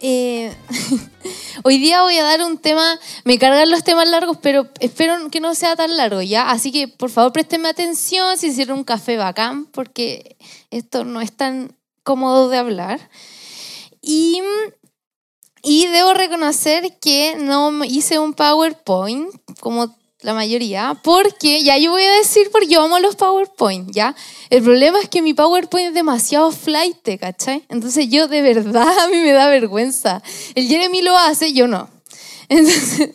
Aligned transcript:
Eh, 0.00 0.54
hoy 1.64 1.78
día 1.78 2.02
voy 2.02 2.16
a 2.16 2.22
dar 2.22 2.42
un 2.42 2.58
tema, 2.58 2.98
me 3.24 3.38
cargan 3.38 3.70
los 3.70 3.84
temas 3.84 4.08
largos, 4.08 4.38
pero 4.40 4.68
espero 4.80 5.30
que 5.30 5.40
no 5.40 5.54
sea 5.54 5.76
tan 5.76 5.96
largo, 5.96 6.22
¿ya? 6.22 6.50
Así 6.50 6.72
que 6.72 6.88
por 6.88 7.10
favor 7.10 7.32
présteme 7.32 7.68
atención 7.68 8.36
si 8.36 8.48
hicieron 8.48 8.78
un 8.78 8.84
café 8.84 9.16
bacán, 9.16 9.66
porque 9.66 10.36
esto 10.70 11.04
no 11.04 11.20
es 11.20 11.32
tan 11.32 11.76
cómodo 12.02 12.48
de 12.48 12.58
hablar. 12.58 13.10
Y, 14.00 14.40
y 15.62 15.86
debo 15.88 16.14
reconocer 16.14 16.98
que 17.00 17.36
no 17.36 17.84
hice 17.84 18.18
un 18.18 18.34
PowerPoint 18.34 19.30
como 19.60 19.97
la 20.20 20.34
mayoría, 20.34 21.00
porque, 21.04 21.62
ya 21.62 21.78
yo 21.78 21.92
voy 21.92 22.02
a 22.02 22.12
decir 22.14 22.48
porque 22.50 22.66
yo 22.66 22.82
amo 22.82 22.98
los 22.98 23.14
PowerPoint, 23.14 23.90
¿ya? 23.92 24.16
El 24.50 24.62
problema 24.62 25.00
es 25.00 25.08
que 25.08 25.22
mi 25.22 25.32
PowerPoint 25.32 25.88
es 25.88 25.94
demasiado 25.94 26.50
flight, 26.50 27.18
¿cachai? 27.20 27.64
Entonces 27.68 28.08
yo 28.08 28.26
de 28.26 28.42
verdad 28.42 28.98
a 28.98 29.08
mí 29.08 29.16
me 29.16 29.32
da 29.32 29.48
vergüenza. 29.48 30.22
El 30.54 30.66
Jeremy 30.66 31.02
lo 31.02 31.16
hace, 31.16 31.52
yo 31.52 31.68
no. 31.68 31.88
Entonces, 32.48 33.10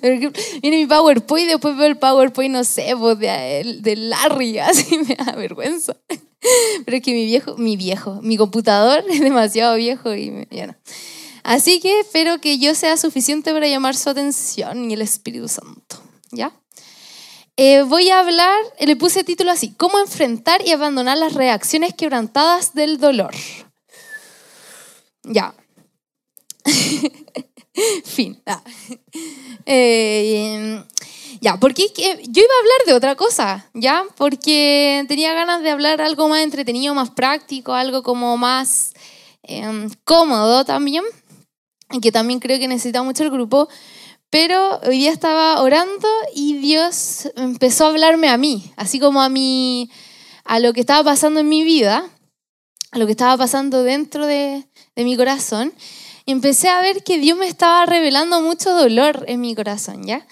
viene 0.62 0.77
mi 0.77 0.85
PowerPoint 0.85 1.49
después 1.49 1.76
veo 1.76 1.88
el 1.88 1.98
PowerPoint, 1.98 2.53
no 2.53 2.63
sé, 2.63 2.95
pues 2.98 3.17
de, 3.20 3.79
de 3.81 3.95
Larry, 3.95 4.59
así 4.59 4.98
me 4.99 5.15
da 5.15 5.34
vergüenza. 5.34 5.98
Pero 6.85 6.98
es 6.98 7.04
que 7.04 7.13
mi 7.13 7.26
viejo, 7.26 7.57
mi 7.57 7.76
viejo, 7.76 8.21
mi 8.21 8.38
computador 8.38 9.04
es 9.09 9.20
demasiado 9.21 9.76
viejo 9.76 10.13
y 10.13 10.48
ya 10.51 10.67
no. 10.67 10.76
Así 11.43 11.81
que 11.81 11.99
espero 11.99 12.40
que 12.40 12.59
yo 12.59 12.76
sea 12.76 12.95
suficiente 12.95 13.51
para 13.51 13.67
llamar 13.67 13.95
su 13.95 14.09
atención 14.09 14.90
y 14.90 14.93
el 14.93 15.01
Espíritu 15.01 15.49
Santo, 15.49 15.98
¿ya? 16.31 16.54
Eh, 17.55 17.84
voy 17.84 18.09
a 18.09 18.20
hablar, 18.20 18.59
le 18.79 18.96
puse 18.96 19.23
título 19.23 19.51
así, 19.51 19.73
¿Cómo 19.77 19.99
enfrentar 19.99 20.65
y 20.65 20.71
abandonar 20.71 21.18
las 21.18 21.34
reacciones 21.34 21.93
quebrantadas 21.93 22.73
del 22.73 22.98
dolor? 22.98 23.34
Ya. 25.23 25.54
fin. 28.05 28.41
Ah. 28.48 28.63
Eh, 29.65 30.84
ya, 31.41 31.57
porque 31.57 31.87
yo 31.95 32.01
iba 32.41 32.54
a 32.54 32.60
hablar 32.60 32.85
de 32.87 32.93
otra 32.93 33.15
cosa, 33.15 33.70
¿ya? 33.73 34.04
Porque 34.17 35.05
tenía 35.07 35.34
ganas 35.34 35.62
de 35.62 35.70
hablar 35.70 36.01
algo 36.01 36.27
más 36.29 36.41
entretenido, 36.41 36.95
más 36.95 37.12
práctico, 37.12 37.73
algo 37.73 38.01
como 38.01 38.35
más 38.35 38.93
em, 39.43 39.90
cómodo 40.04 40.65
también, 40.65 41.04
y 41.91 41.99
que 41.99 42.12
también 42.12 42.40
creo 42.40 42.57
que 42.57 42.67
necesita 42.67 43.04
mucho 43.04 43.23
el 43.23 43.29
grupo. 43.29 43.70
Pero 44.34 44.79
hoy 44.87 44.98
día 44.98 45.12
estaba 45.12 45.62
orando 45.62 46.07
y 46.34 46.55
Dios 46.55 47.29
empezó 47.35 47.85
a 47.85 47.89
hablarme 47.89 48.29
a 48.29 48.37
mí, 48.37 48.63
así 48.77 48.99
como 48.99 49.21
a 49.21 49.29
mí, 49.29 49.91
a 50.43 50.57
lo 50.57 50.73
que 50.73 50.79
estaba 50.79 51.03
pasando 51.03 51.39
en 51.39 51.48
mi 51.48 51.63
vida, 51.63 52.09
a 52.89 52.98
lo 52.98 53.05
que 53.05 53.11
estaba 53.11 53.37
pasando 53.37 53.84
dentro 53.84 54.26
de, 54.26 54.65
mi 54.95 55.15
corazón. 55.17 55.71
Y 56.26 56.31
empecé 56.31 56.70
a 56.70 56.81
ver 56.81 57.04
que 57.04 57.20
Dios 57.20 57.37
me 57.37 57.48
estaba 57.48 57.85
revelando 57.85 58.41
mucho 58.41 58.71
dolor 58.71 59.23
en 59.27 59.39
mi 59.39 59.54
corazón, 59.54 60.04
¿ya? 60.04 60.26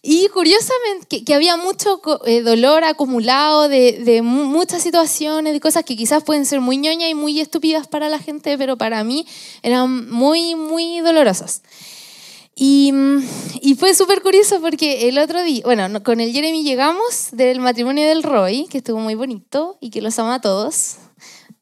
Y 0.00 0.28
curiosamente, 0.28 1.24
que, 1.24 1.34
había 1.34 1.56
mucho 1.56 2.00
eh, 2.26 2.42
dolor 2.42 2.84
acumulado 2.84 3.68
de, 3.68 3.98
de, 4.04 4.22
muchas 4.22 4.80
situaciones, 4.80 5.54
de 5.54 5.58
cosas 5.58 5.82
que 5.82 5.96
quizás 5.96 6.22
pueden 6.22 6.46
ser 6.46 6.60
muy 6.60 6.76
ñoñas 6.76 7.10
y 7.10 7.14
muy 7.14 7.40
estúpidas 7.40 7.88
para 7.88 8.08
la 8.08 8.20
gente, 8.20 8.56
pero 8.56 8.76
para 8.78 9.02
mí 9.02 9.26
eran 9.64 10.08
muy, 10.08 10.54
muy 10.54 11.00
dolorosas. 11.00 11.62
Y, 12.62 12.92
y 13.62 13.74
fue 13.76 13.94
súper 13.94 14.20
curioso 14.20 14.60
porque 14.60 15.08
el 15.08 15.18
otro 15.18 15.42
día, 15.42 15.62
bueno, 15.64 16.02
con 16.02 16.20
el 16.20 16.30
Jeremy 16.30 16.62
llegamos 16.62 17.28
del 17.32 17.58
matrimonio 17.58 18.06
del 18.06 18.22
Roy, 18.22 18.66
que 18.68 18.76
estuvo 18.76 18.98
muy 18.98 19.14
bonito 19.14 19.78
y 19.80 19.88
que 19.88 20.02
los 20.02 20.18
ama 20.18 20.34
a 20.34 20.40
todos, 20.42 20.96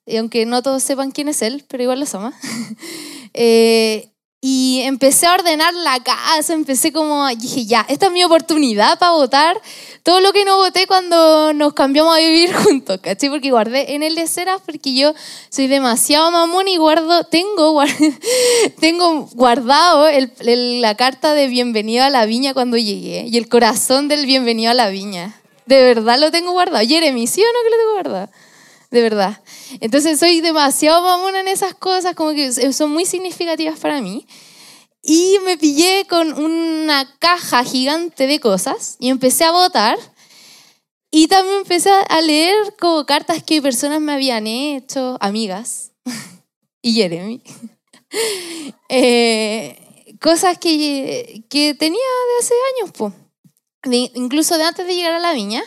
y 0.07 0.17
aunque 0.17 0.45
no 0.45 0.61
todos 0.61 0.83
sepan 0.83 1.13
quién 1.13 1.29
es 1.29 1.41
él, 1.43 1.65
pero 1.69 1.85
igual 1.85 2.01
los 2.01 2.17
ama. 2.17 2.37
eh, 3.33 4.11
y 4.41 4.83
empecé 4.85 5.27
a 5.27 5.35
ordenar 5.35 5.75
la 5.75 6.01
casa, 6.01 6.55
empecé 6.55 6.93
como, 6.93 7.27
dije, 7.35 7.67
ya, 7.67 7.85
esta 7.89 8.07
es 8.07 8.13
mi 8.13 8.23
oportunidad 8.23 8.97
para 8.97 9.13
votar 9.13 9.61
todo 10.05 10.21
lo 10.21 10.33
que 10.33 10.45
no 10.45 10.59
voté 10.59 10.87
cuando 10.87 11.53
nos 11.55 11.73
cambiamos 11.73 12.17
a 12.17 12.21
vivir 12.21 12.53
juntos, 12.65 13.01
¿cachai? 13.03 13.31
Porque 13.31 13.51
guardé 13.51 13.95
en 13.95 14.05
el 14.05 14.15
de 14.15 14.29
ceras 14.29 14.61
porque 14.65 14.95
yo 14.95 15.13
soy 15.51 15.67
demasiado 15.67 16.31
mamón 16.31 16.69
y 16.69 16.77
guardo, 16.77 17.25
tengo, 17.25 17.83
tengo 18.81 19.29
guardado 19.35 20.07
la 20.41 20.95
carta 20.95 21.35
de 21.35 21.49
bienvenido 21.49 22.05
a 22.05 22.11
la 22.11 22.25
viña 22.25 22.55
cuando 22.55 22.77
llegué 22.77 23.27
y 23.27 23.37
el 23.39 23.49
corazón 23.49 24.07
del 24.07 24.25
bienvenido 24.25 24.71
a 24.71 24.75
la 24.75 24.89
viña. 24.89 25.35
De 25.67 25.83
verdad 25.83 26.19
lo 26.19 26.31
tengo 26.31 26.53
guardado. 26.53 26.87
Jeremy, 26.87 27.27
¿sí 27.27 27.43
o 27.43 27.45
no 27.45 27.65
que 27.65 27.71
lo 27.71 27.77
tengo 27.77 27.93
guardado? 27.93 28.31
De 28.91 29.03
verdad. 29.03 29.43
Entonces 29.81 30.19
soy 30.19 30.41
demasiado 30.41 31.03
mamona 31.03 31.41
en 31.41 31.49
esas 31.49 31.75
cosas, 31.75 32.15
como 32.15 32.33
que 32.33 32.53
son 32.73 32.91
muy 32.91 33.05
significativas 33.05 33.79
para 33.79 34.01
mí. 34.01 34.27
Y 35.03 35.39
me 35.45 35.57
pillé 35.57 36.07
con 36.09 36.33
una 36.33 37.17
caja 37.19 37.65
gigante 37.65 38.27
de 38.27 38.41
cosas 38.41 38.97
y 38.99 39.11
empecé 39.11 39.45
a 39.45 39.53
votar. 39.53 39.99
Y 41.11 41.29
también 41.29 41.59
empecé 41.59 41.91
a 41.91 42.21
leer 42.21 42.55
como 42.79 43.07
cartas 43.07 43.43
que 43.43 43.63
personas 43.63 44.01
me 44.01 44.13
habían 44.13 44.47
hecho, 44.47 45.17
amigas, 45.21 45.93
y 46.83 46.95
Jeremy. 46.95 47.43
Eh, 48.89 50.17
cosas 50.19 50.57
que, 50.57 51.45
que, 51.51 51.75
tenía 51.75 51.99
de 52.01 52.39
hace 52.41 52.55
años, 52.81 52.93
pues. 52.97 53.13
incluso 54.15 54.57
de 54.57 54.65
antes 54.65 54.87
de 54.87 54.95
llegar 54.95 55.13
a 55.13 55.19
la 55.19 55.35
viña. 55.35 55.63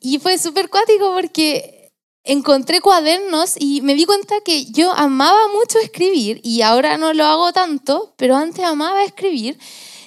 Y 0.00 0.18
fue 0.18 0.38
súper 0.38 0.70
cuático 0.70 1.12
porque 1.12 1.81
encontré 2.24 2.80
cuadernos 2.80 3.54
y 3.58 3.80
me 3.82 3.94
di 3.94 4.04
cuenta 4.04 4.36
que 4.44 4.66
yo 4.66 4.92
amaba 4.92 5.48
mucho 5.48 5.78
escribir 5.78 6.40
y 6.44 6.62
ahora 6.62 6.96
no 6.98 7.12
lo 7.12 7.24
hago 7.24 7.52
tanto, 7.52 8.14
pero 8.16 8.36
antes 8.36 8.64
amaba 8.64 9.02
escribir 9.04 9.58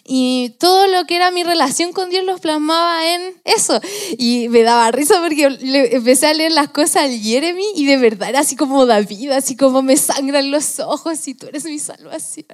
y 0.08 0.54
todo 0.60 0.86
lo 0.86 1.06
que 1.06 1.16
era 1.16 1.32
mi 1.32 1.44
relación 1.44 1.92
con 1.92 2.12
Dios 2.12 2.24
los 2.26 2.40
plasmaba 2.40 3.12
en 3.12 3.34
eso. 3.44 3.82
Y 4.20 4.48
me 4.50 4.62
daba 4.62 4.92
risa 4.92 5.20
porque 5.20 5.46
empecé 5.92 6.28
a 6.28 6.34
leer 6.36 6.52
las 6.52 6.70
cosas 6.70 7.06
al 7.06 7.20
Jeremy 7.20 7.66
y 7.76 7.88
de 7.88 7.98
verdad 7.98 8.30
era 8.30 8.42
así 8.42 8.56
como 8.56 8.86
David, 8.86 9.32
así 9.32 9.58
como 9.58 9.82
me 9.82 9.98
sangran 9.98 10.52
los 10.52 10.80
ojos 10.80 11.28
y 11.28 11.34
tú 11.34 11.48
eres 11.48 11.66
mi 11.66 11.80
salvación. 11.80 12.46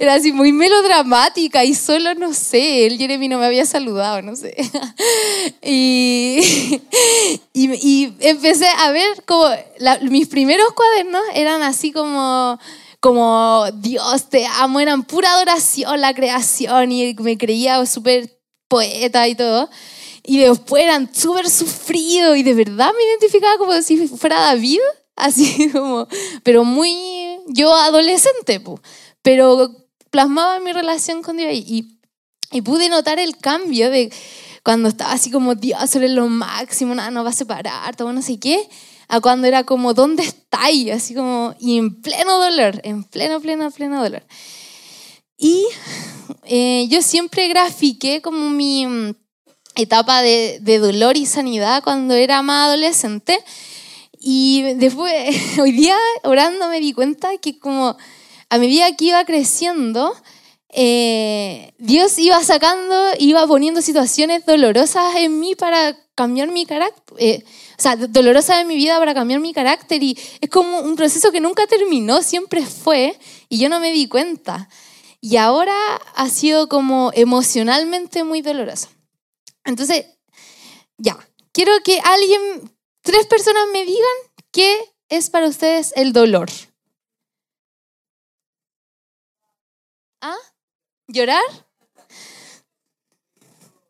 Era 0.00 0.14
así 0.14 0.32
muy 0.32 0.52
melodramática 0.52 1.64
y 1.64 1.76
solo, 1.76 2.14
no 2.14 2.34
sé, 2.34 2.86
el 2.86 2.98
Jeremy 2.98 3.28
no 3.28 3.38
me 3.38 3.46
había 3.46 3.66
saludado, 3.66 4.20
no 4.22 4.34
sé. 4.34 4.56
Y, 5.62 6.40
y, 7.52 8.12
empecé 8.20 8.66
a 8.78 8.90
ver 8.90 9.24
como 9.26 9.46
mis 10.02 10.26
primeros 10.28 10.72
cuadernos 10.72 11.22
eran 11.34 11.62
así 11.62 11.92
como 11.92 12.58
como 13.00 13.64
Dios 13.74 14.28
te 14.28 14.46
amo, 14.46 14.78
eran 14.78 15.04
pura 15.04 15.32
adoración 15.32 16.00
la 16.00 16.14
creación 16.14 16.92
y 16.92 17.14
me 17.14 17.38
creía 17.38 17.84
súper 17.86 18.38
poeta 18.68 19.26
y 19.26 19.34
todo. 19.34 19.70
Y 20.22 20.38
después 20.38 20.84
eran 20.84 21.12
súper 21.12 21.48
sufridos 21.48 22.36
y 22.36 22.42
de 22.42 22.54
verdad 22.54 22.90
me 22.96 23.04
identificaba 23.04 23.56
como 23.56 23.80
si 23.80 24.06
fuera 24.06 24.40
David, 24.40 24.80
así 25.16 25.70
como, 25.70 26.06
pero 26.42 26.64
muy, 26.64 27.40
yo 27.48 27.74
adolescente, 27.74 28.62
pero 29.22 29.70
plasmaba 30.10 30.60
mi 30.60 30.72
relación 30.72 31.22
con 31.22 31.38
Dios 31.38 31.52
y, 31.52 31.98
y 32.52 32.60
pude 32.60 32.90
notar 32.90 33.18
el 33.18 33.38
cambio 33.38 33.90
de 33.90 34.12
cuando 34.62 34.90
estaba 34.90 35.12
así 35.12 35.30
como 35.30 35.54
Dios 35.54 35.88
sobre 35.88 36.10
lo 36.10 36.28
máximo, 36.28 36.94
nada 36.94 37.10
nos 37.10 37.24
va 37.24 37.30
a 37.30 37.32
separar, 37.32 37.96
todo 37.96 38.12
no 38.12 38.20
sé 38.20 38.38
qué 38.38 38.68
a 39.10 39.20
cuando 39.20 39.48
era 39.48 39.64
como, 39.64 39.92
¿dónde 39.92 40.22
estáis? 40.22 40.92
Así 40.92 41.14
como, 41.14 41.54
y 41.58 41.78
en 41.78 42.00
pleno 42.00 42.38
dolor, 42.38 42.80
en 42.84 43.02
pleno, 43.02 43.40
pleno, 43.40 43.68
pleno 43.72 44.00
dolor. 44.00 44.22
Y 45.36 45.66
eh, 46.44 46.86
yo 46.88 47.02
siempre 47.02 47.48
grafiqué 47.48 48.22
como 48.22 48.48
mi 48.50 48.86
mm, 48.86 49.16
etapa 49.74 50.22
de, 50.22 50.60
de, 50.62 50.78
dolor 50.78 51.16
y 51.16 51.26
sanidad 51.26 51.82
cuando 51.82 52.14
era 52.14 52.40
más 52.42 52.68
adolescente. 52.68 53.36
Y 54.20 54.74
después, 54.74 55.36
hoy 55.58 55.72
día 55.72 55.96
orando 56.22 56.68
me 56.68 56.78
di 56.78 56.92
cuenta 56.92 57.36
que 57.38 57.58
como 57.58 57.96
a 58.48 58.58
medida 58.58 58.94
que 58.94 59.06
iba 59.06 59.24
creciendo, 59.24 60.14
eh, 60.72 61.72
Dios 61.78 62.16
iba 62.18 62.42
sacando, 62.44 62.94
iba 63.18 63.46
poniendo 63.46 63.82
situaciones 63.82 64.46
dolorosas 64.46 65.16
en 65.16 65.40
mí 65.40 65.54
para 65.56 65.96
cambiar 66.14 66.48
mi 66.48 66.64
carácter, 66.66 67.16
eh, 67.18 67.44
o 67.78 67.82
sea, 67.82 67.96
dolorosas 67.96 68.60
en 68.60 68.68
mi 68.68 68.76
vida 68.76 68.98
para 68.98 69.14
cambiar 69.14 69.40
mi 69.40 69.52
carácter 69.52 70.02
y 70.02 70.16
es 70.40 70.50
como 70.50 70.80
un 70.80 70.94
proceso 70.94 71.32
que 71.32 71.40
nunca 71.40 71.66
terminó, 71.66 72.22
siempre 72.22 72.64
fue 72.64 73.18
y 73.48 73.58
yo 73.58 73.68
no 73.68 73.80
me 73.80 73.90
di 73.90 74.06
cuenta. 74.06 74.68
Y 75.20 75.36
ahora 75.36 75.74
ha 76.14 76.28
sido 76.28 76.68
como 76.68 77.10
emocionalmente 77.14 78.24
muy 78.24 78.40
doloroso. 78.40 78.88
Entonces, 79.64 80.06
ya, 80.96 81.18
quiero 81.52 81.72
que 81.84 82.00
alguien, 82.00 82.72
tres 83.02 83.26
personas 83.26 83.64
me 83.72 83.84
digan 83.84 84.16
qué 84.50 84.78
es 85.08 85.30
para 85.30 85.48
ustedes 85.48 85.92
el 85.96 86.12
dolor. 86.12 86.48
¿Llorar? 91.12 91.42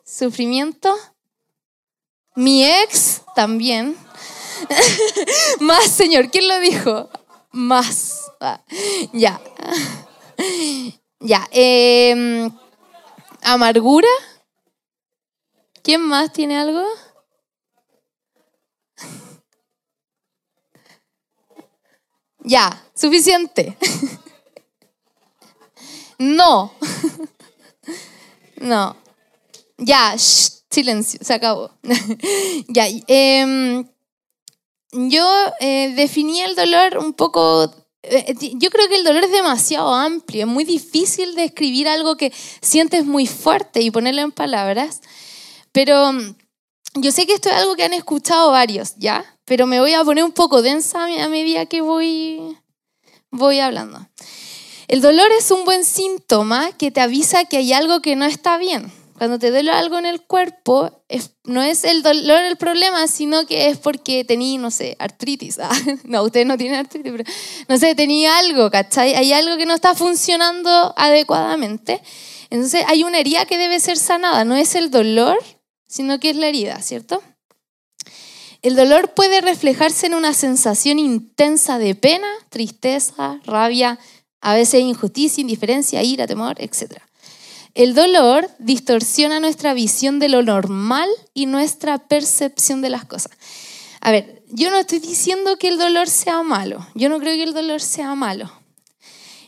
¿Sufrimiento? 0.02 0.96
Mi 2.34 2.64
ex 2.64 3.20
también. 3.34 3.94
Más, 5.60 5.84
Señor, 5.84 6.30
¿quién 6.30 6.48
lo 6.48 6.58
dijo? 6.60 7.10
Más. 7.50 8.32
Ah, 8.40 8.62
ya. 9.12 9.38
ya. 11.20 11.46
em, 11.50 12.50
amargura. 13.42 14.08
¿Quién 15.82 16.00
más 16.00 16.32
tiene 16.32 16.58
algo? 16.58 16.86
Ya, 22.38 22.82
suficiente. 22.94 23.76
No. 26.20 26.72
No. 28.60 28.94
Ya, 29.78 30.14
shh, 30.16 30.64
silencio, 30.70 31.18
se 31.22 31.32
acabó. 31.32 31.70
ya, 32.68 32.86
em, 33.06 33.86
yo 34.92 35.26
eh, 35.60 35.94
definí 35.96 36.42
el 36.42 36.54
dolor 36.54 36.98
un 36.98 37.14
poco... 37.14 37.74
eh, 38.02 38.34
yo 38.58 38.68
creo 38.68 38.86
que 38.88 38.96
el 38.96 39.04
dolor 39.04 39.24
es 39.24 39.32
demasiado 39.32 39.94
amplio, 39.94 40.42
es 40.42 40.46
muy 40.46 40.64
difícil 40.64 41.34
describir 41.36 41.88
algo 41.88 42.18
que 42.18 42.34
sientes 42.60 43.06
muy 43.06 43.26
fuerte 43.26 43.80
y 43.80 43.90
ponerlo 43.90 44.20
en 44.20 44.32
palabras, 44.32 45.00
pero 45.72 46.12
mm, 46.12 46.36
yo 46.96 47.12
sé 47.12 47.26
que 47.26 47.32
esto 47.32 47.48
es 47.48 47.54
algo 47.54 47.76
que 47.76 47.84
han 47.84 47.94
escuchado 47.94 48.50
varios, 48.50 48.94
¿ya? 48.98 49.24
Pero 49.46 49.66
me 49.66 49.80
voy 49.80 49.94
a 49.94 50.04
poner 50.04 50.24
un 50.24 50.32
poco 50.32 50.60
densa 50.60 51.02
a 51.02 51.28
medida 51.28 51.64
que 51.64 51.80
voy, 51.80 52.58
voy 53.30 53.60
hablando. 53.60 54.06
El 54.90 55.02
dolor 55.02 55.30
es 55.38 55.52
un 55.52 55.64
buen 55.64 55.84
síntoma 55.84 56.72
que 56.72 56.90
te 56.90 57.00
avisa 57.00 57.44
que 57.44 57.58
hay 57.58 57.72
algo 57.72 58.02
que 58.02 58.16
no 58.16 58.24
está 58.24 58.58
bien. 58.58 58.90
Cuando 59.16 59.38
te 59.38 59.52
duele 59.52 59.70
algo 59.70 59.98
en 59.98 60.04
el 60.04 60.20
cuerpo, 60.20 61.04
no 61.44 61.62
es 61.62 61.84
el 61.84 62.02
dolor 62.02 62.40
el 62.40 62.56
problema, 62.56 63.06
sino 63.06 63.46
que 63.46 63.68
es 63.68 63.78
porque 63.78 64.24
tenía, 64.24 64.58
no 64.58 64.72
sé, 64.72 64.96
artritis. 64.98 65.58
Ah, 65.62 65.70
no, 66.02 66.24
ustedes 66.24 66.44
no 66.44 66.58
tienen 66.58 66.80
artritis, 66.80 67.12
pero 67.12 67.24
no 67.68 67.78
sé, 67.78 67.94
tenía 67.94 68.36
algo, 68.38 68.68
¿cachai? 68.68 69.14
Hay 69.14 69.32
algo 69.32 69.56
que 69.56 69.64
no 69.64 69.74
está 69.74 69.94
funcionando 69.94 70.92
adecuadamente. 70.96 72.02
Entonces 72.50 72.82
hay 72.88 73.04
una 73.04 73.20
herida 73.20 73.44
que 73.44 73.58
debe 73.58 73.78
ser 73.78 73.96
sanada. 73.96 74.44
No 74.44 74.56
es 74.56 74.74
el 74.74 74.90
dolor, 74.90 75.38
sino 75.86 76.18
que 76.18 76.30
es 76.30 76.36
la 76.36 76.48
herida, 76.48 76.82
¿cierto? 76.82 77.22
El 78.62 78.74
dolor 78.74 79.14
puede 79.14 79.40
reflejarse 79.40 80.08
en 80.08 80.14
una 80.14 80.34
sensación 80.34 80.98
intensa 80.98 81.78
de 81.78 81.94
pena, 81.94 82.28
tristeza, 82.48 83.38
rabia, 83.44 84.00
a 84.40 84.54
veces 84.54 84.80
injusticia, 84.80 85.40
indiferencia, 85.40 86.02
ira, 86.02 86.26
temor, 86.26 86.56
etc. 86.58 86.98
El 87.74 87.94
dolor 87.94 88.48
distorsiona 88.58 89.40
nuestra 89.40 89.74
visión 89.74 90.18
de 90.18 90.28
lo 90.28 90.42
normal 90.42 91.08
y 91.34 91.46
nuestra 91.46 91.98
percepción 91.98 92.82
de 92.82 92.90
las 92.90 93.04
cosas. 93.04 93.32
A 94.00 94.10
ver, 94.10 94.42
yo 94.48 94.70
no 94.70 94.78
estoy 94.78 94.98
diciendo 94.98 95.56
que 95.56 95.68
el 95.68 95.78
dolor 95.78 96.08
sea 96.08 96.42
malo. 96.42 96.86
Yo 96.94 97.08
no 97.08 97.18
creo 97.20 97.36
que 97.36 97.44
el 97.44 97.54
dolor 97.54 97.80
sea 97.80 98.14
malo. 98.14 98.50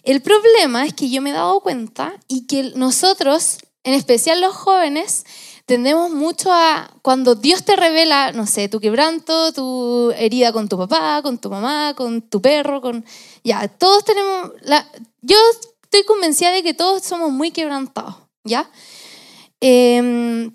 El 0.02 0.20
problema 0.20 0.84
es 0.84 0.94
que 0.94 1.10
yo 1.10 1.22
me 1.22 1.30
he 1.30 1.32
dado 1.32 1.60
cuenta 1.60 2.12
y 2.28 2.46
que 2.46 2.72
nosotros, 2.74 3.58
en 3.84 3.94
especial 3.94 4.40
los 4.40 4.54
jóvenes, 4.54 5.24
tendemos 5.72 6.10
mucho 6.10 6.52
a, 6.52 6.90
cuando 7.00 7.34
Dios 7.34 7.64
te 7.64 7.76
revela, 7.76 8.30
no 8.32 8.46
sé, 8.46 8.68
tu 8.68 8.78
quebranto, 8.78 9.54
tu 9.54 10.10
herida 10.10 10.52
con 10.52 10.68
tu 10.68 10.76
papá, 10.76 11.22
con 11.22 11.38
tu 11.38 11.48
mamá, 11.48 11.94
con 11.96 12.20
tu 12.20 12.42
perro, 12.42 12.82
con... 12.82 13.06
Ya, 13.42 13.66
todos 13.68 14.04
tenemos... 14.04 14.52
La, 14.60 14.86
yo 15.22 15.38
estoy 15.82 16.04
convencida 16.04 16.52
de 16.52 16.62
que 16.62 16.74
todos 16.74 17.02
somos 17.02 17.32
muy 17.32 17.52
quebrantados, 17.52 18.16
¿ya? 18.44 18.70
Eh, 19.62 20.50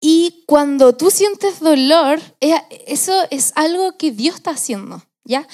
y 0.00 0.42
cuando 0.46 0.94
tú 0.94 1.10
sientes 1.10 1.60
dolor, 1.60 2.18
eso 2.86 3.12
es 3.30 3.52
algo 3.56 3.98
que 3.98 4.10
Dios 4.10 4.36
está 4.36 4.52
haciendo, 4.52 5.02
¿ya? 5.24 5.46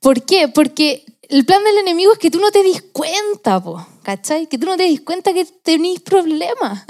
¿Por 0.00 0.22
qué? 0.22 0.48
Porque 0.48 1.04
el 1.28 1.44
plan 1.44 1.62
del 1.62 1.76
enemigo 1.76 2.14
es 2.14 2.18
que 2.18 2.30
tú 2.30 2.40
no 2.40 2.50
te 2.50 2.62
des 2.62 2.80
cuenta, 2.90 3.62
po, 3.62 3.86
¿cachai? 4.08 4.46
Que 4.46 4.56
tú 4.56 4.64
no 4.64 4.78
te 4.78 4.84
des 4.84 5.02
cuenta 5.02 5.34
que 5.34 5.44
tenés 5.44 6.00
problemas, 6.00 6.82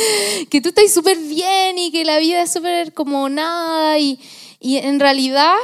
que 0.50 0.62
tú 0.62 0.70
estás 0.70 0.90
súper 0.90 1.18
bien 1.18 1.76
y 1.76 1.92
que 1.92 2.02
la 2.02 2.16
vida 2.16 2.40
es 2.40 2.50
súper 2.50 2.94
como 2.94 3.28
nada 3.28 3.98
y, 3.98 4.18
y 4.58 4.78
en 4.78 4.98
realidad 4.98 5.54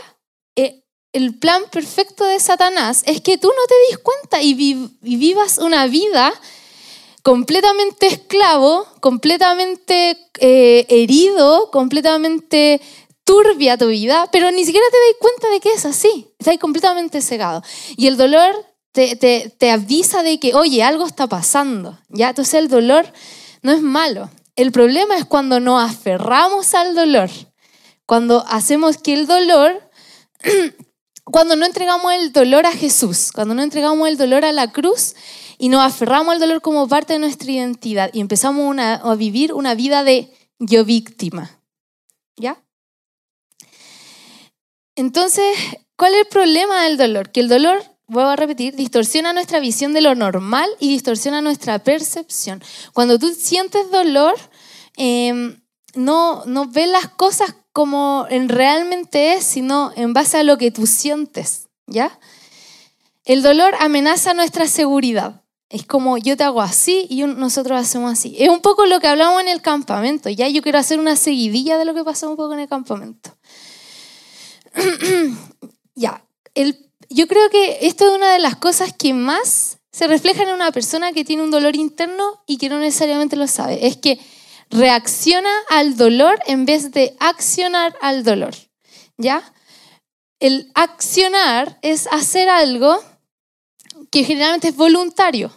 eh, 0.54 0.84
el 1.14 1.38
plan 1.38 1.62
perfecto 1.72 2.24
de 2.24 2.38
Satanás 2.38 3.04
es 3.06 3.22
que 3.22 3.38
tú 3.38 3.48
no 3.48 3.66
te 3.66 3.74
des 3.88 3.98
cuenta 4.00 4.42
y, 4.42 4.90
y 5.02 5.16
vivas 5.16 5.56
una 5.56 5.86
vida 5.86 6.30
completamente 7.22 8.08
esclavo, 8.08 8.86
completamente 9.00 10.18
eh, 10.40 10.84
herido, 10.90 11.70
completamente 11.70 12.82
turbia 13.24 13.78
tu 13.78 13.86
vida, 13.86 14.28
pero 14.30 14.50
ni 14.50 14.66
siquiera 14.66 14.86
te 14.90 14.98
das 14.98 15.16
cuenta 15.18 15.48
de 15.48 15.60
que 15.60 15.72
es 15.72 15.86
así. 15.86 16.34
Estás 16.38 16.58
completamente 16.58 17.22
cegado. 17.22 17.62
Y 17.96 18.08
el 18.08 18.18
dolor 18.18 18.67
te, 18.92 19.16
te- 19.16 19.50
te 19.56 19.70
avisa 19.70 20.22
de 20.22 20.40
que, 20.40 20.54
oye, 20.54 20.82
algo 20.82 21.06
está 21.06 21.26
pasando. 21.26 21.98
¿ya? 22.08 22.30
Entonces 22.30 22.54
el 22.54 22.68
dolor 22.68 23.12
no 23.62 23.72
es 23.72 23.82
malo. 23.82 24.30
El 24.56 24.72
problema 24.72 25.16
es 25.16 25.24
cuando 25.24 25.60
nos 25.60 25.82
aferramos 25.88 26.74
al 26.74 26.94
dolor, 26.94 27.30
cuando 28.06 28.44
hacemos 28.48 28.98
que 28.98 29.12
el 29.14 29.26
dolor 29.26 29.90
cuando 31.24 31.56
no 31.56 31.66
entregamos 31.66 32.12
el 32.14 32.32
dolor 32.32 32.64
a 32.66 32.72
Jesús, 32.72 33.32
cuando 33.32 33.54
no 33.54 33.62
entregamos 33.62 34.08
el 34.08 34.16
dolor 34.16 34.44
a 34.44 34.52
la 34.52 34.72
cruz 34.72 35.14
y 35.58 35.68
nos 35.68 35.82
aferramos 35.84 36.32
al 36.32 36.40
dolor 36.40 36.62
como 36.62 36.88
parte 36.88 37.12
de 37.12 37.18
nuestra 37.18 37.50
identidad 37.52 38.10
y 38.14 38.20
empezamos 38.20 38.76
a 38.78 39.14
vivir 39.14 39.52
una 39.52 39.74
vida 39.74 40.04
de 40.04 40.32
yo 40.58 40.84
víctima. 40.84 41.60
¿Ya? 42.36 42.62
Entonces, 44.96 45.56
¿cuál 45.96 46.14
es 46.14 46.20
el 46.22 46.26
problema 46.28 46.84
del 46.84 46.96
dolor? 46.96 47.30
Que 47.30 47.40
el 47.40 47.48
dolor, 47.48 47.82
vuelvo 48.08 48.30
a 48.30 48.36
repetir, 48.36 48.74
distorsiona 48.74 49.32
nuestra 49.32 49.60
visión 49.60 49.92
de 49.92 50.00
lo 50.00 50.14
normal 50.14 50.68
y 50.80 50.88
distorsiona 50.88 51.40
nuestra 51.40 51.78
percepción. 51.78 52.62
Cuando 52.92 53.18
tú 53.18 53.28
sientes 53.34 53.90
dolor, 53.90 54.34
eh, 54.96 55.56
no, 55.94 56.44
no 56.46 56.66
ves 56.66 56.88
las 56.88 57.08
cosas 57.08 57.54
como 57.72 58.26
en 58.28 58.48
realmente 58.48 59.34
es, 59.34 59.44
sino 59.44 59.92
en 59.94 60.12
base 60.12 60.38
a 60.38 60.42
lo 60.42 60.58
que 60.58 60.70
tú 60.70 60.86
sientes, 60.86 61.68
¿ya? 61.86 62.18
El 63.24 63.42
dolor 63.42 63.74
amenaza 63.78 64.34
nuestra 64.34 64.66
seguridad. 64.66 65.44
Es 65.68 65.84
como 65.84 66.16
yo 66.16 66.34
te 66.34 66.44
hago 66.44 66.62
así 66.62 67.06
y 67.10 67.22
nosotros 67.24 67.78
hacemos 67.78 68.10
así. 68.10 68.34
Es 68.38 68.48
un 68.48 68.60
poco 68.60 68.86
lo 68.86 69.00
que 69.00 69.06
hablamos 69.06 69.42
en 69.42 69.48
el 69.48 69.60
campamento. 69.60 70.30
Ya 70.30 70.48
yo 70.48 70.62
quiero 70.62 70.78
hacer 70.78 70.98
una 70.98 71.14
seguidilla 71.14 71.76
de 71.76 71.84
lo 71.84 71.92
que 71.92 72.04
pasó 72.04 72.30
un 72.30 72.36
poco 72.36 72.54
en 72.54 72.60
el 72.60 72.68
campamento. 72.68 73.36
ya, 75.94 76.24
el, 76.54 76.87
yo 77.08 77.26
creo 77.26 77.48
que 77.50 77.86
esto 77.86 78.08
es 78.08 78.16
una 78.16 78.32
de 78.32 78.38
las 78.38 78.56
cosas 78.56 78.92
que 78.92 79.14
más 79.14 79.78
se 79.90 80.06
reflejan 80.06 80.48
en 80.48 80.54
una 80.54 80.72
persona 80.72 81.12
que 81.12 81.24
tiene 81.24 81.42
un 81.42 81.50
dolor 81.50 81.74
interno 81.74 82.42
y 82.46 82.58
que 82.58 82.68
no 82.68 82.78
necesariamente 82.78 83.36
lo 83.36 83.46
sabe. 83.46 83.86
Es 83.86 83.96
que 83.96 84.20
reacciona 84.70 85.50
al 85.70 85.96
dolor 85.96 86.38
en 86.46 86.66
vez 86.66 86.92
de 86.92 87.16
accionar 87.18 87.96
al 88.00 88.22
dolor. 88.22 88.54
¿Ya? 89.16 89.52
El 90.38 90.70
accionar 90.74 91.78
es 91.82 92.06
hacer 92.12 92.48
algo 92.48 93.02
que 94.10 94.24
generalmente 94.24 94.68
es 94.68 94.76
voluntario. 94.76 95.50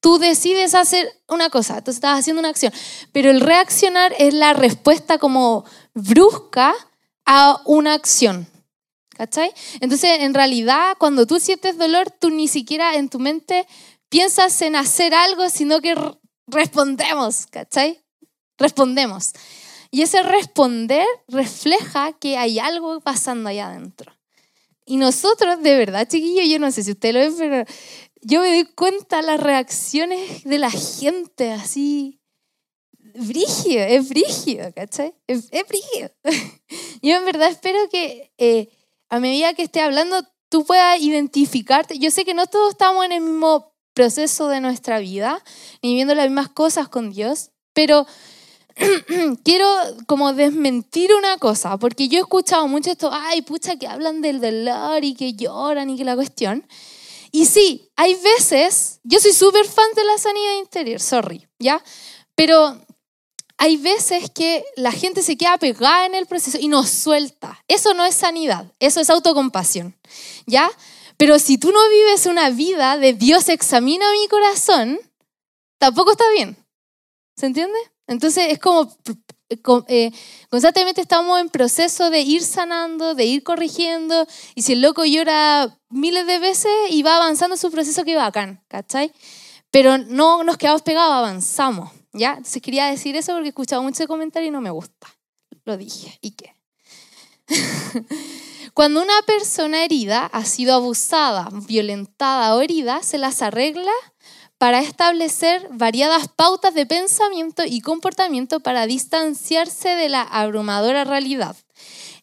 Tú 0.00 0.18
decides 0.18 0.74
hacer 0.74 1.12
una 1.28 1.50
cosa, 1.50 1.74
entonces 1.74 1.96
estás 1.96 2.18
haciendo 2.18 2.40
una 2.40 2.48
acción, 2.48 2.72
pero 3.12 3.30
el 3.30 3.42
reaccionar 3.42 4.14
es 4.18 4.32
la 4.32 4.54
respuesta 4.54 5.18
como 5.18 5.66
brusca 5.92 6.74
a 7.26 7.60
una 7.66 7.92
acción. 7.92 8.46
¿Cachai? 9.20 9.52
Entonces, 9.82 10.20
en 10.20 10.32
realidad, 10.32 10.96
cuando 10.98 11.26
tú 11.26 11.38
sientes 11.40 11.76
dolor, 11.76 12.10
tú 12.10 12.30
ni 12.30 12.48
siquiera 12.48 12.94
en 12.94 13.10
tu 13.10 13.18
mente 13.18 13.66
piensas 14.08 14.62
en 14.62 14.76
hacer 14.76 15.12
algo, 15.12 15.50
sino 15.50 15.82
que 15.82 15.94
respondemos, 16.46 17.46
¿cachai? 17.48 18.00
Respondemos. 18.56 19.32
Y 19.90 20.00
ese 20.00 20.22
responder 20.22 21.06
refleja 21.28 22.14
que 22.14 22.38
hay 22.38 22.58
algo 22.60 22.98
pasando 23.02 23.50
allá 23.50 23.66
adentro. 23.66 24.10
Y 24.86 24.96
nosotros, 24.96 25.62
de 25.62 25.76
verdad, 25.76 26.08
chiquillos, 26.08 26.48
yo 26.48 26.58
no 26.58 26.70
sé 26.70 26.82
si 26.82 26.92
ustedes 26.92 27.14
lo 27.14 27.20
ven, 27.20 27.34
pero 27.36 27.64
yo 28.22 28.40
me 28.40 28.48
doy 28.48 28.64
cuenta 28.74 29.20
las 29.20 29.38
reacciones 29.38 30.44
de 30.44 30.56
la 30.56 30.70
gente 30.70 31.52
así. 31.52 32.22
Brígido, 33.16 33.82
es 33.82 34.08
brígido, 34.08 34.72
¿cachai? 34.72 35.12
Es, 35.26 35.48
es 35.50 35.68
brígido. 35.68 36.10
Yo 37.02 37.16
en 37.16 37.24
verdad 37.24 37.50
espero 37.50 37.88
que 37.90 38.32
eh, 38.38 38.68
a 39.10 39.20
medida 39.20 39.54
que 39.54 39.62
esté 39.62 39.80
hablando 39.80 40.24
tú 40.48 40.64
puedas 40.64 41.00
identificarte. 41.00 41.98
Yo 41.98 42.10
sé 42.10 42.24
que 42.24 42.34
no 42.34 42.46
todos 42.46 42.70
estamos 42.70 43.04
en 43.04 43.12
el 43.12 43.20
mismo 43.20 43.72
proceso 43.92 44.48
de 44.48 44.60
nuestra 44.60 44.98
vida, 44.98 45.42
ni 45.82 45.94
viendo 45.94 46.14
las 46.14 46.26
mismas 46.26 46.48
cosas 46.48 46.88
con 46.88 47.10
Dios, 47.10 47.50
pero 47.72 48.06
quiero 49.44 49.66
como 50.06 50.32
desmentir 50.32 51.14
una 51.14 51.38
cosa, 51.38 51.76
porque 51.76 52.08
yo 52.08 52.18
he 52.18 52.22
escuchado 52.22 52.66
mucho 52.68 52.90
esto, 52.90 53.10
ay, 53.12 53.42
pucha, 53.42 53.76
que 53.76 53.86
hablan 53.86 54.22
del 54.22 54.40
dolor 54.40 55.04
y 55.04 55.14
que 55.14 55.34
lloran 55.34 55.90
y 55.90 55.96
que 55.96 56.04
la 56.04 56.14
cuestión. 56.14 56.66
Y 57.32 57.46
sí, 57.46 57.90
hay 57.96 58.14
veces, 58.14 59.00
yo 59.04 59.20
soy 59.20 59.32
súper 59.32 59.66
fan 59.66 59.86
de 59.94 60.04
la 60.04 60.18
sanidad 60.18 60.58
interior, 60.58 61.00
sorry, 61.00 61.46
¿ya? 61.58 61.82
Pero 62.34 62.80
hay 63.60 63.76
veces 63.76 64.30
que 64.30 64.64
la 64.74 64.90
gente 64.90 65.22
se 65.22 65.36
queda 65.36 65.58
pegada 65.58 66.06
en 66.06 66.14
el 66.14 66.24
proceso 66.24 66.56
y 66.58 66.68
nos 66.68 66.88
suelta. 66.88 67.62
Eso 67.68 67.92
no 67.92 68.06
es 68.06 68.14
sanidad, 68.14 68.72
eso 68.80 69.00
es 69.00 69.10
autocompasión, 69.10 69.94
¿ya? 70.46 70.70
Pero 71.18 71.38
si 71.38 71.58
tú 71.58 71.70
no 71.70 71.78
vives 71.90 72.24
una 72.24 72.48
vida 72.48 72.96
de 72.96 73.12
Dios 73.12 73.50
examina 73.50 74.10
mi 74.12 74.28
corazón, 74.28 74.98
tampoco 75.78 76.12
está 76.12 76.24
bien. 76.34 76.56
¿Se 77.36 77.44
entiende? 77.44 77.78
Entonces 78.06 78.46
es 78.48 78.58
como 78.58 78.96
eh, 79.88 80.10
constantemente 80.48 81.02
estamos 81.02 81.38
en 81.38 81.50
proceso 81.50 82.08
de 82.08 82.20
ir 82.20 82.40
sanando, 82.40 83.14
de 83.14 83.26
ir 83.26 83.42
corrigiendo, 83.42 84.26
y 84.54 84.62
si 84.62 84.72
el 84.72 84.80
loco 84.80 85.04
llora 85.04 85.78
miles 85.90 86.26
de 86.26 86.38
veces 86.38 86.72
y 86.88 87.02
va 87.02 87.16
avanzando 87.16 87.58
su 87.58 87.70
proceso, 87.70 88.04
que 88.04 88.16
bacán, 88.16 88.64
¿cachai? 88.68 89.12
Pero 89.70 89.98
no 89.98 90.44
nos 90.44 90.56
quedamos 90.56 90.80
pegados, 90.80 91.12
avanzamos, 91.12 91.90
¿ya? 92.12 92.30
Entonces 92.30 92.62
quería 92.62 92.86
decir 92.86 93.16
eso 93.16 93.32
porque 93.32 93.48
he 93.48 93.50
escuchado 93.50 93.82
mucho 93.82 94.06
comentario 94.06 94.48
y 94.48 94.50
no 94.50 94.60
me 94.60 94.70
gusta. 94.70 95.08
Lo 95.64 95.76
dije, 95.76 96.18
¿y 96.20 96.32
qué? 96.32 96.54
Cuando 98.74 99.02
una 99.02 99.20
persona 99.26 99.84
herida 99.84 100.26
ha 100.26 100.44
sido 100.44 100.74
abusada, 100.74 101.48
violentada 101.66 102.54
o 102.54 102.60
herida, 102.60 103.02
se 103.02 103.18
las 103.18 103.42
arregla 103.42 103.92
para 104.58 104.80
establecer 104.80 105.68
variadas 105.72 106.28
pautas 106.28 106.74
de 106.74 106.86
pensamiento 106.86 107.62
y 107.66 107.80
comportamiento 107.80 108.60
para 108.60 108.86
distanciarse 108.86 109.90
de 109.96 110.08
la 110.08 110.22
abrumadora 110.22 111.04
realidad. 111.04 111.56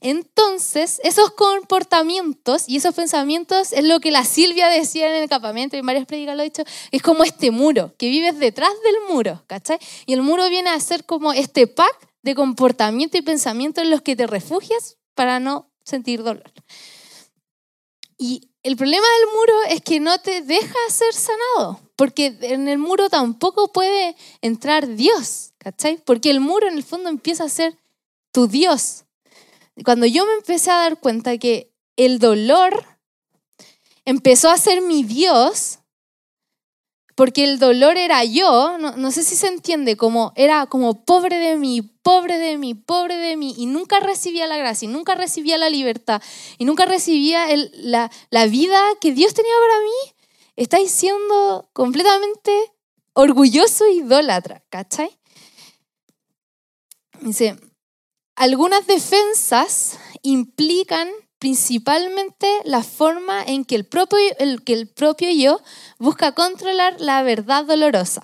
Entonces, 0.01 1.01
esos 1.04 1.32
comportamientos 1.32 2.68
y 2.68 2.77
esos 2.77 2.94
pensamientos 2.94 3.74
es 3.74 3.84
lo 3.84 4.00
que 4.00 4.12
la 4.12 4.24
Silvia 4.24 4.68
decía 4.68 5.08
en 5.10 5.24
el 5.24 5.30
campamento, 5.30 5.77
y 5.77 5.82
varias 5.82 6.06
predicas 6.06 6.36
lo 6.36 6.42
ha 6.42 6.46
dicho, 6.46 6.63
es 6.92 7.01
como 7.01 7.24
este 7.24 7.51
muro, 7.51 7.94
que 7.98 8.10
vives 8.10 8.38
detrás 8.39 8.72
del 8.84 8.96
muro, 9.10 9.44
¿cachai? 9.48 9.80
Y 10.06 10.13
el 10.13 10.22
muro 10.22 10.50
viene 10.50 10.70
a 10.70 10.80
ser 10.80 11.06
como 11.06 11.34
este 11.34 11.68
pack 11.68 12.10
de 12.22 12.36
comportamiento 12.36 13.18
y 13.18 13.22
pensamiento 13.22 13.82
en 13.82 13.89
los 13.89 14.01
que 14.01 14.16
te 14.16 14.27
refugias 14.27 14.98
para 15.16 15.39
no 15.39 15.72
sentir 15.84 16.24
dolor. 16.24 16.51
Y 18.18 18.50
el 18.63 18.75
problema 18.75 19.06
del 19.20 19.36
muro 19.36 19.63
es 19.70 19.82
que 19.82 20.00
no 20.00 20.20
te 20.20 20.42
deja 20.42 20.75
ser 20.89 21.13
sanado, 21.13 21.80
porque 21.96 22.38
en 22.42 22.68
el 22.68 22.77
muro 22.77 23.10
tampoco 23.10 23.72
puede 23.72 24.16
entrar 24.42 24.88
Dios, 24.96 25.54
¿cachai? 25.58 26.01
Porque 26.04 26.30
el 26.32 26.39
muro 26.39 26.68
en 26.68 26.75
el 26.75 26.84
fondo 26.84 27.10
empieza 27.10 27.46
a 27.46 27.50
ser 27.50 27.77
tu 28.32 28.48
Dios. 28.48 29.06
Cuando 29.84 30.05
yo 30.05 30.25
me 30.25 30.34
empecé 30.34 30.72
a 30.72 30.77
dar 30.77 31.00
cuenta 31.00 31.38
que 31.38 31.72
el 31.96 32.19
dolor 32.19 32.84
empezó 34.05 34.50
a 34.50 34.57
ser 34.57 34.81
mi 34.81 35.03
Dios, 35.03 35.79
porque 37.15 37.43
el 37.43 37.57
dolor 37.57 37.98
era 37.98 38.24
yo, 38.24 38.77
no, 38.77 39.12
sé 39.12 39.24
si 39.24 39.36
se 39.36 39.48
entiende, 39.48 39.98
como 39.98 40.34
era 40.36 40.67
como 40.67 41.03
pobre 41.03 41.39
de 41.39 41.57
mí, 41.57 41.81
pobre 41.81 42.38
de 42.38 42.57
mí, 42.57 42.75
pobre 42.75 43.17
de 43.17 43.36
mí, 43.36 43.55
y 43.57 43.65
nunca 43.65 44.00
recibía 44.00 44.46
la 44.48 44.57
gracia, 44.57 44.88
y 44.88 44.91
nunca 44.91 45.15
recibía 45.15 45.57
la 45.57 45.69
libertad, 45.69 46.22
y 46.60 46.65
nunca 46.65 46.86
recibía 46.86 47.48
la, 47.74 48.12
la 48.29 48.46
vida 48.46 48.79
que 49.01 49.13
Dios 49.13 49.34
tenía 49.34 49.53
para 49.60 49.84
mí, 49.84 50.13
estáis 50.55 50.91
siendo 50.91 51.69
completamente 51.74 52.51
orgulloso 53.13 53.88
y 53.88 54.01
idólatra, 54.01 54.63
¿cachai? 54.69 55.10
Dice, 57.22 57.57
algunas 58.38 58.86
defensas 58.86 59.98
implican 60.22 61.10
principalmente 61.39 62.48
la 62.65 62.84
forma 62.84 63.44
en 63.44 63.65
que 63.65 63.75
el 63.75 63.86
propio, 63.86 65.29
yo 65.32 65.60
busca 65.98 66.34
controlar 66.34 67.01
la 67.01 67.24
verdad 67.24 67.65
dolorosa, 67.65 68.22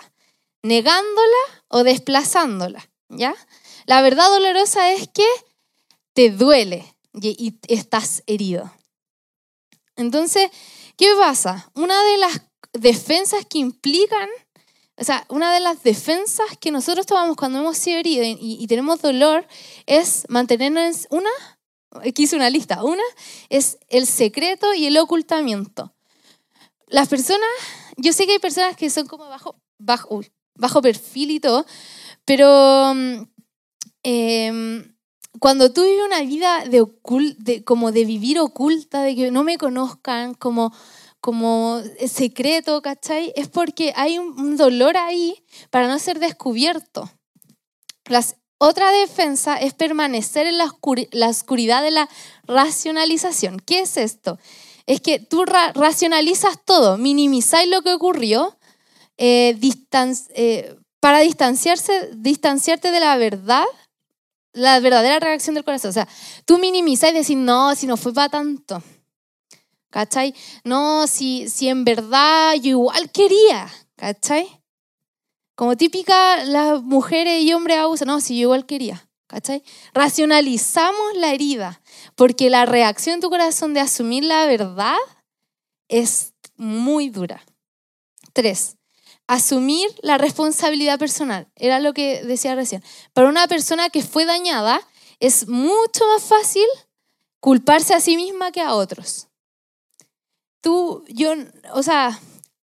negándola 0.61 1.63
o 1.67 1.83
desplazándola, 1.83 2.89
¿ya? 3.09 3.35
La 3.85 4.01
verdad 4.01 4.29
dolorosa 4.29 4.91
es 4.91 5.07
que 5.07 5.25
te 6.13 6.29
duele 6.29 6.95
y, 7.13 7.59
estás 7.67 8.21
herido. 8.27 8.71
Entonces, 9.95 10.49
¿qué 10.95 11.07
pasa? 11.17 11.71
Una 11.73 12.01
de 12.03 12.17
las 12.17 12.41
defensas 12.73 13.45
que 13.47 13.57
implican, 13.57 14.29
o 14.97 15.03
sea, 15.03 15.25
una 15.29 15.53
de 15.53 15.59
las 15.59 15.83
defensas 15.83 16.45
que 16.59 16.71
nosotros 16.71 17.05
tomamos 17.05 17.35
cuando 17.35 17.59
hemos 17.59 17.77
sido 17.77 17.99
heridos 17.99 18.25
y, 18.27 18.57
y 18.61 18.67
tenemos 18.67 19.01
dolor 19.01 19.47
es 19.87 20.25
mantenernos, 20.29 21.07
una, 21.09 21.29
aquí 22.01 22.23
hice 22.23 22.35
una 22.35 22.49
lista. 22.49 22.83
Una 22.83 23.03
es 23.49 23.77
el 23.89 24.07
secreto 24.07 24.73
y 24.73 24.85
el 24.85 24.97
ocultamiento. 24.97 25.93
Las 26.87 27.07
personas, 27.07 27.49
yo 27.97 28.13
sé 28.13 28.25
que 28.25 28.33
hay 28.33 28.39
personas 28.39 28.75
que 28.75 28.89
son 28.89 29.07
como 29.07 29.27
bajo, 29.27 29.55
bajo, 29.79 30.21
bajo 30.55 30.81
perfil 30.81 31.31
y 31.31 31.39
todo, 31.39 31.65
pero 32.25 32.91
em, 34.03 34.95
cuando 35.39 35.73
tú 35.73 35.83
vives 35.83 36.05
una 36.05 36.21
vida 36.21 36.65
de, 36.65 36.85
de, 37.39 37.63
como 37.63 37.91
de 37.91 38.05
vivir 38.05 38.39
oculta, 38.39 39.01
de 39.01 39.15
que 39.15 39.31
no 39.31 39.43
me 39.43 39.57
conozcan, 39.57 40.35
como, 40.35 40.71
como 41.23 41.81
secreto, 42.05 42.81
¿cachai? 42.81 43.31
Es 43.37 43.47
porque 43.47 43.93
hay 43.95 44.19
un 44.19 44.57
dolor 44.57 44.97
ahí 44.97 45.41
para 45.69 45.87
no 45.87 45.97
ser 45.97 46.19
descubierto. 46.19 47.09
Las 48.09 48.35
otra 48.65 48.91
defensa 48.91 49.57
es 49.57 49.73
permanecer 49.73 50.47
en 50.47 50.57
la, 50.57 50.71
oscuridad 51.27 51.83
de 51.83 51.91
la 51.91 52.09
racionalización. 52.47 53.59
¿Qué 53.59 53.81
es 53.81 53.97
esto? 53.97 54.39
Es 54.85 55.01
que 55.01 55.19
tú 55.19 55.43
racionalizas 55.43 56.63
todo, 56.63 56.97
minimizáis 56.97 57.69
lo 57.69 57.81
que 57.81 57.93
ocurrió 57.93 58.57
eh, 59.17 59.59
eh, 60.35 60.75
para 61.01 61.19
distanciarse, 61.19 62.11
distanciarte 62.15 62.91
de 62.91 63.01
la 63.01 63.17
verdad, 63.17 63.65
la 64.53 64.79
verdadera 64.79 65.19
reacción 65.19 65.55
del 65.55 65.65
corazón. 65.65 65.89
O 65.89 65.93
sea, 65.93 66.07
tú 66.45 66.57
minimizas 66.57 67.11
y 67.11 67.15
decís, 67.15 67.35
no, 67.35 67.75
si 67.75 67.85
no 67.85 67.97
fue 67.97 68.13
para 68.13 68.29
tanto. 68.29 68.81
¿Cachai? 69.93 70.33
No, 70.63 71.05
si, 71.05 71.47
si 71.49 71.69
en 71.69 71.85
verdad 71.85 72.55
yo 72.55 72.69
igual 72.71 73.11
quería. 73.11 73.71
¿Cachai? 73.95 74.47
Como 75.53 75.77
típica 75.77 76.43
las 76.45 76.81
mujeres 76.81 77.43
y 77.43 77.53
hombres 77.53 77.77
abusan. 77.77 78.07
No, 78.07 78.19
si 78.19 78.35
yo 78.35 78.45
igual 78.45 78.65
quería. 78.65 79.07
¿Cachai? 79.27 79.61
Racionalizamos 79.93 81.15
la 81.17 81.31
herida, 81.31 81.83
porque 82.15 82.49
la 82.49 82.65
reacción 82.65 83.17
de 83.17 83.21
tu 83.21 83.29
corazón 83.29 83.75
de 83.75 83.81
asumir 83.81 84.23
la 84.23 84.47
verdad 84.47 84.97
es 85.89 86.33
muy 86.57 87.09
dura. 87.09 87.45
Tres, 88.33 88.77
asumir 89.27 89.87
la 90.01 90.17
responsabilidad 90.17 90.97
personal. 90.97 91.51
Era 91.55 91.79
lo 91.79 91.93
que 91.93 92.23
decía 92.23 92.55
recién. 92.55 92.83
Para 93.13 93.29
una 93.29 93.47
persona 93.47 93.91
que 93.91 94.01
fue 94.01 94.25
dañada, 94.25 94.81
es 95.19 95.47
mucho 95.47 96.07
más 96.07 96.23
fácil 96.23 96.65
culparse 97.39 97.93
a 97.93 97.99
sí 97.99 98.15
misma 98.15 98.51
que 98.51 98.61
a 98.61 98.73
otros. 98.73 99.27
Tú, 100.63 101.03
yo, 101.09 101.33
o 101.73 101.83
sea, 101.83 102.17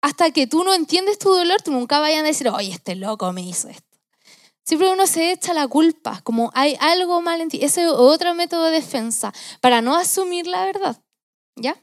hasta 0.00 0.30
que 0.30 0.46
tú 0.46 0.64
no 0.64 0.72
entiendes 0.72 1.18
tu 1.18 1.28
dolor, 1.28 1.61
tú 1.61 1.70
nunca 1.70 2.00
vayas 2.00 2.20
a 2.20 2.26
decir, 2.26 2.49
oye, 2.49 2.72
este 2.72 2.96
loco 2.96 3.30
me 3.34 3.42
hizo 3.42 3.68
esto. 3.68 3.87
Siempre 4.64 4.90
uno 4.90 5.06
se 5.06 5.30
echa 5.30 5.52
la 5.52 5.68
culpa, 5.68 6.22
como 6.25 6.50
hay 6.54 6.75
algo 6.80 7.20
mal 7.20 7.42
en 7.42 7.50
ti. 7.50 7.58
Ese 7.62 7.82
es 7.82 7.88
otro 7.90 8.32
método 8.34 8.64
de 8.64 8.72
defensa 8.72 9.34
para 9.61 9.82
no 9.82 9.94
asumir 9.94 10.46
la 10.46 10.64
verdad. 10.64 11.02
¿Ya? 11.54 11.76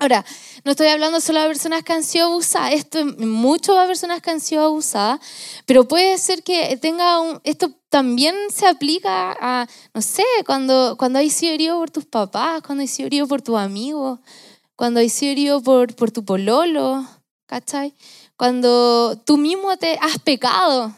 Ahora, 0.00 0.24
no 0.64 0.72
estoy 0.72 0.88
hablando 0.88 1.20
solo 1.20 1.40
de 1.40 1.48
personas 1.48 1.82
que 1.82 1.92
han 1.92 2.04
sido 2.04 2.26
abusadas, 2.26 2.72
esto 2.72 3.04
mucho 3.04 3.74
de 3.74 3.86
personas 3.86 4.22
que 4.22 4.30
han 4.30 4.40
sido 4.40 4.64
abusadas, 4.64 5.20
pero 5.66 5.88
puede 5.88 6.18
ser 6.18 6.44
que 6.44 6.76
tenga 6.76 7.20
un, 7.20 7.40
esto 7.42 7.72
también 7.88 8.34
se 8.52 8.68
aplica 8.68 9.36
a, 9.40 9.66
no 9.94 10.00
sé, 10.00 10.22
cuando, 10.46 10.96
cuando 10.96 11.18
hay 11.18 11.30
sido 11.30 11.52
herido 11.52 11.78
por 11.78 11.90
tus 11.90 12.04
papás, 12.04 12.62
cuando 12.62 12.82
hay 12.82 12.88
sido 12.88 13.08
herido 13.08 13.26
por 13.26 13.42
tus 13.42 13.56
amigos, 13.56 14.20
cuando 14.78 15.00
hay 15.00 15.08
sido 15.08 15.32
herido 15.32 15.60
por, 15.60 15.96
por 15.96 16.12
tu 16.12 16.24
pololo, 16.24 17.04
¿cachai? 17.46 17.92
Cuando 18.36 19.20
tú 19.26 19.36
mismo 19.36 19.76
te 19.76 19.98
has 20.00 20.20
pecado. 20.20 20.94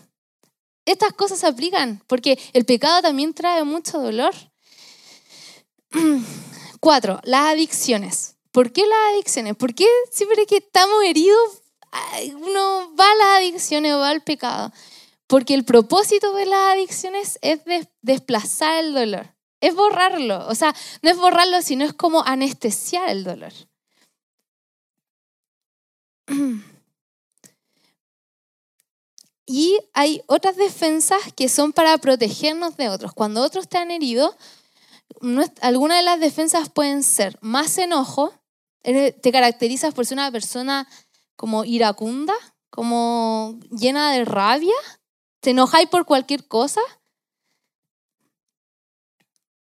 Estas 0.84 1.14
cosas 1.14 1.38
se 1.38 1.46
aplican 1.46 2.04
porque 2.06 2.38
el 2.52 2.66
pecado 2.66 3.00
también 3.00 3.32
trae 3.32 3.64
mucho 3.64 3.98
dolor. 3.98 4.34
Cuatro, 6.80 7.20
las 7.24 7.54
adicciones. 7.54 8.36
¿Por 8.52 8.70
qué 8.70 8.82
las 8.86 9.14
adicciones? 9.14 9.56
¿Por 9.56 9.74
qué 9.74 9.86
siempre 10.10 10.44
que 10.44 10.58
estamos 10.58 11.02
heridos 11.02 11.62
uno 12.34 12.94
va 12.94 13.10
a 13.10 13.14
las 13.14 13.28
adicciones 13.38 13.94
o 13.94 14.00
va 14.00 14.10
al 14.10 14.22
pecado? 14.22 14.74
Porque 15.26 15.54
el 15.54 15.64
propósito 15.64 16.34
de 16.34 16.44
las 16.44 16.74
adicciones 16.74 17.38
es 17.40 17.60
desplazar 18.02 18.84
el 18.84 18.92
dolor, 18.92 19.34
es 19.62 19.74
borrarlo. 19.74 20.46
O 20.48 20.54
sea, 20.54 20.74
no 21.00 21.08
es 21.08 21.16
borrarlo, 21.16 21.62
sino 21.62 21.86
es 21.86 21.94
como 21.94 22.22
anestesiar 22.26 23.08
el 23.08 23.24
dolor. 23.24 23.54
Y 29.52 29.80
hay 29.94 30.22
otras 30.28 30.54
defensas 30.54 31.18
que 31.34 31.48
son 31.48 31.72
para 31.72 31.98
protegernos 31.98 32.76
de 32.76 32.88
otros. 32.88 33.12
Cuando 33.12 33.42
otros 33.42 33.68
te 33.68 33.78
han 33.78 33.90
herido, 33.90 34.36
algunas 35.60 35.98
de 35.98 36.04
las 36.04 36.20
defensas 36.20 36.68
pueden 36.68 37.02
ser 37.02 37.36
más 37.40 37.76
enojo, 37.78 38.32
te 38.84 39.32
caracterizas 39.32 39.92
por 39.92 40.06
ser 40.06 40.18
una 40.18 40.30
persona 40.30 40.86
como 41.34 41.64
iracunda, 41.64 42.34
como 42.70 43.58
llena 43.72 44.12
de 44.12 44.24
rabia, 44.24 44.76
te 45.40 45.50
enojáis 45.50 45.88
por 45.88 46.04
cualquier 46.04 46.46
cosa. 46.46 46.80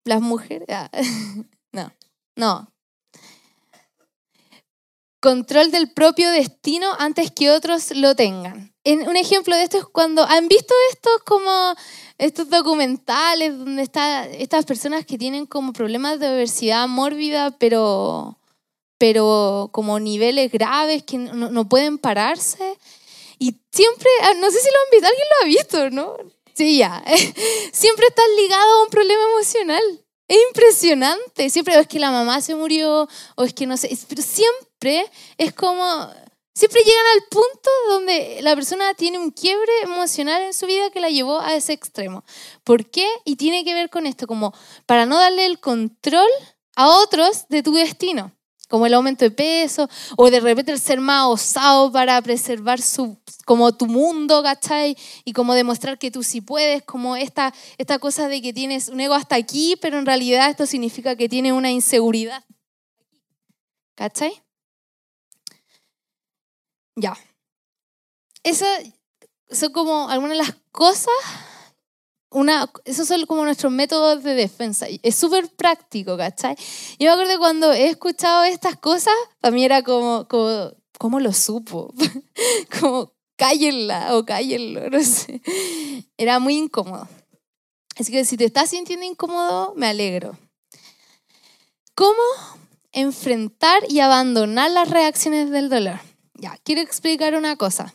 Las 0.02 0.20
mujeres, 0.20 0.66
ah, 0.68 0.90
no, 1.72 1.92
no, 2.34 2.72
control 5.26 5.72
del 5.72 5.90
propio 5.90 6.30
destino 6.30 6.88
antes 7.00 7.32
que 7.32 7.50
otros 7.50 7.90
lo 7.96 8.14
tengan. 8.14 8.72
un 8.84 9.16
ejemplo 9.16 9.56
de 9.56 9.64
esto 9.64 9.78
es 9.78 9.84
cuando 9.84 10.22
han 10.22 10.46
visto 10.46 10.72
estos 10.92 11.20
como 11.24 11.74
estos 12.16 12.48
documentales 12.48 13.58
donde 13.58 13.82
están 13.82 14.32
estas 14.34 14.64
personas 14.64 15.04
que 15.04 15.18
tienen 15.18 15.46
como 15.46 15.72
problemas 15.72 16.20
de 16.20 16.28
obesidad 16.28 16.86
mórbida, 16.86 17.50
pero, 17.58 18.38
pero 18.98 19.68
como 19.72 19.98
niveles 19.98 20.52
graves 20.52 21.02
que 21.02 21.18
no, 21.18 21.68
pueden 21.68 21.98
pararse. 21.98 22.78
Y 23.40 23.56
siempre, 23.72 24.08
ah, 24.22 24.34
no 24.38 24.48
sé 24.52 24.60
si 24.60 24.68
lo 24.68 24.78
han 24.78 24.90
visto, 24.92 25.08
alguien 25.08 25.26
lo 25.28 25.42
ha 25.42 25.48
visto, 25.48 25.90
¿no? 25.90 26.16
Sí, 26.54 26.78
ya. 26.78 27.02
Siempre 27.72 28.06
están 28.06 28.36
ligados 28.36 28.74
a 28.78 28.82
un 28.84 28.90
problema 28.90 29.22
emocional. 29.34 29.82
Es 30.28 30.38
impresionante. 30.48 31.50
Siempre 31.50 31.78
es 31.78 31.86
que 31.86 31.98
la 31.98 32.10
mamá 32.10 32.40
se 32.40 32.54
murió 32.54 33.08
o 33.34 33.44
es 33.44 33.52
que 33.52 33.66
no 33.66 33.76
sé. 33.76 33.90
Pero 34.08 34.22
siempre 34.22 34.65
es 35.38 35.52
como. 35.54 36.10
Siempre 36.54 36.80
llegan 36.80 37.04
al 37.14 37.22
punto 37.28 37.70
donde 37.88 38.38
la 38.40 38.54
persona 38.54 38.94
tiene 38.94 39.18
un 39.18 39.30
quiebre 39.30 39.72
emocional 39.82 40.40
en 40.40 40.54
su 40.54 40.64
vida 40.66 40.90
que 40.90 41.00
la 41.00 41.10
llevó 41.10 41.38
a 41.38 41.54
ese 41.54 41.74
extremo. 41.74 42.24
¿Por 42.64 42.88
qué? 42.88 43.06
Y 43.26 43.36
tiene 43.36 43.62
que 43.62 43.74
ver 43.74 43.90
con 43.90 44.06
esto, 44.06 44.26
como 44.26 44.54
para 44.86 45.04
no 45.04 45.18
darle 45.18 45.44
el 45.44 45.60
control 45.60 46.30
a 46.74 46.88
otros 46.88 47.46
de 47.50 47.62
tu 47.62 47.74
destino 47.74 48.32
como 48.68 48.86
el 48.86 48.94
aumento 48.94 49.24
de 49.24 49.30
peso, 49.30 49.88
o 50.16 50.30
de 50.30 50.40
repente 50.40 50.72
el 50.72 50.80
ser 50.80 51.00
más 51.00 51.26
osado 51.26 51.92
para 51.92 52.20
preservar 52.22 52.80
su, 52.82 53.16
como 53.44 53.72
tu 53.76 53.86
mundo, 53.86 54.42
¿cachai? 54.42 54.96
Y 55.24 55.32
como 55.32 55.54
demostrar 55.54 55.98
que 55.98 56.10
tú 56.10 56.22
sí 56.22 56.40
puedes, 56.40 56.82
como 56.82 57.16
esta, 57.16 57.54
esta 57.78 57.98
cosa 57.98 58.28
de 58.28 58.42
que 58.42 58.52
tienes 58.52 58.88
un 58.88 59.00
ego 59.00 59.14
hasta 59.14 59.36
aquí, 59.36 59.76
pero 59.80 59.98
en 59.98 60.06
realidad 60.06 60.50
esto 60.50 60.66
significa 60.66 61.16
que 61.16 61.28
tienes 61.28 61.52
una 61.52 61.70
inseguridad. 61.70 62.44
¿Cachai? 63.94 64.42
Ya. 66.96 67.16
Esas 68.42 68.84
son 69.50 69.72
como 69.72 70.08
algunas 70.08 70.36
de 70.36 70.44
las 70.44 70.56
cosas 70.72 71.14
una, 72.30 72.70
esos 72.84 73.08
son 73.08 73.24
como 73.26 73.44
nuestros 73.44 73.72
métodos 73.72 74.22
de 74.22 74.34
defensa. 74.34 74.86
Es 75.02 75.14
súper 75.14 75.48
práctico, 75.48 76.16
¿cachai? 76.16 76.56
Yo 76.98 77.06
me 77.06 77.12
acuerdo 77.12 77.38
cuando 77.38 77.72
he 77.72 77.88
escuchado 77.88 78.44
estas 78.44 78.76
cosas, 78.76 79.14
para 79.40 79.54
mí 79.54 79.64
era 79.64 79.82
como, 79.82 80.26
como 80.28 80.72
¿cómo 80.98 81.20
lo 81.20 81.32
supo? 81.32 81.94
como, 82.80 83.12
cállenla 83.36 84.16
o 84.16 84.24
cállenlo, 84.24 84.90
no 84.90 85.02
sé. 85.02 85.40
Era 86.16 86.38
muy 86.38 86.56
incómodo. 86.56 87.08
Así 87.98 88.12
que 88.12 88.24
si 88.24 88.36
te 88.36 88.44
estás 88.44 88.70
sintiendo 88.70 89.06
incómodo, 89.06 89.72
me 89.76 89.86
alegro. 89.86 90.38
¿Cómo 91.94 92.22
enfrentar 92.92 93.82
y 93.88 94.00
abandonar 94.00 94.70
las 94.70 94.90
reacciones 94.90 95.50
del 95.50 95.70
dolor? 95.70 95.98
Ya, 96.38 96.58
quiero 96.62 96.82
explicar 96.82 97.34
una 97.34 97.56
cosa. 97.56 97.94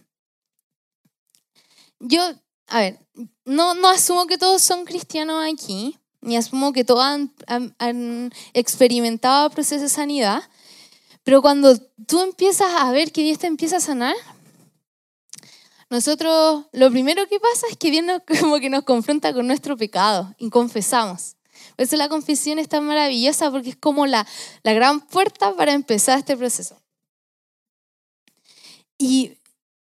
Yo, 1.99 2.21
a 2.67 2.79
ver, 2.79 2.99
no, 3.45 3.75
no 3.75 3.89
asumo 3.89 4.25
que 4.25 4.37
todos 4.37 4.61
son 4.63 4.85
cristianos 4.85 5.43
aquí, 5.43 5.99
ni 6.21 6.37
asumo 6.37 6.73
que 6.73 6.83
todos 6.83 7.03
han, 7.03 8.33
experimentado 8.53 9.49
procesos 9.51 9.81
de 9.81 9.89
sanidad, 9.89 10.41
pero 11.23 11.41
cuando 11.41 11.77
tú 12.07 12.21
empiezas 12.21 12.71
a 12.79 12.91
ver 12.91 13.11
que 13.11 13.21
Dios 13.21 13.37
te 13.37 13.47
empieza 13.47 13.77
a 13.77 13.81
sanar, 13.81 14.15
nosotros 15.91 16.65
lo 16.71 16.89
primero 16.89 17.27
que 17.27 17.39
pasa 17.39 17.67
es 17.69 17.77
que 17.77 17.91
Dios 17.91 18.05
nos, 18.05 18.21
como 18.39 18.59
que 18.59 18.69
nos 18.69 18.83
confronta 18.83 19.33
con 19.33 19.45
nuestro 19.45 19.77
pecado 19.77 20.33
y 20.39 20.49
confesamos. 20.49 21.35
Por 21.75 21.83
eso 21.83 21.95
la 21.95 22.09
confesión 22.09 22.57
es 22.57 22.69
tan 22.69 22.85
maravillosa 22.85 23.51
porque 23.51 23.69
es 23.69 23.75
como 23.75 24.07
la, 24.07 24.25
la 24.63 24.73
gran 24.73 25.01
puerta 25.01 25.55
para 25.55 25.73
empezar 25.73 26.17
este 26.17 26.35
proceso. 26.35 26.80
Y 29.01 29.33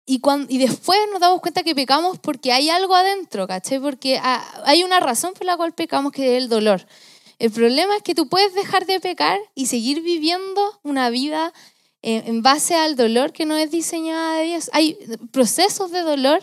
y, 0.10 0.22
cuando, 0.22 0.52
y 0.52 0.58
después 0.58 0.98
nos 1.12 1.20
damos 1.20 1.42
cuenta 1.42 1.64
que 1.64 1.76
pecamos 1.76 2.18
porque 2.18 2.54
hay 2.54 2.70
algo 2.70 2.96
adentro, 2.96 3.46
¿cachai? 3.46 3.78
Porque 3.82 4.18
hay 4.24 4.84
una 4.84 5.02
razón 5.02 5.34
por 5.34 5.46
la 5.46 5.58
cual 5.58 5.74
pecamos 5.74 6.14
que 6.14 6.38
es 6.38 6.44
el 6.44 6.48
dolor. 6.48 6.88
El 7.40 7.52
problema 7.52 7.98
es 7.98 8.04
que 8.04 8.16
tú 8.16 8.30
puedes 8.30 8.54
dejar 8.54 8.86
de 8.86 9.02
pecar 9.02 9.38
y 9.54 9.66
seguir 9.66 10.02
viviendo 10.02 10.80
una 10.82 11.10
vida 11.10 11.54
en 12.02 12.42
base 12.42 12.74
al 12.74 12.96
dolor 12.96 13.34
que 13.34 13.46
no 13.46 13.58
es 13.58 13.70
diseñada 13.70 14.38
de 14.38 14.46
Dios. 14.46 14.70
Hay 14.72 14.98
procesos 15.32 15.92
de 15.92 16.00
dolor, 16.00 16.42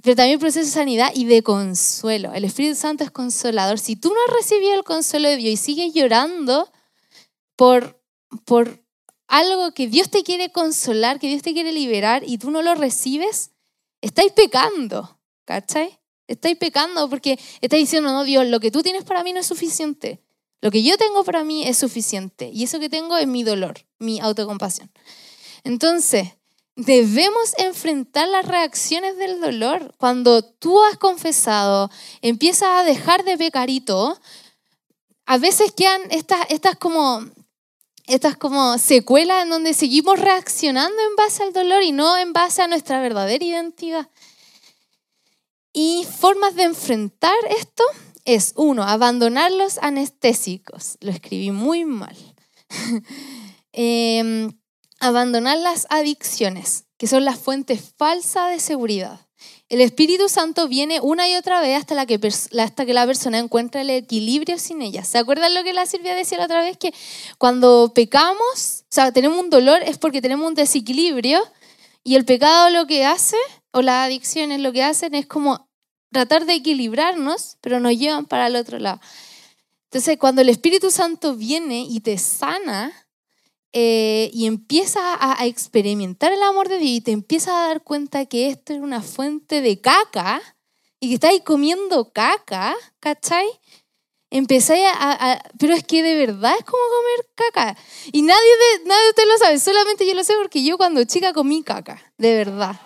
pero 0.00 0.14
también 0.14 0.38
procesos 0.38 0.68
de 0.68 0.72
sanidad 0.72 1.10
y 1.12 1.24
de 1.24 1.42
consuelo. 1.42 2.32
El 2.32 2.44
Espíritu 2.44 2.76
Santo 2.76 3.02
es 3.02 3.10
consolador. 3.10 3.80
Si 3.80 3.96
tú 3.96 4.10
no 4.10 4.20
has 4.28 4.36
recibido 4.36 4.74
el 4.74 4.84
consuelo 4.84 5.28
de 5.28 5.38
Dios 5.38 5.54
y 5.54 5.56
sigues 5.56 5.92
llorando 5.92 6.70
por, 7.56 8.00
por 8.44 8.81
algo 9.32 9.72
que 9.72 9.88
Dios 9.88 10.10
te 10.10 10.22
quiere 10.22 10.52
consolar, 10.52 11.18
que 11.18 11.26
Dios 11.26 11.40
te 11.40 11.54
quiere 11.54 11.72
liberar 11.72 12.22
y 12.26 12.36
tú 12.36 12.50
no 12.50 12.60
lo 12.60 12.74
recibes, 12.74 13.50
estáis 14.02 14.30
pecando, 14.32 15.18
¿cachai? 15.46 15.98
Estáis 16.28 16.58
pecando 16.58 17.08
porque 17.08 17.38
estáis 17.62 17.84
diciendo, 17.84 18.12
no, 18.12 18.24
Dios, 18.24 18.46
lo 18.46 18.60
que 18.60 18.70
tú 18.70 18.82
tienes 18.82 19.04
para 19.04 19.24
mí 19.24 19.32
no 19.32 19.40
es 19.40 19.46
suficiente. 19.46 20.22
Lo 20.60 20.70
que 20.70 20.82
yo 20.82 20.98
tengo 20.98 21.24
para 21.24 21.44
mí 21.44 21.66
es 21.66 21.78
suficiente. 21.78 22.50
Y 22.52 22.64
eso 22.64 22.78
que 22.78 22.90
tengo 22.90 23.16
es 23.16 23.26
mi 23.26 23.42
dolor, 23.42 23.80
mi 23.98 24.20
autocompasión. 24.20 24.90
Entonces, 25.64 26.28
debemos 26.76 27.54
enfrentar 27.56 28.28
las 28.28 28.46
reacciones 28.46 29.16
del 29.16 29.40
dolor. 29.40 29.94
Cuando 29.96 30.44
tú 30.44 30.78
has 30.84 30.98
confesado, 30.98 31.90
empiezas 32.20 32.68
a 32.68 32.84
dejar 32.84 33.24
de 33.24 33.38
pecarito, 33.38 34.20
a 35.24 35.38
veces 35.38 35.72
quedan 35.72 36.02
estas, 36.10 36.44
estas 36.50 36.76
como 36.76 37.24
estas 38.06 38.36
como 38.36 38.78
secuelas 38.78 39.42
en 39.42 39.50
donde 39.50 39.74
seguimos 39.74 40.18
reaccionando 40.18 41.00
en 41.02 41.16
base 41.16 41.42
al 41.42 41.52
dolor 41.52 41.82
y 41.82 41.92
no 41.92 42.16
en 42.18 42.32
base 42.32 42.62
a 42.62 42.68
nuestra 42.68 43.00
verdadera 43.00 43.44
identidad. 43.44 44.08
Y 45.72 46.06
formas 46.18 46.54
de 46.54 46.64
enfrentar 46.64 47.34
esto 47.56 47.84
es, 48.24 48.52
uno, 48.56 48.82
abandonar 48.84 49.50
los 49.52 49.78
anestésicos. 49.78 50.98
Lo 51.00 51.10
escribí 51.10 51.50
muy 51.50 51.84
mal. 51.84 52.16
Em, 53.74 54.52
abandonar 55.00 55.56
las 55.56 55.86
adicciones, 55.88 56.84
que 56.98 57.06
son 57.06 57.24
las 57.24 57.38
fuentes 57.38 57.94
falsas 57.96 58.50
de 58.50 58.60
seguridad. 58.60 59.26
El 59.68 59.80
Espíritu 59.80 60.28
Santo 60.28 60.68
viene 60.68 61.00
una 61.00 61.28
y 61.28 61.34
otra 61.34 61.60
vez 61.60 61.78
hasta, 61.78 62.04
que, 62.04 62.20
hasta 62.58 62.84
que 62.84 62.92
la 62.92 63.06
persona 63.06 63.38
encuentra 63.38 63.80
el 63.80 63.90
equilibrio 63.90 64.58
sin 64.58 64.82
ella. 64.82 65.02
¿Se 65.02 65.18
acuerdan 65.18 65.54
lo 65.54 65.64
que 65.64 65.72
la 65.72 65.86
Silvia 65.86 66.14
decía 66.14 66.38
la 66.38 66.44
otra 66.44 66.60
vez? 66.62 66.76
Que 66.76 66.92
cuando 67.38 67.92
pecamos, 67.94 68.82
o 68.82 68.86
sea, 68.90 69.12
tenemos 69.12 69.38
un 69.38 69.48
dolor 69.48 69.82
es 69.82 69.96
porque 69.96 70.20
tenemos 70.20 70.46
un 70.46 70.54
desequilibrio 70.54 71.42
y 72.04 72.16
el 72.16 72.24
pecado 72.24 72.68
lo 72.70 72.86
que 72.86 73.06
hace, 73.06 73.36
o 73.70 73.80
las 73.80 74.06
adicciones 74.06 74.60
lo 74.60 74.72
que 74.72 74.82
hacen 74.82 75.14
es 75.14 75.26
como 75.26 75.68
tratar 76.10 76.44
de 76.44 76.54
equilibrarnos, 76.54 77.56
pero 77.60 77.80
nos 77.80 77.98
llevan 77.98 78.26
para 78.26 78.48
el 78.48 78.56
otro 78.56 78.78
lado. 78.78 79.00
Entonces, 79.84 80.18
cuando 80.18 80.42
el 80.42 80.48
Espíritu 80.48 80.90
Santo 80.90 81.34
viene 81.34 81.86
y 81.88 82.00
te 82.00 82.18
sana, 82.18 82.92
eh, 83.74 84.30
y 84.34 84.46
empiezas 84.46 85.02
a, 85.02 85.46
experimentar 85.46 86.30
el 86.30 86.42
amor 86.42 86.68
de 86.68 86.76
Dios 86.78 86.90
y 86.90 87.00
te 87.00 87.12
empiezas 87.12 87.54
a 87.54 87.68
dar 87.68 87.82
cuenta 87.82 88.26
que 88.26 88.48
esto 88.48 88.74
es 88.74 88.80
una 88.80 89.00
fuente 89.00 89.62
de 89.62 89.80
caca 89.80 90.42
y 91.00 91.08
que 91.08 91.14
estáis 91.14 91.40
comiendo 91.40 92.12
caca, 92.12 92.76
¿cachai? 93.00 93.46
Empezáis 94.30 94.84
a, 94.94 95.42
Pero 95.58 95.72
es 95.74 95.84
que 95.84 96.02
de 96.02 96.14
verdad 96.14 96.54
es 96.58 96.64
como 96.64 96.82
comer 96.82 97.26
caca. 97.34 97.76
Y 98.12 98.20
nadie 98.22 98.40
de, 98.40 98.84
nadie 98.84 99.04
de 99.04 99.08
ustedes 99.10 99.28
lo 99.28 99.38
sabe, 99.38 99.58
solamente 99.58 100.06
yo 100.06 100.14
lo 100.14 100.22
sé 100.22 100.34
porque 100.34 100.62
yo 100.62 100.76
cuando 100.76 101.04
chica 101.04 101.32
comí 101.32 101.62
caca, 101.62 102.00
de 102.18 102.34
verdad. 102.34 102.78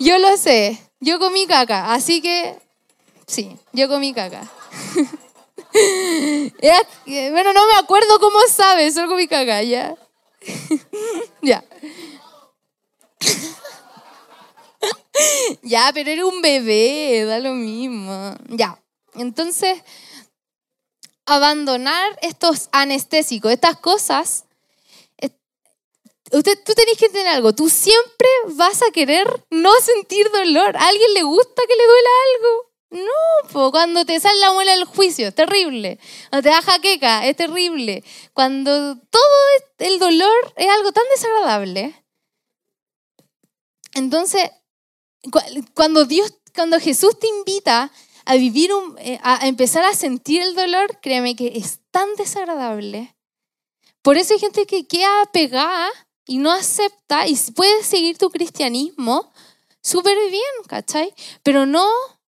Yo 0.00 0.18
lo 0.18 0.36
sé, 0.36 0.80
yo 0.98 1.20
comí 1.20 1.46
caca, 1.46 1.92
así 1.94 2.20
que 2.20 2.56
sí, 3.26 3.56
yo 3.72 3.88
comí 3.88 4.12
caca. 4.12 4.50
bueno, 7.30 7.52
no 7.52 7.66
me 7.66 7.74
acuerdo 7.78 8.18
cómo 8.18 8.38
sabes, 8.48 8.94
solo 8.94 9.08
comí 9.08 9.28
caca, 9.28 9.62
ya. 9.62 9.96
ya. 11.42 11.64
ya, 15.62 15.90
pero 15.94 16.10
era 16.10 16.26
un 16.26 16.42
bebé, 16.42 17.24
da 17.24 17.38
lo 17.38 17.54
mismo. 17.54 18.34
Ya. 18.48 18.82
Entonces, 19.14 19.80
abandonar 21.26 22.18
estos 22.22 22.68
anestésicos, 22.72 23.52
estas 23.52 23.78
cosas. 23.78 24.46
Tú 26.30 26.42
tenés 26.42 26.98
que 26.98 27.06
entender 27.06 27.28
algo, 27.28 27.54
tú 27.54 27.70
siempre 27.70 28.28
vas 28.48 28.82
a 28.82 28.90
querer 28.90 29.26
no 29.48 29.72
sentir 29.80 30.30
dolor. 30.30 30.76
¿A 30.76 30.86
alguien 30.86 31.14
le 31.14 31.22
gusta 31.22 31.62
que 31.66 31.74
le 31.74 31.86
duela 31.86 32.10
algo? 32.34 32.67
No, 32.90 33.70
cuando 33.70 34.06
te 34.06 34.18
sale 34.18 34.38
la 34.40 34.52
muela 34.52 34.72
del 34.72 34.84
juicio, 34.84 35.28
es 35.28 35.34
terrible. 35.34 35.98
Cuando 36.30 36.48
te 36.48 36.54
da 36.54 36.62
jaqueca, 36.62 37.26
es 37.26 37.36
terrible. 37.36 38.02
Cuando 38.32 38.96
todo 38.96 39.22
el 39.78 39.98
dolor 39.98 40.54
es 40.56 40.68
algo 40.68 40.92
tan 40.92 41.04
desagradable. 41.10 42.02
Entonces, 43.94 44.50
cuando 45.74 46.06
Dios, 46.06 46.32
cuando 46.54 46.80
Jesús 46.80 47.18
te 47.18 47.28
invita 47.28 47.92
a 48.24 48.34
vivir, 48.36 48.70
eh, 48.98 49.18
a 49.22 49.46
empezar 49.46 49.84
a 49.84 49.94
sentir 49.94 50.40
el 50.40 50.54
dolor, 50.54 50.98
créeme 51.00 51.36
que 51.36 51.52
es 51.56 51.80
tan 51.90 52.14
desagradable. 52.16 53.14
Por 54.02 54.16
eso 54.16 54.32
hay 54.32 54.40
gente 54.40 54.66
que 54.66 54.86
queda 54.86 55.26
pegada 55.32 55.90
y 56.26 56.38
no 56.38 56.52
acepta 56.52 57.26
y 57.26 57.36
puedes 57.54 57.86
seguir 57.86 58.16
tu 58.16 58.30
cristianismo 58.30 59.32
súper 59.82 60.16
bien, 60.30 60.42
¿cachai? 60.66 61.12
Pero 61.42 61.66
no 61.66 61.88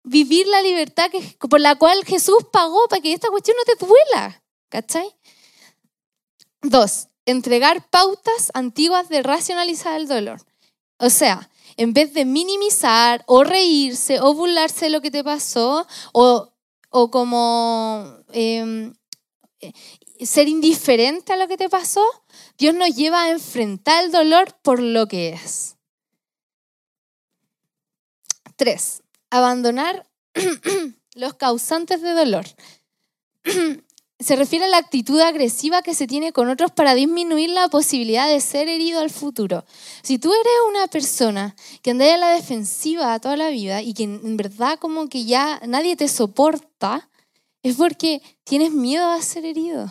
vivir 0.09 0.47
la 0.47 0.61
libertad 0.61 1.09
que, 1.11 1.21
por 1.47 1.59
la 1.59 1.75
cual 1.75 2.03
Jesús 2.03 2.45
pagó 2.51 2.87
para 2.89 3.01
que 3.01 3.13
esta 3.13 3.29
cuestión 3.29 3.55
no 3.57 3.63
te 3.63 3.85
duela, 3.85 4.43
¿cachai? 4.69 5.15
Dos, 6.61 7.07
entregar 7.25 7.87
pautas 7.89 8.51
antiguas 8.53 9.07
de 9.09 9.23
racionalizar 9.23 9.99
el 9.99 10.07
dolor. 10.07 10.41
O 10.97 11.09
sea, 11.09 11.49
en 11.77 11.93
vez 11.93 12.13
de 12.13 12.25
minimizar 12.25 13.23
o 13.27 13.43
reírse 13.43 14.19
o 14.19 14.33
burlarse 14.33 14.85
de 14.85 14.91
lo 14.91 15.01
que 15.01 15.11
te 15.11 15.23
pasó 15.23 15.87
o, 16.11 16.51
o 16.89 17.11
como 17.11 18.17
em, 18.33 18.93
eh, 19.61 19.71
ser 20.25 20.47
indiferente 20.47 21.33
a 21.33 21.37
lo 21.37 21.47
que 21.47 21.55
te 21.55 21.69
pasó, 21.69 22.03
Dios 22.57 22.73
nos 22.73 22.95
lleva 22.95 23.23
a 23.23 23.29
enfrentar 23.29 24.03
el 24.03 24.11
dolor 24.11 24.57
por 24.61 24.81
lo 24.81 25.07
que 25.07 25.29
es. 25.29 25.77
Tres, 28.57 29.03
abandonar 29.29 30.07
los 31.15 31.33
causantes 31.35 32.01
de 32.01 32.11
dolor. 32.11 32.45
se 34.19 34.35
refiere 34.35 34.65
a 34.65 34.67
la 34.67 34.77
actitud 34.77 35.19
agresiva 35.21 35.81
que 35.81 35.93
se 35.93 36.05
tiene 36.05 36.33
con 36.33 36.49
otros 36.49 36.71
para 36.71 36.93
disminuir 36.93 37.51
la 37.51 37.69
posibilidad 37.69 38.27
de 38.27 38.41
ser 38.41 38.67
herido 38.67 38.99
al 38.99 39.09
futuro. 39.09 39.63
Si 40.03 40.19
tú 40.19 40.33
eres 40.33 40.53
una 40.67 40.87
persona 40.87 41.55
que 41.81 41.91
anda 41.91 42.13
a 42.13 42.17
la 42.17 42.31
defensiva 42.31 43.19
toda 43.19 43.37
la 43.37 43.49
vida 43.49 43.81
y 43.81 43.93
que 43.93 44.03
en 44.03 44.35
verdad 44.35 44.77
como 44.77 45.07
que 45.07 45.23
ya 45.23 45.61
nadie 45.65 45.95
te 45.95 46.09
soporta, 46.09 47.09
es 47.63 47.77
porque 47.77 48.21
tienes 48.43 48.71
miedo 48.71 49.07
a 49.07 49.21
ser 49.21 49.45
herido. 49.45 49.89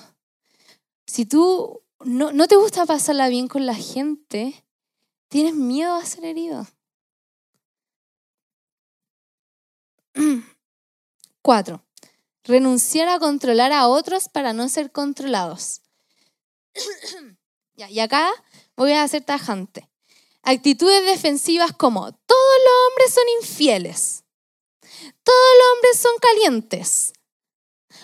Si 1.07 1.25
tú 1.25 1.81
no, 2.05 2.31
no 2.33 2.47
te 2.49 2.57
gusta 2.57 2.85
pasarla 2.85 3.31
bien 3.31 3.49
con 3.49 3.65
la 3.65 3.75
gente, 3.75 4.63
tienes 5.29 5.55
miedo 5.55 5.95
a 5.95 6.05
ser 6.05 6.27
herido. 6.27 6.67
Cuatro, 11.43 11.85
renunciar 12.45 13.09
a 13.09 13.19
controlar 13.19 13.73
a 13.73 13.89
otros 13.89 14.29
para 14.29 14.53
no 14.53 14.69
ser 14.69 14.91
controlados. 14.91 15.83
y 17.77 18.01
acá 18.01 18.31
voy 18.77 18.93
a 18.93 19.07
ser 19.09 19.25
tajante. 19.25 19.89
Actitudes 20.43 21.05
defensivas 21.05 21.73
como 21.73 22.13
todos 22.13 22.59
los 22.65 22.75
hombres 22.89 23.15
son 23.15 23.25
infieles, 23.41 24.25
todos 25.23 25.51
los 25.59 25.75
hombres 25.75 25.99
son 25.99 26.13
calientes, 26.21 27.13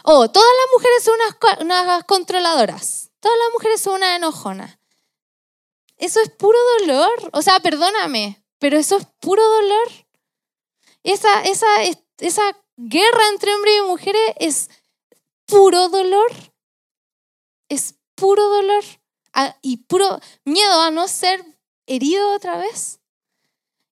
o 0.04 0.30
todas 0.30 0.48
las 0.60 0.72
mujeres 0.72 1.04
son 1.04 1.14
unas, 1.14 1.60
unas 1.60 2.04
controladoras, 2.04 3.10
todas 3.20 3.38
las 3.38 3.52
mujeres 3.54 3.80
son 3.80 3.94
una 3.94 4.16
enojona. 4.16 4.78
Eso 5.96 6.20
es 6.20 6.30
puro 6.30 6.58
dolor. 6.80 7.30
O 7.32 7.40
sea, 7.40 7.60
perdóname, 7.60 8.44
pero 8.58 8.76
eso 8.76 8.96
es 8.96 9.06
puro 9.20 9.42
dolor. 9.46 9.88
Esa, 11.02 11.42
esa, 11.42 11.66
esa 12.18 12.42
guerra 12.76 13.28
entre 13.32 13.54
hombres 13.54 13.74
y 13.78 13.86
mujeres 13.86 14.32
es 14.38 14.70
puro 15.46 15.88
dolor. 15.88 16.32
Es 17.68 17.94
puro 18.14 18.48
dolor 18.48 18.84
y 19.62 19.78
puro 19.78 20.20
miedo 20.44 20.80
a 20.80 20.90
no 20.90 21.08
ser 21.08 21.44
herido 21.86 22.32
otra 22.32 22.58
vez. 22.58 23.00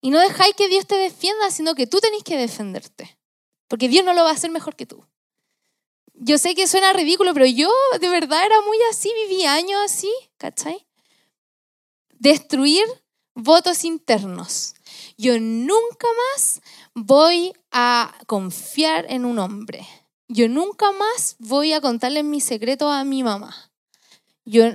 Y 0.00 0.10
no 0.10 0.18
dejáis 0.18 0.54
que 0.54 0.68
Dios 0.68 0.86
te 0.86 0.96
defienda, 0.96 1.50
sino 1.50 1.74
que 1.74 1.86
tú 1.86 2.00
tenés 2.00 2.24
que 2.24 2.36
defenderte. 2.36 3.18
Porque 3.68 3.88
Dios 3.88 4.04
no 4.04 4.14
lo 4.14 4.24
va 4.24 4.30
a 4.30 4.34
hacer 4.34 4.50
mejor 4.50 4.76
que 4.76 4.86
tú. 4.86 5.06
Yo 6.14 6.38
sé 6.38 6.54
que 6.54 6.68
suena 6.68 6.92
ridículo, 6.92 7.32
pero 7.34 7.46
yo 7.46 7.70
de 8.00 8.08
verdad 8.08 8.44
era 8.44 8.60
muy 8.62 8.76
así, 8.90 9.12
viví 9.14 9.44
años 9.44 9.80
así, 9.84 10.12
¿cachai? 10.36 10.86
Destruir 12.10 12.84
votos 13.34 13.84
internos. 13.84 14.74
Yo 15.22 15.38
nunca 15.38 16.08
más 16.34 16.60
voy 16.94 17.52
a 17.70 18.12
confiar 18.26 19.06
en 19.08 19.24
un 19.24 19.38
hombre. 19.38 19.86
Yo 20.26 20.48
nunca 20.48 20.90
más 20.90 21.36
voy 21.38 21.72
a 21.72 21.80
contarle 21.80 22.24
mi 22.24 22.40
secreto 22.40 22.90
a 22.90 23.04
mi 23.04 23.22
mamá. 23.22 23.54
Yo 24.44 24.64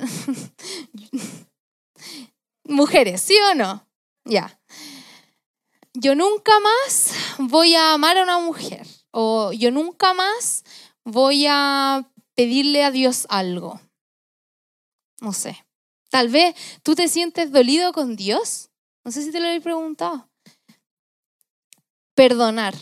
Mujeres, 2.64 3.24
¿sí 3.24 3.36
o 3.52 3.56
no? 3.56 3.86
Ya. 4.24 4.58
Yo 5.94 6.16
nunca 6.16 6.54
más 6.62 7.12
voy 7.40 7.76
a 7.76 7.92
amar 7.92 8.18
a 8.18 8.24
una 8.24 8.40
mujer 8.40 8.88
o 9.12 9.52
yo 9.52 9.70
nunca 9.70 10.14
más 10.14 10.64
voy 11.04 11.46
a 11.50 12.10
pedirle 12.36 12.86
a 12.86 12.92
Dios 12.92 13.26
algo. 13.28 13.82
No 15.20 15.34
sé. 15.34 15.66
Tal 16.10 16.30
vez 16.30 16.56
tú 16.84 16.96
te 16.96 17.10
sientes 17.10 17.52
dolido 17.52 17.92
con 17.92 18.16
Dios. 18.16 18.70
No 19.04 19.12
sé 19.12 19.24
si 19.24 19.34
te 19.34 19.42
lo 19.42 19.50
he 19.50 19.60
preguntado 19.60 20.27
perdonar 22.18 22.74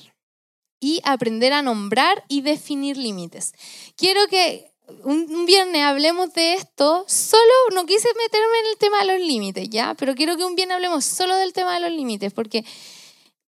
y 0.80 1.02
aprender 1.04 1.52
a 1.52 1.62
nombrar 1.62 2.24
y 2.30 2.40
definir 2.40 2.96
límites. 2.96 3.54
Quiero 3.98 4.26
que 4.28 4.72
un 5.04 5.46
viernes 5.46 5.84
hablemos 5.84 6.34
de 6.34 6.54
esto, 6.54 7.04
solo 7.08 7.54
no 7.74 7.86
quise 7.86 8.08
meterme 8.18 8.60
en 8.60 8.66
el 8.72 8.78
tema 8.78 9.00
de 9.00 9.06
los 9.06 9.28
límites, 9.28 9.70
¿ya? 9.70 9.94
Pero 9.96 10.16
quiero 10.16 10.38
que 10.38 10.46
un 10.46 10.56
viernes 10.56 10.76
hablemos 10.76 11.04
solo 11.04 11.36
del 11.36 11.52
tema 11.52 11.74
de 11.74 11.82
los 11.82 11.92
límites, 11.92 12.32
porque 12.32 12.64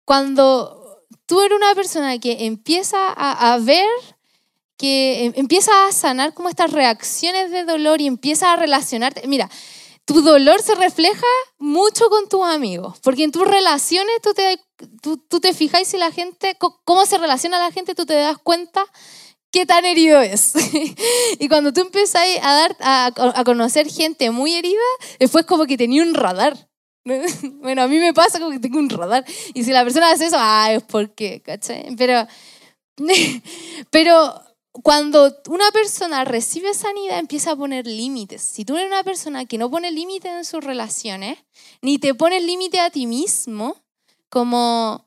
cuando 0.05 1.05
tú 1.27 1.41
eres 1.41 1.57
una 1.57 1.75
persona 1.77 2.19
que 2.19 2.47
empieza 2.47 2.99
a, 3.09 3.53
a 3.53 3.59
ver 3.59 3.87
que 4.77 5.27
em, 5.27 5.33
empieza 5.37 5.71
a 5.87 5.93
sanar 5.93 6.35
como 6.35 6.49
estas 6.49 6.73
reacciones 6.73 7.53
de 7.53 7.65
dolor 7.65 8.01
y 8.01 8.07
empieza 8.07 8.53
a 8.53 8.57
relacionarte. 8.57 9.27
Mira, 9.29 9.49
tu 10.07 10.23
dolor 10.23 10.63
se 10.63 10.75
refleja 10.77 11.27
mucho 11.59 12.09
con 12.09 12.29
tus 12.29 12.45
amigos, 12.45 12.99
porque 13.03 13.25
en 13.25 13.33
tus 13.33 13.47
relaciones 13.47 14.15
tú 14.23 14.33
te, 14.35 14.59
tú, 15.03 15.41
te 15.41 15.53
fijas 15.53 15.87
si 15.89 15.99
la 15.99 16.13
gente, 16.13 16.57
cómo 16.85 17.05
se 17.07 17.19
relaciona 17.19 17.59
la 17.59 17.73
gente, 17.73 17.95
tú 17.95 18.07
te 18.07 18.15
das 18.15 18.39
cuenta 18.39 18.85
qué 19.51 19.67
tan 19.67 19.85
herido 19.85 20.21
es. 20.21 20.53
y 21.41 21.49
cuando 21.49 21.73
tú 21.73 21.81
empiezas 21.81 22.23
a, 22.41 22.55
dar, 22.55 22.77
a, 22.81 23.45
conocer 23.45 23.89
gente 23.89 24.31
muy 24.31 24.55
herida, 24.55 24.79
después 25.19 25.45
como 25.45 25.67
que 25.67 25.77
tenía 25.77 26.03
un 26.03 26.15
radar. 26.15 26.69
bueno, 27.61 27.83
a 27.83 27.89
mí 27.89 27.99
me 27.99 28.15
pasa 28.15 28.39
como 28.39 28.53
que 28.53 28.61
tengo 28.61 28.79
un 28.79 28.91
radar. 28.91 29.25
Y 29.55 29.65
si 29.65 29.73
la 29.73 29.83
persona 29.83 30.13
hace 30.13 30.27
eso, 30.27 30.37
ah, 30.39 30.73
es 30.73 30.85
porque, 30.85 31.43
¿cachai? 31.43 31.97
Pero, 31.97 32.27
pero 33.91 34.46
cuando 34.83 35.35
una 35.49 35.71
persona 35.71 36.25
recibe 36.25 36.75
sanidad, 36.75 37.19
empieza 37.19 37.53
a 37.53 37.57
poner 37.57 37.87
límites. 37.87 38.43
Si 38.43 38.65
tú 38.65 38.77
eres 38.77 38.89
una 38.89 39.05
persona 39.05 39.47
que 39.47 39.59
no 39.59 39.71
pone 39.71 39.91
límites 39.91 40.31
en 40.31 40.45
sus 40.45 40.63
relaciones, 40.63 41.39
ni 41.81 41.99
te 41.99 42.15
pones 42.15 42.43
límite 42.43 42.81
a 42.81 42.91
ti 42.91 43.07
mismo, 43.07 43.77
como 44.29 45.05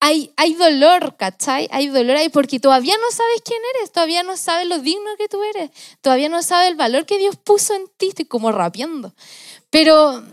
hay, 0.00 0.32
hay 0.36 0.54
dolor, 0.54 1.16
¿cachai? 1.16 1.68
Hay 1.70 1.88
dolor 1.88 2.16
ahí 2.16 2.28
porque 2.28 2.58
todavía 2.60 2.96
no 2.98 3.10
sabes 3.10 3.42
quién 3.44 3.60
eres, 3.76 3.92
todavía 3.92 4.22
no 4.22 4.36
sabes 4.36 4.66
lo 4.66 4.78
digno 4.78 5.16
que 5.16 5.28
tú 5.28 5.42
eres, 5.42 5.70
todavía 6.00 6.28
no 6.28 6.42
sabes 6.42 6.70
el 6.70 6.76
valor 6.76 7.06
que 7.06 7.18
Dios 7.18 7.36
puso 7.36 7.74
en 7.74 7.86
ti, 7.96 8.08
estoy 8.08 8.24
como 8.24 8.52
rapeando. 8.52 9.14
Pero, 9.70 10.24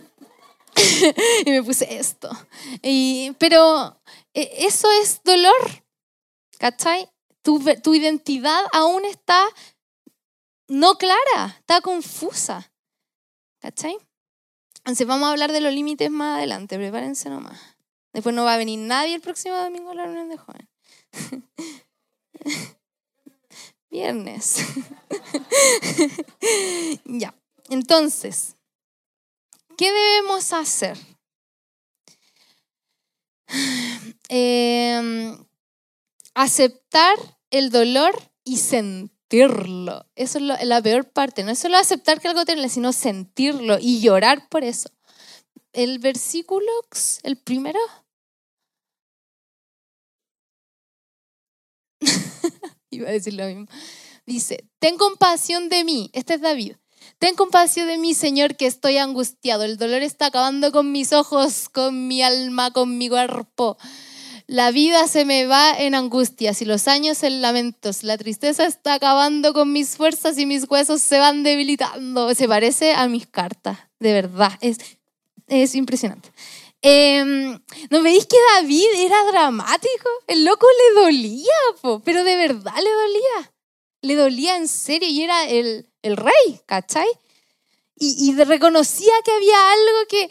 y 1.45 1.51
me 1.51 1.63
puse 1.63 1.97
esto. 1.97 2.29
Y, 2.81 3.31
pero 3.37 3.99
e, 4.33 4.65
eso 4.65 4.87
es 5.01 5.21
dolor, 5.23 5.83
¿cachai? 6.57 7.09
Tu, 7.81 7.95
identidad 7.95 8.61
aún 8.71 9.05
está 9.05 9.47
no 10.67 10.95
clara, 10.97 11.55
está 11.59 11.81
confusa. 11.81 12.71
¿Cachai? 13.59 13.97
Entonces 14.79 15.07
vamos 15.07 15.27
a 15.27 15.31
hablar 15.31 15.51
de 15.51 15.61
los 15.61 15.73
límites 15.73 16.09
más 16.09 16.37
adelante, 16.37 16.77
prepárense 16.77 17.29
nomás. 17.29 17.59
Después 18.13 18.33
no 18.35 18.43
va 18.43 18.53
a 18.53 18.57
venir 18.57 18.79
nadie 18.79 19.15
el 19.15 19.21
próximo 19.21 19.55
domingo 19.55 19.91
a 19.91 19.95
la 19.95 20.05
reunión 20.05 20.29
de 20.29 20.37
jóvenes. 20.37 20.69
Viernes. 23.89 24.57
ya, 27.05 27.33
entonces, 27.69 28.55
¿qué 29.77 29.91
debemos 29.91 30.53
hacer? 30.53 30.97
Eh, 34.31 35.35
aceptar 36.35 37.17
el 37.51 37.69
dolor 37.69 38.31
y 38.43 38.57
sentirlo. 38.57 40.05
Eso 40.15 40.39
es 40.39 40.65
la 40.65 40.81
peor 40.81 41.09
parte. 41.11 41.43
No 41.43 41.51
es 41.51 41.59
solo 41.59 41.77
aceptar 41.77 42.19
que 42.19 42.27
algo 42.27 42.45
tiene, 42.45 42.69
sino 42.69 42.93
sentirlo 42.93 43.77
y 43.79 44.01
llorar 44.01 44.47
por 44.49 44.63
eso. 44.63 44.89
El 45.73 45.99
versículo, 45.99 46.71
el 47.23 47.37
primero. 47.37 47.79
Iba 52.89 53.09
a 53.09 53.11
decir 53.11 53.33
lo 53.33 53.45
mismo. 53.45 53.67
Dice, 54.25 54.67
ten 54.79 54.97
compasión 54.97 55.69
de 55.69 55.83
mí. 55.83 56.09
Este 56.13 56.35
es 56.35 56.41
David. 56.41 56.75
Ten 57.17 57.35
compasión 57.35 57.87
de 57.87 57.97
mí, 57.97 58.13
Señor, 58.13 58.55
que 58.55 58.65
estoy 58.65 58.97
angustiado. 58.97 59.63
El 59.63 59.77
dolor 59.77 60.01
está 60.01 60.27
acabando 60.27 60.71
con 60.71 60.91
mis 60.91 61.13
ojos, 61.13 61.69
con 61.69 62.07
mi 62.07 62.21
alma, 62.21 62.71
con 62.71 62.97
mi 62.97 63.09
cuerpo. 63.09 63.77
La 64.49 64.71
vida 64.71 65.07
se 65.07 65.25
me 65.25 65.45
va 65.45 65.77
en 65.77 65.93
angustias 65.93 66.63
y 66.63 66.65
los 66.65 66.87
años 66.87 67.21
en 67.21 67.39
lamentos. 67.39 68.01
La 68.01 68.17
tristeza 68.17 68.65
está 68.65 68.95
acabando 68.95 69.53
con 69.53 69.71
mis 69.71 69.95
fuerzas 69.95 70.39
y 70.39 70.47
mis 70.47 70.67
huesos 70.67 71.03
se 71.03 71.19
van 71.19 71.43
debilitando. 71.43 72.33
Se 72.33 72.47
parece 72.47 72.93
a 72.93 73.07
mis 73.07 73.27
cartas. 73.27 73.77
de 73.99 74.11
verdad, 74.11 74.51
es, 74.61 74.79
es 75.45 75.75
impresionante. 75.75 76.31
Em, 76.81 77.59
¿No 77.91 78.01
veis 78.01 78.25
que 78.25 78.37
David 78.55 78.87
era 78.97 79.23
dramático? 79.25 80.09
El 80.25 80.43
loco 80.43 80.65
le 80.65 81.01
dolía, 81.01 82.01
pero 82.03 82.23
de 82.23 82.35
verdad 82.35 82.73
le 82.75 82.91
dolía. 82.91 83.53
Le 84.01 84.15
dolía 84.15 84.57
en 84.57 84.67
serio 84.67 85.09
y 85.09 85.21
era 85.21 85.47
el, 85.47 85.87
el 86.01 86.17
rey, 86.17 86.59
¿cachai? 86.65 87.07
Y, 87.99 88.31
y, 88.31 88.33
reconocía 88.43 89.13
que 89.23 89.31
había 89.31 89.71
algo 89.73 90.07
que 90.09 90.29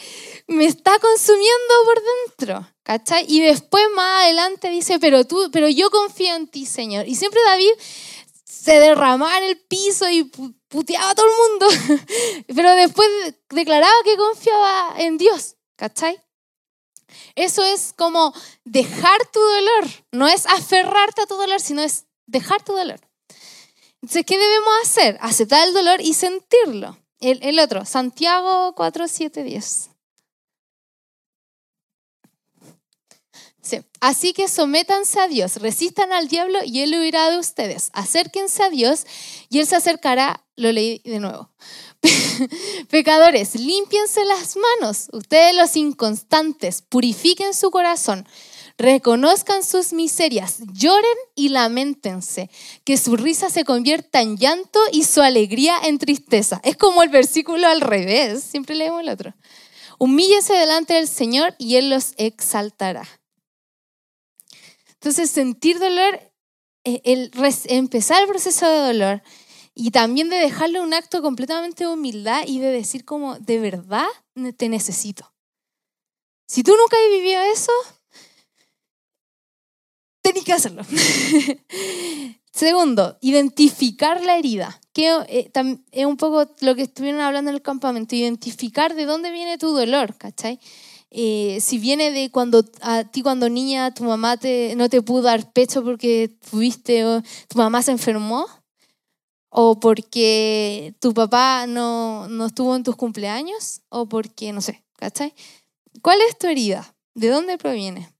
me 0.48 0.64
está 0.64 0.98
consumiendo 0.98 1.74
por 1.85 2.02
dentro, 2.02 2.68
¿cachai? 2.88 3.27
Y 3.29 3.42
después 3.42 3.85
más 3.94 4.24
adelante 4.24 4.70
dice, 4.70 4.98
pero 4.98 5.27
tú, 5.27 5.51
pero 5.53 5.68
yo 5.68 5.90
confío 5.90 6.35
en 6.35 6.48
ti, 6.48 6.64
Señor. 6.64 7.07
Y 7.07 7.16
siempre 7.16 7.38
David 7.44 7.72
se 8.44 8.81
derramaba 8.81 9.37
en 9.37 9.44
el 9.44 9.59
piso 9.59 10.09
y 10.09 10.24
puteaba 10.68 11.11
a 11.11 11.14
todo 11.14 11.27
el 11.27 11.51
mundo, 11.51 12.05
pero 12.57 12.74
después 12.77 13.07
declaraba 13.51 13.92
que 14.05 14.16
confiaba 14.16 14.94
en 14.96 15.18
Dios, 15.18 15.57
¿cachai? 15.77 16.18
Eso 17.35 17.62
es 17.62 17.92
como 17.94 18.33
dejar 18.64 19.18
tu 19.35 19.38
dolor, 19.38 19.85
no 20.12 20.27
es 20.27 20.46
aferrarte 20.46 21.20
a 21.20 21.27
tu 21.27 21.35
dolor, 21.35 21.61
sino 21.61 21.83
es 21.83 22.07
dejar 22.24 22.64
tu 22.64 22.72
dolor. 22.72 23.01
Entonces, 24.01 24.24
¿qué 24.24 24.38
debemos 24.38 24.72
hacer? 24.83 25.18
Aceptar 25.20 25.68
el 25.68 25.74
dolor 25.74 26.01
y 26.01 26.14
sentirlo. 26.14 26.98
El, 27.20 27.59
otro, 27.61 27.85
Santiago 27.85 28.72
4, 28.74 29.09
7, 29.09 29.42
10. 29.42 29.88
Así 34.00 34.33
que 34.33 34.48
sométanse 34.48 35.20
a 35.20 35.28
Dios, 35.28 35.57
resistan 35.57 36.12
al 36.12 36.28
diablo 36.28 36.59
y 36.64 36.81
él 36.81 36.94
huirá 36.98 37.31
de 37.31 37.38
ustedes. 37.38 37.90
Acérquense 37.92 38.62
a 38.62 38.70
Dios 38.70 39.04
y 39.48 39.59
él 39.61 39.66
se 39.66 39.76
acercará. 39.76 40.44
Lo 40.57 40.72
leí 40.72 41.00
de 41.04 41.20
nuevo. 41.20 41.50
Pecadores, 42.90 43.54
límpiense 43.54 44.24
las 44.24 44.57
manos. 44.57 45.09
Ustedes 45.12 45.54
los 45.54 45.76
inconstantes, 45.76 46.83
purifiquen 46.83 47.54
su 47.54 47.70
corazón. 47.70 48.26
Reconozcan 48.76 49.64
sus 49.64 49.92
miserias, 49.92 50.59
lloren 50.72 51.18
y 51.35 51.48
lamentense, 51.48 52.48
que 52.85 52.96
su 52.96 53.16
risa 53.16 53.50
se 53.50 53.64
convierta 53.64 54.20
en 54.20 54.37
llanto 54.37 54.78
y 54.92 55.02
su 55.02 55.20
alegría 55.20 55.76
en 55.83 55.98
tristeza. 55.98 56.61
Es 56.62 56.76
como 56.76 57.02
el 57.02 57.09
versículo 57.09 57.66
al 57.66 57.81
revés, 57.81 58.44
siempre 58.44 58.76
leemos 58.76 59.00
el 59.00 59.09
otro. 59.09 59.35
Humíllense 59.98 60.54
delante 60.54 60.94
del 60.94 61.09
Señor 61.09 61.57
y 61.59 61.74
Él 61.74 61.90
los 61.90 62.14
exaltará. 62.18 63.02
Entonces, 65.00 65.30
sentir 65.30 65.78
dolor, 65.78 66.20
eh, 66.84 67.00
el, 67.04 67.30
empezar 67.66 68.22
el 68.22 68.28
proceso 68.28 68.68
de 68.68 68.78
dolor 68.78 69.22
y 69.74 69.92
también 69.92 70.28
de 70.28 70.37
dejarle 70.37 70.80
un 70.80 70.92
acto 70.92 71.22
completamente 71.22 71.84
de 71.84 71.90
humildad 71.90 72.42
y 72.46 72.58
de 72.58 72.70
decir 72.70 73.04
como, 73.04 73.38
de 73.38 73.61
verdad 73.61 74.06
te 74.56 74.68
necesito. 74.68 75.32
Si 76.48 76.62
tú 76.62 76.72
nunca 76.76 76.96
has 76.96 77.12
vivido 77.12 77.40
eso, 77.42 77.72
tenés 80.20 80.44
que 80.44 80.52
hacerlo. 80.52 80.82
Segundo, 82.52 83.18
identificar 83.20 84.20
la 84.24 84.37
herida, 84.37 84.80
que 84.92 85.08
eh, 85.28 85.50
es 85.92 86.06
un 86.06 86.16
poco 86.16 86.50
lo 86.61 86.74
que 86.74 86.82
estuvieron 86.82 87.20
hablando 87.20 87.50
en 87.50 87.54
el 87.54 87.62
campamento, 87.62 88.16
identificar 88.16 88.96
de 88.96 89.04
dónde 89.04 89.30
viene 89.30 89.58
tu 89.58 89.68
dolor, 89.68 90.16
¿cachai? 90.16 90.58
Eh, 91.11 91.59
si 91.61 91.79
viene 91.79 92.11
de 92.11 92.31
cuando 92.31 92.64
a 92.83 93.05
ti 93.05 93.23
cuando 93.23 93.49
niña 93.49 93.94
tu 93.94 94.05
mamá 94.05 94.37
te, 94.37 94.75
no 94.77 94.88
te 94.88 95.01
pudo 95.01 95.23
dar 95.23 95.53
pecho 95.53 95.83
porque 95.83 96.37
tuviste, 96.51 97.03
tu 97.49 97.59
mamá 97.59 97.83
se 97.83 97.92
enfermó, 97.92 98.47
o 99.49 99.81
porque 99.81 100.94
tu 101.01 101.14
papá 101.14 101.66
no, 101.66 102.29
no 102.29 102.47
estuvo 102.47 102.77
en 102.77 102.83
tus 102.83 102.97
cumpleaños, 102.97 103.81
o 103.88 104.07
porque, 104.07 104.53
no 104.53 104.61
sé, 104.61 104.85
¿cachai? 104.97 105.35
¿Cuál 106.03 106.18
es 106.29 106.38
tu 106.38 106.47
herida? 106.47 106.94
¿De 107.14 107.29
dónde 107.29 107.59
proviene? 107.59 108.12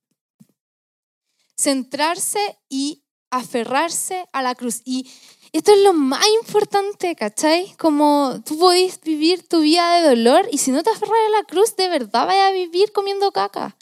Centrarse 1.57 2.59
y 2.68 3.03
aferrarse 3.31 4.27
a 4.33 4.42
la 4.42 4.55
cruz. 4.55 4.81
Y 4.85 5.09
esto 5.52 5.72
es 5.72 5.82
lo 5.82 5.94
más 5.94 6.24
importante, 6.42 7.14
¿cachai? 7.14 7.74
Como 7.78 8.40
tú 8.44 8.58
podés 8.58 9.00
vivir 9.00 9.46
tu 9.46 9.61
vida 9.61 9.96
de 9.96 10.08
dolor 10.08 10.48
y 10.50 10.58
si 10.58 10.70
no 10.70 10.82
te 10.82 10.90
aferras 10.90 11.16
a 11.28 11.38
la 11.38 11.44
cruz, 11.44 11.76
de 11.76 11.88
verdad 11.88 12.26
vaya 12.26 12.48
a 12.48 12.52
vivir 12.52 12.92
comiendo 12.92 13.32
caca. 13.32 13.76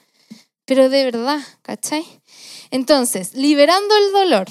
Pero 0.64 0.88
de 0.88 1.04
verdad, 1.04 1.40
¿cachai? 1.62 2.04
Entonces, 2.70 3.34
liberando 3.34 3.96
el 3.96 4.12
dolor. 4.12 4.46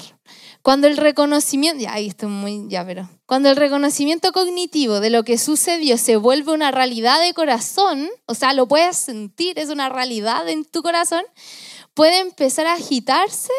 Cuando 0.62 0.88
el 0.88 0.96
reconocimiento, 0.96 1.80
ya 1.80 1.92
ahí 1.92 2.08
estoy 2.08 2.28
muy, 2.28 2.64
ya, 2.68 2.84
pero 2.84 3.08
cuando 3.24 3.48
el 3.48 3.56
reconocimiento 3.56 4.32
cognitivo 4.32 4.98
de 4.98 5.10
lo 5.10 5.22
que 5.22 5.38
sucedió 5.38 5.96
se 5.96 6.16
vuelve 6.16 6.52
una 6.52 6.72
realidad 6.72 7.20
de 7.20 7.34
corazón, 7.34 8.08
o 8.26 8.34
sea, 8.34 8.52
lo 8.52 8.66
puedes 8.66 8.96
sentir, 8.96 9.60
es 9.60 9.68
una 9.68 9.88
realidad 9.88 10.48
en 10.48 10.64
tu 10.64 10.82
corazón, 10.82 11.22
puede 11.94 12.18
empezar 12.18 12.66
a 12.66 12.74
agitarse 12.74 13.52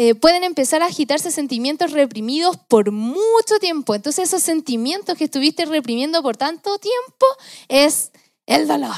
eh, 0.00 0.14
pueden 0.14 0.44
empezar 0.44 0.80
a 0.80 0.86
agitarse 0.86 1.32
sentimientos 1.32 1.90
reprimidos 1.90 2.56
por 2.56 2.92
mucho 2.92 3.58
tiempo. 3.60 3.96
Entonces 3.96 4.28
esos 4.28 4.44
sentimientos 4.44 5.18
que 5.18 5.24
estuviste 5.24 5.64
reprimiendo 5.64 6.22
por 6.22 6.36
tanto 6.36 6.78
tiempo 6.78 7.26
es 7.66 8.12
el 8.46 8.68
dolor. 8.68 8.94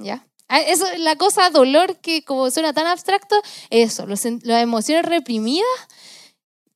¿ya? 0.00 0.26
Ah, 0.48 0.60
eso, 0.60 0.84
la 0.98 1.14
cosa 1.14 1.48
dolor 1.50 1.98
que 1.98 2.24
como 2.24 2.50
suena 2.50 2.72
tan 2.72 2.88
abstracto, 2.88 3.40
eso, 3.70 4.04
las 4.08 4.26
emociones 4.26 5.04
reprimidas 5.04 5.68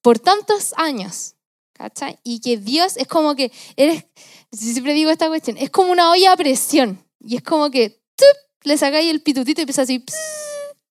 por 0.01 0.21
tantos 0.21 0.73
años. 0.77 1.35
¿cachai? 1.73 2.21
Y 2.23 2.39
que 2.39 2.59
Dios 2.59 2.97
es 2.97 3.09
como 3.09 3.35
que, 3.35 3.51
eres, 3.75 4.05
siempre 4.53 4.95
digo 4.95 5.11
esta 5.11 5.27
cuestión, 5.27 5.59
es 5.59 5.71
como 5.71 5.91
una 5.91 6.13
olla 6.13 6.31
a 6.31 6.37
presión. 6.37 7.05
Y 7.19 7.35
es 7.35 7.43
como 7.43 7.73
que 7.73 8.01
le 8.63 8.79
sacáis 8.79 9.11
el 9.11 9.23
pitutito 9.23 9.61
y 9.61 9.65
empieza 9.65 9.83
así, 9.83 10.05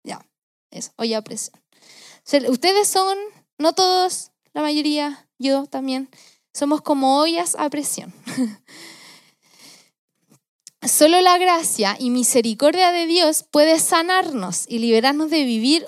ya, 0.04 0.28
eso, 0.72 0.92
olla 0.98 1.20
a 1.20 1.22
presión 1.22 1.65
ustedes 2.48 2.88
son, 2.88 3.18
no 3.58 3.74
todos, 3.74 4.32
la 4.54 4.62
mayoría, 4.62 5.28
yo 5.38 5.66
también, 5.66 6.10
somos 6.54 6.82
como 6.82 7.20
ollas 7.20 7.56
a 7.58 7.70
presión. 7.70 8.14
Solo 10.82 11.20
la 11.22 11.38
gracia 11.38 11.96
y 12.00 12.12
misericordia 12.12 12.92
de 12.92 13.08
Dios 13.08 13.44
puede 13.50 13.80
sanarnos 13.80 14.66
y 14.68 14.80
liberarnos 14.80 15.32
de 15.32 15.44
vivir 15.44 15.88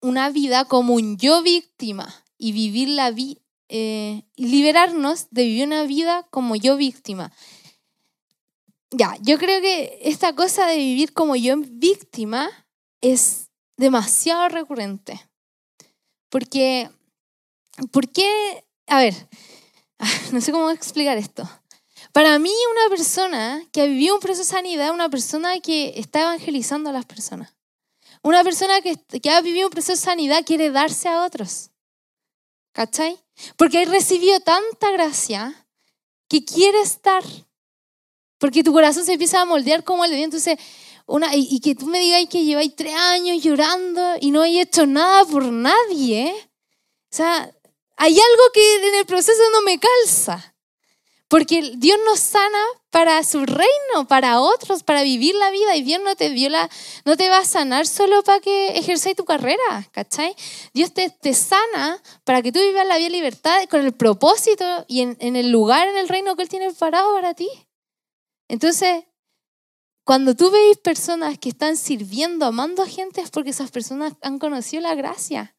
una 0.00 0.30
vida 0.30 0.64
como 0.64 0.94
un 0.94 1.16
yo 1.16 1.42
víctima 1.42 2.12
y 2.36 2.52
vivir 2.52 2.88
la 2.88 3.12
vida 3.12 3.42
eh, 3.74 4.24
liberarnos 4.36 5.28
de 5.30 5.44
vivir 5.44 5.66
una 5.66 5.84
vida 5.84 6.26
como 6.28 6.56
yo 6.56 6.76
víctima. 6.76 7.32
Ya, 8.90 9.16
yo 9.22 9.38
creo 9.38 9.62
que 9.62 9.98
esta 10.02 10.34
cosa 10.34 10.66
de 10.66 10.76
vivir 10.76 11.14
como 11.14 11.36
yo 11.36 11.56
víctima 11.56 12.50
es 13.00 13.48
demasiado 13.78 14.50
recurrente. 14.50 15.26
Porque, 16.32 16.88
¿por 17.90 18.10
qué? 18.10 18.64
A 18.86 19.00
ver, 19.00 19.14
no 20.32 20.40
sé 20.40 20.50
cómo 20.50 20.70
explicar 20.70 21.18
esto. 21.18 21.46
Para 22.12 22.38
mí, 22.38 22.50
una 22.70 22.88
persona 22.88 23.62
que 23.70 23.82
ha 23.82 23.84
vivido 23.84 24.14
un 24.14 24.20
proceso 24.20 24.42
de 24.42 24.56
sanidad 24.56 24.86
es 24.86 24.92
una 24.92 25.10
persona 25.10 25.60
que 25.60 25.92
está 25.96 26.22
evangelizando 26.22 26.88
a 26.88 26.94
las 26.94 27.04
personas. 27.04 27.54
Una 28.22 28.42
persona 28.44 28.80
que, 28.80 28.96
ha 29.30 29.40
vivido 29.42 29.66
un 29.66 29.72
proceso 29.72 29.92
de 29.92 29.98
sanidad 29.98 30.42
quiere 30.46 30.70
darse 30.70 31.06
a 31.10 31.22
otros. 31.22 31.70
¿Cachai? 32.72 33.18
Porque 33.56 33.84
recibido 33.84 34.40
tanta 34.40 34.90
gracia 34.90 35.66
que 36.28 36.46
quiere 36.46 36.80
estar. 36.80 37.22
Porque 38.38 38.64
tu 38.64 38.72
corazón 38.72 39.04
se 39.04 39.12
empieza 39.12 39.42
a 39.42 39.44
moldear 39.44 39.84
como 39.84 40.06
el 40.06 40.12
de 40.12 40.16
Dios. 40.16 40.24
Entonces, 40.24 40.58
una, 41.12 41.36
y, 41.36 41.60
que 41.60 41.74
tú 41.74 41.86
me 41.86 42.00
digas 42.00 42.22
que 42.30 42.42
lleváis 42.42 42.74
tres 42.74 42.94
años 42.94 43.42
llorando 43.42 44.16
y 44.18 44.30
no 44.30 44.40
hay 44.40 44.60
hecho 44.60 44.86
nada 44.86 45.26
por 45.26 45.44
nadie. 45.44 46.32
O 46.34 47.14
sea, 47.14 47.52
hay 47.98 48.14
algo 48.14 48.42
que 48.54 48.88
en 48.88 48.94
el 48.94 49.04
proceso 49.04 49.42
no 49.52 49.60
me 49.60 49.78
calza. 49.78 50.54
Porque 51.28 51.72
Dios 51.76 51.98
nos 52.06 52.18
sana 52.18 52.64
para 52.88 53.22
su 53.24 53.44
reino, 53.44 54.08
para 54.08 54.40
otros, 54.40 54.82
para 54.82 55.02
vivir 55.02 55.34
la 55.34 55.50
vida. 55.50 55.76
Y 55.76 55.82
Dios 55.82 56.00
no 56.02 56.16
te, 56.16 56.30
dio 56.30 56.48
la, 56.48 56.70
no 57.04 57.14
te 57.18 57.28
va 57.28 57.38
a 57.38 57.44
sanar 57.44 57.86
solo 57.86 58.22
para 58.22 58.40
que 58.40 58.68
ejerzáis 58.68 59.14
tu 59.14 59.26
carrera, 59.26 59.86
¿cachai? 59.92 60.34
Dios 60.72 60.94
te, 60.94 61.10
te, 61.10 61.34
sana 61.34 62.02
para 62.24 62.40
que 62.40 62.52
tú 62.52 62.58
vivas 62.58 62.86
la 62.86 62.96
vida 62.96 63.10
libertad 63.10 63.68
con 63.68 63.82
el 63.82 63.92
propósito 63.92 64.64
y 64.88 65.02
en, 65.02 65.18
en 65.20 65.36
el 65.36 65.50
lugar 65.50 65.88
en 65.88 65.98
el 65.98 66.08
reino 66.08 66.36
que 66.36 66.44
Él 66.44 66.48
tiene 66.48 66.70
preparado 66.70 67.14
para 67.14 67.34
ti. 67.34 67.50
Entonces, 68.48 69.04
cuando 70.04 70.34
tú 70.34 70.50
veis 70.50 70.78
personas 70.78 71.38
que 71.38 71.50
están 71.50 71.76
sirviendo, 71.76 72.46
amando 72.46 72.82
a 72.82 72.88
gente, 72.88 73.20
es 73.20 73.30
porque 73.30 73.50
esas 73.50 73.70
personas 73.70 74.14
han 74.20 74.38
conocido 74.38 74.82
la 74.82 74.94
gracia. 74.94 75.54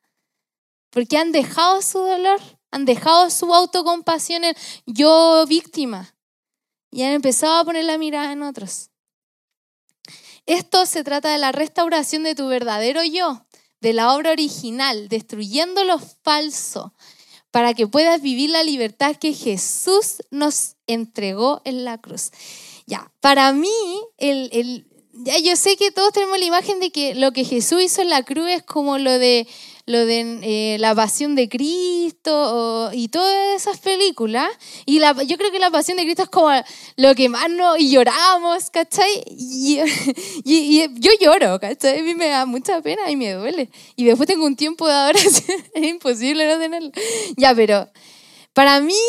Porque 0.90 1.18
han 1.18 1.32
dejado 1.32 1.82
su 1.82 2.00
dolor, 2.00 2.42
han 2.70 2.86
dejado 2.86 3.30
su 3.30 3.54
autocompasión 3.54 4.44
en 4.44 4.56
yo 4.86 5.46
víctima. 5.48 6.16
Y 6.92 7.04
han 7.04 7.14
empezado 7.14 7.58
a 7.58 7.66
poner 7.66 7.86
la 7.86 7.98
mirada 7.98 8.34
en 8.34 8.44
otros. 8.44 8.90
Esto 10.46 10.86
se 10.86 11.06
trata 11.06 11.32
de 11.32 11.38
la 11.38 11.54
restauración 11.54 12.24
de 12.24 12.36
tu 12.36 12.48
verdadero 12.48 13.02
yo, 13.04 13.46
de 13.80 13.94
la 13.94 14.14
obra 14.14 14.32
original, 14.32 15.08
destruyendo 15.08 15.86
lo 15.86 16.00
falso, 16.00 16.94
para 17.50 17.74
que 17.74 17.88
puedas 17.88 18.22
vivir 18.22 18.50
la 18.50 18.64
libertad 18.64 19.16
que 19.16 19.34
Jesús 19.34 20.18
nos 20.32 20.76
entregó 20.86 21.62
en 21.64 21.86
la 21.86 21.98
cruz. 21.98 22.32
Ya, 22.86 23.12
para 23.22 23.54
mí, 23.54 23.70
el, 24.18 24.50
el, 24.52 24.88
ya 25.14 25.38
yo 25.40 25.56
sé 25.56 25.78
que 25.78 25.92
todos 25.92 26.12
tenemos 26.12 26.38
la 26.40 26.46
imagen 26.46 26.80
de 26.80 26.92
que 26.92 27.16
lo 27.16 27.32
que 27.32 27.46
Jesús 27.46 27.82
hizo 27.82 28.02
en 28.02 28.10
la 28.10 28.24
cruz 28.24 28.50
es 28.50 28.64
como 28.64 28.98
lo 28.98 29.12
de 29.12 29.48
lo 29.86 30.06
de 30.06 30.40
eh, 30.44 30.78
la 30.80 30.96
pasión 30.96 31.36
de 31.36 31.50
Cristo 31.50 32.90
y 32.94 33.10
todas 33.10 33.62
esas 33.62 33.80
películas. 33.80 34.50
Y 34.86 35.00
la, 35.00 35.12
yo 35.24 35.38
creo 35.38 35.52
que 35.52 35.60
la 35.60 35.72
pasión 35.72 35.98
de 35.98 36.04
Cristo 36.04 36.24
es 36.24 36.30
como 36.30 36.50
lo 36.96 37.16
que 37.16 37.28
más 37.28 37.50
nos 37.50 37.78
y 37.80 37.92
lloramos, 37.92 38.70
¿cachai? 38.70 39.24
Y, 39.28 39.80
y, 40.46 40.88
yo 41.00 41.12
lloro, 41.20 41.60
¿cachai? 41.60 42.00
A 42.00 42.04
mí 42.04 42.16
me 42.16 42.30
da 42.30 42.46
mucha 42.46 42.82
pena 42.82 43.12
y 43.12 43.18
me 43.18 43.34
duele. 43.34 43.70
Y 43.96 44.06
después 44.06 44.28
tengo 44.28 44.46
un 44.46 44.56
tiempo 44.56 44.88
de 44.88 44.94
adoración, 44.94 45.64
es 45.74 45.84
imposible 45.84 46.48
no 46.48 46.60
tenerlo. 46.60 46.92
Ya, 47.36 47.54
pero 47.54 47.90
para 48.54 48.80
mí, 48.80 49.00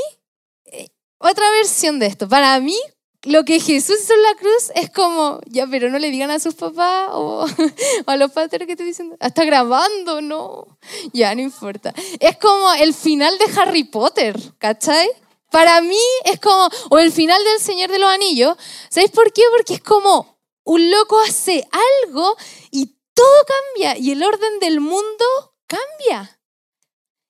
eh, 0.67 0.89
otra 1.19 1.49
versión 1.53 2.01
de 2.01 2.07
esto, 2.07 2.29
para 2.29 2.59
mí 2.59 2.77
lo 3.25 3.45
que 3.45 3.61
Jesús 3.61 3.97
hizo 4.03 4.15
en 4.15 4.23
la 4.23 4.35
cruz 4.35 4.71
es 4.75 4.91
como, 4.91 5.41
ya, 5.47 5.67
pero 5.67 5.91
no 5.91 5.99
le 5.99 6.11
digan 6.11 6.31
a 6.31 6.39
sus 6.39 6.55
papás 6.55 7.09
o, 7.13 7.47
a 8.07 8.17
los 8.17 8.31
padres 8.33 8.67
que 8.67 8.77
te 8.77 8.85
dicen, 8.85 9.17
está 9.21 9.45
grabando, 9.45 10.21
no, 10.21 10.79
ya, 11.13 11.35
no 11.35 11.41
importa. 11.41 11.95
Es 12.21 12.37
como 12.39 12.73
el 12.75 12.95
final 12.95 13.37
de 13.39 13.61
Harry 13.61 13.85
Potter, 13.85 14.39
¿cachai? 14.59 15.09
Para 15.51 15.81
mí 15.81 15.97
es 16.25 16.41
como, 16.41 16.69
o 16.91 16.99
el 16.99 17.13
final 17.13 17.43
del 17.45 17.61
Señor 17.61 17.91
de 17.91 17.99
los 17.99 18.11
Anillos. 18.11 18.57
¿Sabéis 18.91 19.13
por 19.13 19.33
qué? 19.33 19.43
Porque 19.57 19.75
es 19.75 19.81
como 19.81 20.39
un 20.65 20.91
loco 20.91 21.21
hace 21.21 21.67
algo 22.03 22.37
y 22.71 22.97
todo 23.15 23.45
cambia 23.47 23.97
y 23.97 24.11
el 24.11 24.23
orden 24.23 24.59
del 24.59 24.81
mundo 24.81 25.25
cambia. 25.67 26.41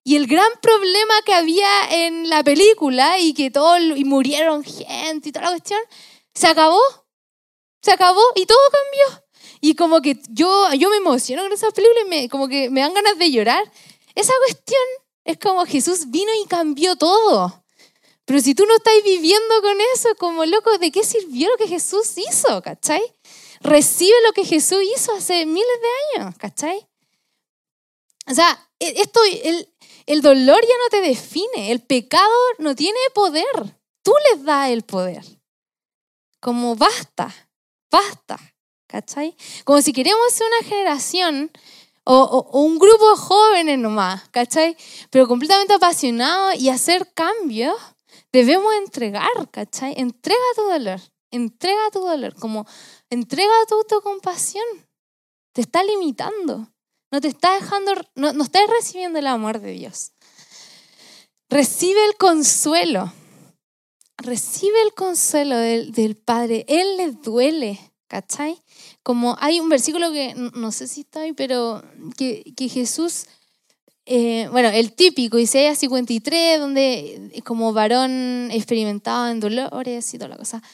Y 0.05 0.17
el 0.17 0.27
gran 0.27 0.51
problema 0.61 1.15
que 1.25 1.33
había 1.33 1.89
en 1.91 2.29
la 2.29 2.45
película 2.45 3.19
y 3.19 3.33
que 3.33 3.51
todos 3.51 3.81
y 3.81 4.05
murieron 4.05 4.63
gente 4.63 5.31
y 5.31 5.33
toda 5.33 5.47
la 5.47 5.51
cuestión, 5.53 5.81
se 6.35 6.47
acabó. 6.47 6.81
Se 7.81 7.91
acabó 7.91 8.23
y 8.35 8.45
todo 8.45 8.59
cambió. 8.71 9.25
Y 9.63 9.75
como 9.75 10.03
que 10.03 10.21
yo, 10.29 10.73
yo 10.75 10.91
me 10.91 10.97
emociono 10.97 11.43
con 11.43 11.53
esa 11.53 11.71
película 11.71 12.01
y 12.03 12.09
me, 12.09 12.29
como 12.29 12.49
que 12.49 12.69
me 12.69 12.83
dan 12.83 12.93
ganas 12.93 13.19
de 13.19 13.31
llorar. 13.31 13.65
Esa 14.15 14.33
cuestión 14.47 14.83
es 15.25 15.39
como 15.39 15.65
Jesús 15.65 16.11
vino 16.11 16.31
y 16.43 16.47
cambió 16.49 16.97
todo. 16.97 17.65
Pero 18.27 18.41
si 18.41 18.55
tú 18.55 18.67
no 18.67 18.77
estás 18.77 18.95
viviendo 19.05 19.63
con 19.63 19.79
eso, 19.95 20.15
como 20.19 20.45
loco, 20.45 20.77
¿de 20.79 20.91
qué 20.91 21.03
sirvió 21.03 21.49
lo 21.49 21.57
que 21.57 21.69
Jesús 21.69 22.17
hizo? 22.17 22.61
¿Cachai? 22.63 23.03
Recibe 23.61 24.15
lo 24.27 24.33
que 24.33 24.45
Jesús 24.45 24.81
hizo 24.97 25.13
hace 25.15 25.47
miles 25.47 25.81
de 25.81 26.21
años, 26.21 26.35
¿cachai? 26.37 26.87
O 28.27 28.35
sea, 28.35 28.71
e, 28.79 29.01
esto, 29.01 29.21
el, 29.25 29.74
el 30.07 30.23
dolor 30.23 30.61
ya 30.61 30.75
no 30.83 30.89
te 30.91 31.01
define, 31.01 31.73
el 31.73 31.81
pecado 31.81 32.33
no 32.59 32.75
tiene 32.75 32.99
poder, 33.15 33.79
tú 34.03 34.13
les 34.31 34.45
das 34.45 34.71
el 34.71 34.83
poder. 34.83 35.25
Como 36.41 36.77
basta, 36.77 37.35
basta, 37.91 38.39
¿cachai? 38.87 39.37
Como 39.65 39.81
si 39.81 39.93
queremos 39.93 40.33
ser 40.33 40.47
una 40.47 40.69
generación 40.69 41.51
o, 42.05 42.51
un 42.53 42.79
grupo 42.79 43.11
de 43.11 43.17
jóvenes 43.17 43.79
nomás, 43.79 44.29
¿cachai? 44.31 44.77
Pero 45.11 45.27
completamente 45.27 45.75
apasionados 45.75 46.57
y 46.57 46.69
hacer 46.69 47.13
cambios, 47.15 47.77
debemos 48.31 48.75
entregar, 48.75 49.51
¿cachai? 49.51 49.95
Entrega 49.97 50.45
tu 50.55 50.63
dolor, 50.63 51.01
entrega 51.31 51.91
tu 51.93 52.01
dolor, 52.01 52.35
como 52.35 52.67
entrega 53.09 53.53
tu 53.69 53.77
autocompasión. 53.77 54.67
Te 55.53 55.63
está 55.63 55.83
limitando. 55.83 56.74
No 57.15 57.21
te 57.21 57.29
está 57.29 57.55
dejando, 57.55 57.93
no, 58.17 58.33
no 58.33 58.43
estás 58.43 58.69
recibiendo 58.69 59.21
el 59.21 59.29
amor 59.29 59.61
de 59.61 59.71
Dios. 59.71 60.11
Recibe 61.49 62.05
el 62.07 62.17
consuelo. 62.17 63.13
Recibe 64.17 64.83
el 64.83 64.95
consuelo 64.95 65.57
del, 65.57 66.17
Padre. 66.17 66.65
Él 66.67 66.97
le 66.97 67.13
duele, 67.13 67.79
¿cachai? 68.09 68.61
Como 69.05 69.37
hay 69.39 69.61
un 69.61 69.69
versículo 69.69 70.13
que 70.13 70.35
no 70.35 70.73
sé 70.73 70.89
si 70.89 71.03
está 71.03 71.21
ahí, 71.21 71.33
pero 71.33 71.85
que, 72.17 72.43
Jesús, 72.69 73.27
eh, 74.07 74.49
bueno, 74.51 74.71
el 74.71 74.93
típico, 74.93 75.39
Isaías 75.39 75.79
53, 75.79 76.59
donde 76.59 77.31
como 77.45 77.73
varón 77.73 78.51
experimentado 78.51 79.29
en 79.29 79.39
dolores 79.39 80.13
y 80.15 80.19
toda 80.19 80.31
la 80.31 80.37
cosa. 80.37 80.65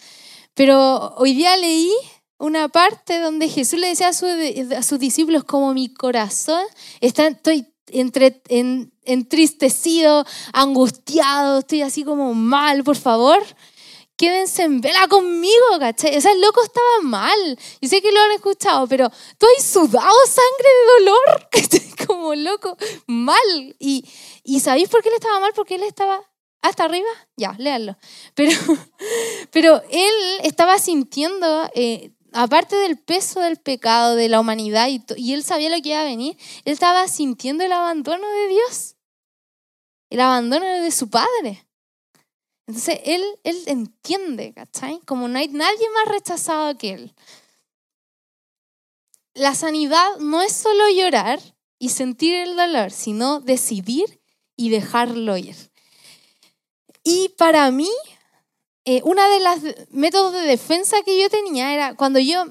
Pero 0.54 1.14
hoy 1.18 1.34
día 1.34 1.54
leí 1.58 1.92
una 2.40 2.68
parte 2.68 3.20
donde 3.20 3.48
Jesús 3.48 3.78
le 3.78 3.88
decía 3.88 4.08
a, 4.08 4.82
sus 4.82 4.98
discípulos 4.98 5.44
como 5.44 5.74
mi 5.74 5.92
corazón 5.92 6.62
está, 7.00 7.28
estoy 7.28 7.66
entre, 7.88 8.42
entristecido, 9.04 10.24
angustiado, 10.52 11.58
estoy 11.58 11.82
así 11.82 12.02
como 12.02 12.32
mal, 12.32 12.82
por 12.82 12.96
favor, 12.96 13.42
quédense 14.16 14.62
en 14.62 14.80
vela 14.80 15.06
conmigo, 15.08 15.78
¿cachai? 15.78 16.16
O 16.16 16.20
sea, 16.20 16.32
el 16.32 16.40
loco 16.40 16.62
estaba 16.62 17.00
mal. 17.02 17.58
Yo 17.80 17.88
sé 17.88 18.00
que 18.00 18.10
lo 18.10 18.20
han 18.20 18.32
escuchado, 18.32 18.86
pero 18.86 19.06
has 19.06 19.64
sudado 19.64 20.16
sangre 20.26 20.68
de 20.68 21.04
dolor, 21.04 21.48
¿cachai? 21.52 22.06
Como 22.06 22.34
loco, 22.34 22.76
mal. 23.06 23.76
Y, 23.78 24.04
¿Y 24.44 24.60
sabéis 24.60 24.88
por 24.88 25.02
qué 25.02 25.10
él 25.10 25.16
estaba 25.16 25.40
mal? 25.40 25.52
Porque 25.54 25.74
él 25.74 25.82
estaba 25.82 26.22
hasta 26.62 26.84
arriba, 26.84 27.08
ya, 27.36 27.54
léanlo. 27.58 27.96
Pero, 28.34 28.52
pero 29.50 29.82
él 29.90 30.14
estaba 30.42 30.78
sintiendo 30.78 31.70
eh, 31.74 32.12
aparte 32.32 32.76
del 32.76 32.98
peso 32.98 33.40
del 33.40 33.56
pecado, 33.56 34.16
de 34.16 34.28
la 34.28 34.40
humanidad, 34.40 34.88
y, 34.88 35.32
él 35.32 35.42
sabía 35.44 35.70
lo 35.70 35.80
que 35.82 35.90
iba 35.90 36.00
a 36.00 36.04
venir, 36.04 36.36
él 36.64 36.72
estaba 36.72 37.08
sintiendo 37.08 37.64
el 37.64 37.72
abandono 37.72 38.28
de 38.28 38.48
Dios, 38.48 38.96
el 40.10 40.20
abandono 40.20 40.66
de 40.66 40.90
su 40.90 41.10
padre. 41.10 41.66
Entonces 42.66 43.00
él, 43.04 43.24
él 43.42 43.62
entiende, 43.66 44.52
¿cachai? 44.54 45.00
Como 45.00 45.26
no 45.26 45.38
hay 45.38 45.48
nadie 45.48 45.88
más 45.90 46.12
rechazado 46.12 46.78
que 46.78 46.92
él. 46.92 47.14
La 49.34 49.54
sanidad 49.54 50.18
no 50.18 50.42
es 50.42 50.52
solo 50.52 50.88
llorar 50.90 51.40
y 51.78 51.88
sentir 51.88 52.34
el 52.34 52.56
dolor, 52.56 52.90
sino 52.90 53.40
decidir 53.40 54.20
y 54.56 54.70
dejarlo 54.70 55.36
ir. 55.36 55.56
Y 57.02 57.30
para 57.30 57.70
mí, 57.70 57.90
eh, 58.84 59.02
una 59.04 59.28
de 59.28 59.40
las 59.40 59.60
métodos 59.90 60.32
de 60.32 60.40
defensa 60.40 61.02
que 61.02 61.20
yo 61.20 61.28
tenía 61.28 61.74
era 61.74 61.94
cuando 61.96 62.18
yo, 62.18 62.44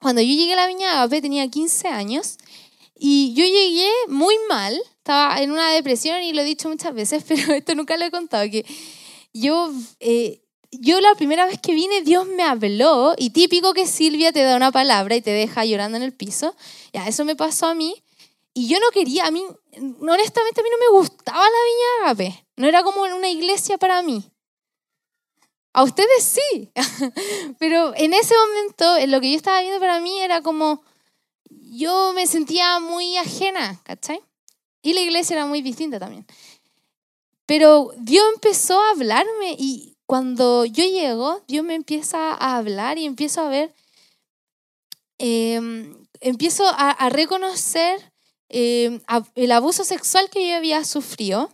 cuando 0.00 0.20
yo 0.20 0.28
llegué 0.28 0.52
a 0.52 0.56
la 0.56 0.66
Viña 0.68 0.92
Agape 0.92 1.22
tenía 1.22 1.48
15 1.48 1.88
años 1.88 2.38
y 2.96 3.34
yo 3.34 3.44
llegué 3.44 3.90
muy 4.08 4.36
mal, 4.48 4.80
estaba 4.98 5.42
en 5.42 5.50
una 5.50 5.72
depresión 5.72 6.22
y 6.22 6.32
lo 6.32 6.42
he 6.42 6.44
dicho 6.44 6.68
muchas 6.68 6.94
veces, 6.94 7.24
pero 7.28 7.52
esto 7.52 7.74
nunca 7.74 7.96
lo 7.96 8.04
he 8.04 8.10
contado, 8.10 8.48
que 8.48 8.64
yo, 9.32 9.72
eh, 9.98 10.40
yo 10.70 11.00
la 11.00 11.14
primera 11.16 11.46
vez 11.46 11.58
que 11.60 11.74
vine 11.74 12.02
Dios 12.02 12.26
me 12.28 12.44
habló 12.44 13.14
y 13.18 13.30
típico 13.30 13.74
que 13.74 13.86
Silvia 13.86 14.32
te 14.32 14.42
da 14.42 14.54
una 14.54 14.70
palabra 14.70 15.16
y 15.16 15.20
te 15.20 15.30
deja 15.30 15.64
llorando 15.64 15.96
en 15.96 16.04
el 16.04 16.12
piso, 16.12 16.54
ya 16.92 17.08
eso 17.08 17.24
me 17.24 17.34
pasó 17.34 17.66
a 17.66 17.74
mí 17.74 18.04
y 18.54 18.68
yo 18.68 18.78
no 18.78 18.86
quería, 18.92 19.26
a 19.26 19.32
mí, 19.32 19.42
honestamente 19.72 20.60
a 20.60 20.62
mí 20.62 20.70
no 20.70 20.78
me 20.78 20.98
gustaba 21.00 21.42
la 21.42 21.48
Viña 21.48 22.10
Agape, 22.10 22.46
no 22.56 22.68
era 22.68 22.84
como 22.84 23.02
una 23.02 23.28
iglesia 23.28 23.78
para 23.78 24.00
mí. 24.02 24.30
A 25.74 25.82
ustedes 25.82 26.22
sí, 26.22 26.70
pero 27.58 27.92
en 27.96 28.14
ese 28.14 28.32
momento, 28.46 28.96
en 28.96 29.10
lo 29.10 29.20
que 29.20 29.30
yo 29.32 29.36
estaba 29.36 29.60
viendo 29.60 29.80
para 29.80 29.98
mí 29.98 30.20
era 30.20 30.40
como, 30.40 30.82
yo 31.50 32.12
me 32.14 32.28
sentía 32.28 32.78
muy 32.78 33.16
ajena, 33.16 33.80
¿cachai? 33.82 34.20
Y 34.82 34.92
la 34.92 35.00
iglesia 35.00 35.34
era 35.34 35.46
muy 35.46 35.62
distinta 35.62 35.98
también. 35.98 36.26
Pero 37.44 37.90
Dios 37.98 38.24
empezó 38.34 38.80
a 38.80 38.90
hablarme 38.90 39.56
y 39.58 39.96
cuando 40.06 40.64
yo 40.64 40.84
llego, 40.84 41.42
Dios 41.48 41.64
me 41.64 41.74
empieza 41.74 42.32
a 42.32 42.56
hablar 42.56 42.96
y 42.96 43.06
empiezo 43.06 43.40
a 43.40 43.48
ver, 43.48 43.74
em, 45.18 46.06
empiezo 46.20 46.64
a, 46.68 47.08
reconocer 47.08 48.12
em, 48.48 49.00
el 49.34 49.50
abuso 49.50 49.82
sexual 49.82 50.30
que 50.30 50.48
yo 50.48 50.56
había 50.56 50.84
sufrido 50.84 51.50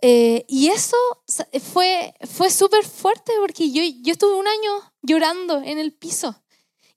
eh, 0.00 0.44
y 0.48 0.68
eso 0.68 0.96
fue, 1.72 2.14
fue 2.32 2.50
súper 2.50 2.84
fuerte 2.84 3.32
porque 3.40 3.70
yo, 3.70 3.82
yo 4.02 4.12
estuve 4.12 4.34
un 4.34 4.46
año 4.46 4.92
llorando 5.02 5.62
en 5.64 5.78
el 5.78 5.92
piso. 5.92 6.40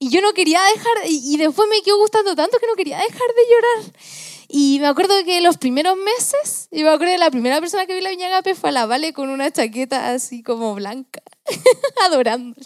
Y 0.04 0.10
yo 0.10 0.20
no 0.22 0.34
quería 0.34 0.60
dejar, 0.74 0.94
y, 1.08 1.38
después 1.38 1.70
me 1.70 1.80
quedó 1.84 2.00
gustando 2.00 2.36
tanto 2.36 2.58
que 2.58 2.66
no 2.66 2.74
quería 2.74 2.98
dejar 2.98 3.12
de 3.12 3.44
llorar. 3.52 3.94
Y 4.48 4.80
me 4.80 4.88
acuerdo 4.88 5.14
que 5.24 5.42
los 5.42 5.58
primeros 5.58 5.96
meses, 5.96 6.68
y 6.72 6.82
me 6.82 6.90
acuerdo 6.90 7.14
que 7.14 7.20
la 7.20 7.30
primera 7.30 7.60
persona 7.60 7.86
que 7.86 7.94
vi 7.94 8.02
la 8.02 8.10
Viña 8.10 8.26
Agape 8.26 8.56
fue 8.56 8.72
a 8.72 8.74
la 8.74 8.88
Vale 8.88 9.14
con 9.14 9.30
una 9.30 9.52
chaqueta 9.52 10.12
así 10.12 10.42
como 10.42 10.74
blanca, 10.74 11.22
adorando 12.08 12.60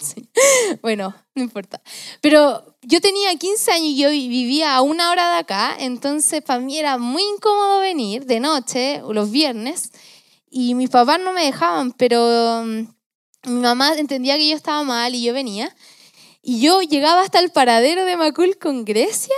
Bueno, 0.82 1.14
no 1.36 1.44
importa. 1.44 1.82
Pero 2.22 2.78
yo 2.84 3.02
tenía 3.02 3.36
15 3.36 3.70
años 3.70 3.88
y 3.90 3.98
yo 3.98 4.12
vivía 4.12 4.74
a 4.74 4.82
una 4.82 5.12
hora 5.12 5.34
de 5.34 5.40
acá, 5.40 5.76
entonces 5.78 6.42
para 6.42 6.62
mí 6.62 6.78
era 6.78 6.98
muy 6.98 7.22
incómodo 7.22 7.82
venir 7.82 8.26
de 8.26 8.40
noche, 8.40 9.02
los 9.10 9.30
viernes, 9.30 9.92
y 10.58 10.74
mis 10.74 10.90
papás 10.90 11.20
no 11.20 11.34
me 11.34 11.44
dejaban, 11.44 11.92
pero 11.92 12.64
mm, 12.64 13.52
mi 13.52 13.60
mamá 13.60 13.94
entendía 13.98 14.38
que 14.38 14.48
yo 14.48 14.56
estaba 14.56 14.84
mal 14.84 15.14
y 15.14 15.22
yo 15.22 15.34
venía. 15.34 15.76
Y 16.42 16.62
yo 16.62 16.82
llegaba 16.82 17.24
hasta 17.24 17.40
el 17.40 17.52
paradero 17.52 18.06
de 18.06 18.16
Macul 18.16 18.58
con 18.58 18.86
Grecia 18.86 19.36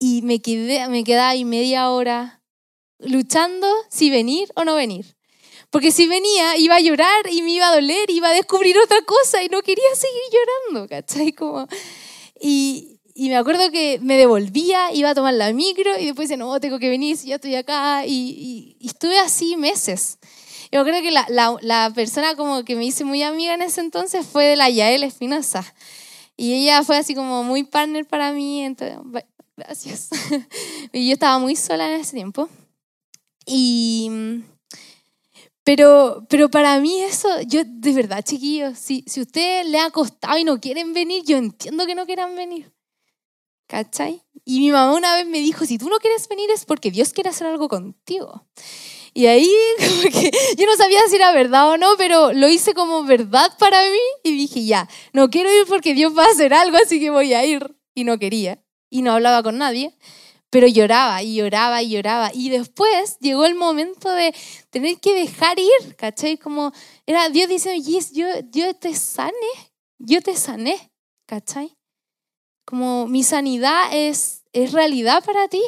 y 0.00 0.22
me, 0.22 0.42
quedé, 0.42 0.88
me 0.88 1.04
quedaba 1.04 1.28
ahí 1.28 1.44
media 1.44 1.88
hora 1.90 2.42
luchando 2.98 3.68
si 3.88 4.10
venir 4.10 4.50
o 4.56 4.64
no 4.64 4.74
venir. 4.74 5.16
Porque 5.70 5.92
si 5.92 6.08
venía, 6.08 6.56
iba 6.56 6.74
a 6.74 6.80
llorar 6.80 7.30
y 7.30 7.42
me 7.42 7.52
iba 7.52 7.68
a 7.68 7.74
doler, 7.76 8.10
iba 8.10 8.30
a 8.30 8.34
descubrir 8.34 8.76
otra 8.76 9.02
cosa 9.02 9.40
y 9.40 9.48
no 9.50 9.62
quería 9.62 9.94
seguir 9.94 10.20
llorando, 10.32 10.88
¿cachai? 10.88 11.32
Como, 11.32 11.68
y, 12.40 12.99
y 13.20 13.28
me 13.28 13.36
acuerdo 13.36 13.70
que 13.70 13.98
me 14.00 14.16
devolvía, 14.16 14.94
iba 14.94 15.10
a 15.10 15.14
tomar 15.14 15.34
la 15.34 15.52
micro 15.52 15.90
y 15.98 16.06
después 16.06 16.26
decía, 16.26 16.38
no, 16.38 16.58
tengo 16.58 16.78
que 16.78 16.88
venir, 16.88 17.18
si 17.18 17.28
ya 17.28 17.34
estoy 17.34 17.54
acá. 17.54 18.06
Y, 18.06 18.78
y, 18.80 18.86
estuve 18.86 19.18
así 19.18 19.58
meses. 19.58 20.16
Yo 20.72 20.82
creo 20.84 21.02
que 21.02 21.10
la, 21.10 21.26
la, 21.28 21.54
la, 21.60 21.92
persona 21.94 22.34
como 22.34 22.64
que 22.64 22.76
me 22.76 22.86
hice 22.86 23.04
muy 23.04 23.22
amiga 23.22 23.52
en 23.52 23.60
ese 23.60 23.82
entonces 23.82 24.26
fue 24.26 24.46
de 24.46 24.56
la 24.56 24.70
Yael 24.70 25.02
Espinosa. 25.02 25.70
Y 26.34 26.54
ella 26.54 26.82
fue 26.82 26.96
así 26.96 27.14
como 27.14 27.44
muy 27.44 27.62
partner 27.62 28.06
para 28.06 28.32
mí. 28.32 28.64
Entonces, 28.64 28.96
gracias. 29.54 30.08
y 30.94 31.06
yo 31.06 31.12
estaba 31.12 31.38
muy 31.38 31.56
sola 31.56 31.94
en 31.94 32.00
ese 32.00 32.14
tiempo. 32.14 32.48
Y... 33.44 34.10
Pero, 35.62 36.24
pero 36.30 36.50
para 36.50 36.80
mí 36.80 37.02
eso, 37.02 37.28
yo 37.42 37.64
de 37.66 37.92
verdad, 37.92 38.24
chiquillos, 38.24 38.78
si, 38.78 39.04
si 39.06 39.20
ustedes 39.20 39.66
le 39.66 39.78
ha 39.78 39.90
costado 39.90 40.38
y 40.38 40.44
no 40.44 40.58
quieren 40.58 40.94
venir, 40.94 41.22
yo 41.26 41.36
entiendo 41.36 41.84
que 41.84 41.94
no 41.94 42.06
quieran 42.06 42.34
venir. 42.34 42.72
¿Cachai? 43.70 44.20
Y 44.44 44.58
mi 44.58 44.72
mamá 44.72 44.94
una 44.94 45.14
vez 45.14 45.26
me 45.26 45.38
dijo, 45.38 45.64
si 45.64 45.78
tú 45.78 45.88
no 45.88 45.98
quieres 45.98 46.26
venir 46.26 46.50
es 46.50 46.64
porque 46.64 46.90
Dios 46.90 47.12
quiere 47.12 47.30
hacer 47.30 47.46
algo 47.46 47.68
contigo. 47.68 48.48
Y 49.14 49.26
ahí 49.26 49.48
como 49.78 50.02
que 50.10 50.32
yo 50.58 50.66
no 50.66 50.76
sabía 50.76 51.00
si 51.08 51.14
era 51.14 51.30
verdad 51.30 51.70
o 51.70 51.76
no, 51.76 51.90
pero 51.96 52.32
lo 52.32 52.48
hice 52.48 52.74
como 52.74 53.04
verdad 53.04 53.56
para 53.60 53.80
mí 53.88 53.98
y 54.24 54.36
dije, 54.36 54.64
ya, 54.64 54.88
no 55.12 55.30
quiero 55.30 55.52
ir 55.56 55.68
porque 55.68 55.94
Dios 55.94 56.18
va 56.18 56.24
a 56.24 56.30
hacer 56.30 56.52
algo, 56.52 56.78
así 56.84 56.98
que 56.98 57.10
voy 57.10 57.32
a 57.32 57.46
ir. 57.46 57.76
Y 57.94 58.02
no 58.02 58.18
quería. 58.18 58.60
Y 58.90 59.02
no 59.02 59.12
hablaba 59.12 59.44
con 59.44 59.58
nadie, 59.58 59.96
pero 60.50 60.66
lloraba 60.66 61.22
y 61.22 61.36
lloraba 61.36 61.80
y 61.80 61.90
lloraba. 61.90 62.32
Y 62.34 62.48
después 62.48 63.18
llegó 63.20 63.44
el 63.44 63.54
momento 63.54 64.10
de 64.10 64.34
tener 64.70 64.98
que 64.98 65.14
dejar 65.14 65.60
ir, 65.60 65.94
¿cachai? 65.96 66.38
Como 66.38 66.72
era 67.06 67.28
Dios 67.28 67.48
diciendo, 67.48 67.80
yes, 67.88 68.10
yo, 68.10 68.26
yo 68.50 68.74
te 68.74 68.96
sané, 68.96 69.32
yo 69.98 70.20
te 70.22 70.34
sané, 70.34 70.90
¿cachai? 71.26 71.76
Como 72.70 73.08
mi 73.08 73.24
sanidad 73.24 73.88
es, 73.92 74.44
es 74.52 74.70
realidad 74.70 75.24
para 75.24 75.48
ti. 75.48 75.60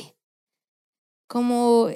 Como, 1.27 1.89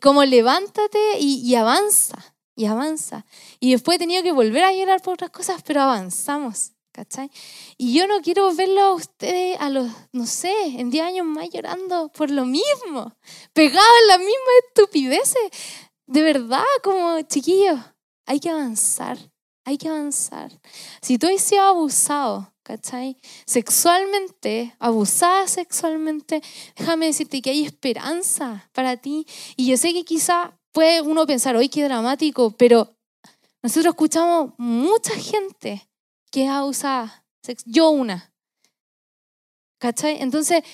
como 0.00 0.24
levántate 0.24 1.18
y, 1.20 1.54
avanza, 1.54 2.34
y 2.56 2.64
avanza. 2.64 3.26
Y 3.60 3.72
después 3.72 3.96
he 3.96 3.98
tenido 3.98 4.22
que 4.22 4.32
volver 4.32 4.64
a 4.64 4.72
llorar 4.72 5.02
por 5.02 5.14
otras 5.14 5.30
cosas, 5.30 5.62
pero 5.62 5.82
avanzamos. 5.82 6.72
¿Cachai? 6.92 7.30
Y 7.76 7.92
yo 7.92 8.06
no 8.06 8.22
quiero 8.22 8.54
verlo 8.54 8.80
a 8.80 8.94
ustedes 8.94 9.60
a 9.60 9.68
los, 9.68 9.90
no 10.12 10.26
sé, 10.26 10.54
en 10.78 10.90
10 10.90 11.04
años 11.04 11.26
más 11.26 11.50
llorando 11.50 12.08
por 12.12 12.30
lo 12.30 12.46
mismo, 12.46 13.12
pegados 13.52 13.88
en 14.02 14.08
las 14.08 14.18
mismas 14.20 14.54
estupideces. 14.68 15.50
De 16.06 16.22
verdad, 16.22 16.62
como 16.84 17.20
chiquillos, 17.22 17.80
hay 18.26 18.38
que 18.38 18.48
avanzar, 18.48 19.18
hay 19.64 19.76
que 19.76 19.88
avanzar. 19.88 20.52
Si 21.02 21.18
tú 21.18 21.26
has 21.26 21.42
sido 21.42 21.62
abusado, 21.62 22.53
¿cachai? 22.64 23.16
Sexualmente, 23.46 24.74
abusada 24.80 25.46
sexualmente, 25.46 26.42
déjame 26.76 27.06
decirte 27.06 27.40
que 27.40 27.50
hay 27.50 27.64
esperanza 27.64 28.68
para 28.72 28.96
ti. 28.96 29.26
Y 29.56 29.66
yo 29.66 29.76
sé 29.76 29.92
que 29.92 30.04
quizá 30.04 30.58
puede 30.72 31.00
uno 31.00 31.26
pensar, 31.26 31.54
hoy 31.54 31.68
qué 31.68 31.84
dramático, 31.84 32.50
pero 32.56 32.96
nosotros 33.62 33.92
escuchamos 33.92 34.54
mucha 34.58 35.14
gente 35.14 35.88
que 36.32 36.44
es 36.44 36.50
abusada. 36.50 37.24
Yo 37.66 37.90
una. 37.90 38.32
¿Cachai? 39.78 40.20
Entonces, 40.20 40.64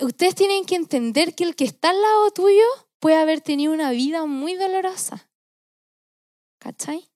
ustedes 0.00 0.36
tienen 0.36 0.64
que 0.64 0.76
entender 0.76 1.34
que 1.34 1.44
el 1.44 1.56
que 1.56 1.64
está 1.64 1.90
al 1.90 2.00
lado 2.00 2.30
tuyo 2.30 2.64
puede 3.00 3.16
haber 3.16 3.40
tenido 3.40 3.72
una 3.72 3.90
vida 3.90 4.24
muy 4.26 4.54
dolorosa. 4.54 5.28
¿Cachai? 6.60 7.09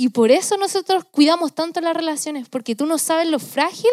Y 0.00 0.10
por 0.10 0.30
eso 0.30 0.56
nosotros 0.56 1.02
cuidamos 1.10 1.56
tanto 1.56 1.80
las 1.80 1.92
relaciones, 1.92 2.48
porque 2.48 2.76
tú 2.76 2.86
no 2.86 2.98
sabes 2.98 3.26
lo 3.26 3.40
frágil 3.40 3.90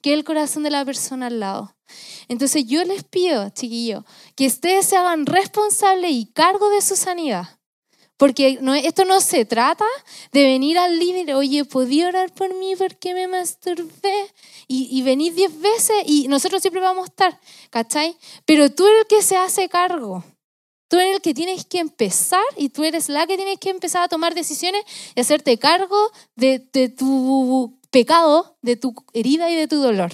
que 0.00 0.12
es 0.12 0.16
el 0.16 0.22
corazón 0.22 0.62
de 0.62 0.70
la 0.70 0.84
persona 0.84 1.26
al 1.26 1.40
lado. 1.40 1.74
Entonces 2.28 2.64
yo 2.64 2.84
les 2.84 3.02
pido, 3.02 3.50
chiquillos, 3.50 4.04
que 4.36 4.46
ustedes 4.46 4.86
se 4.86 4.96
hagan 4.96 5.26
responsables 5.26 6.12
y 6.12 6.26
cargo 6.26 6.70
de 6.70 6.80
su 6.80 6.94
sanidad. 6.94 7.58
Porque 8.16 8.58
no, 8.60 8.72
esto 8.72 9.04
no 9.04 9.20
se 9.20 9.46
trata 9.46 9.84
de 10.30 10.44
venir 10.44 10.78
al 10.78 10.96
líder, 10.96 11.34
oye, 11.34 11.64
¿podía 11.64 12.06
orar 12.06 12.32
por 12.32 12.54
mí 12.54 12.76
porque 12.76 13.12
me 13.12 13.26
masturbé? 13.26 14.32
Y, 14.68 14.96
y 14.96 15.02
venir 15.02 15.34
diez 15.34 15.60
veces 15.60 15.96
y 16.06 16.28
nosotros 16.28 16.62
siempre 16.62 16.80
vamos 16.80 17.02
a 17.02 17.10
estar, 17.10 17.40
¿cachai? 17.70 18.16
Pero 18.44 18.70
tú 18.70 18.86
eres 18.86 19.00
el 19.00 19.06
que 19.08 19.22
se 19.22 19.36
hace 19.36 19.68
cargo. 19.68 20.22
Tú 20.88 20.98
eres 20.98 21.16
el 21.16 21.22
que 21.22 21.34
tienes 21.34 21.66
que 21.66 21.78
empezar 21.78 22.44
y 22.56 22.70
tú 22.70 22.82
eres 22.82 23.10
la 23.10 23.26
que 23.26 23.36
tienes 23.36 23.58
que 23.58 23.68
empezar 23.68 24.02
a 24.02 24.08
tomar 24.08 24.34
decisiones 24.34 24.82
y 25.14 25.20
hacerte 25.20 25.58
cargo 25.58 26.10
de, 26.34 26.58
tu 26.88 27.78
pecado, 27.90 28.56
de 28.62 28.76
tu 28.76 28.94
herida 29.12 29.50
y 29.50 29.54
de 29.54 29.68
tu 29.68 29.82
dolor. 29.82 30.12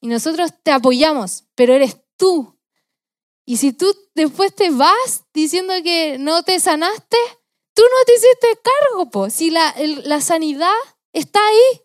Y 0.00 0.06
nosotros 0.06 0.52
te 0.62 0.70
apoyamos, 0.70 1.44
pero 1.56 1.74
eres 1.74 1.96
tú. 2.16 2.56
Y 3.44 3.56
si 3.56 3.72
tú 3.72 3.92
después 4.14 4.54
te 4.54 4.70
vas 4.70 5.24
diciendo 5.34 5.74
que 5.82 6.18
no 6.18 6.44
te 6.44 6.60
sanaste, 6.60 7.16
tú 7.74 7.82
no 7.82 8.04
te 8.06 8.14
hiciste 8.14 8.60
cargo, 8.62 9.10
po. 9.10 9.28
Si 9.28 9.50
la, 9.50 9.74
la 10.04 10.20
sanidad 10.20 10.72
está 11.12 11.44
ahí, 11.44 11.82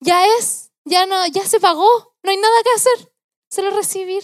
ya 0.00 0.24
es, 0.38 0.70
ya 0.84 1.04
no, 1.04 1.26
ya 1.26 1.46
se 1.46 1.60
pagó, 1.60 2.16
no 2.22 2.30
hay 2.30 2.38
nada 2.38 2.62
que 2.62 2.70
hacer, 2.74 3.12
solo 3.50 3.70
recibir. 3.70 4.22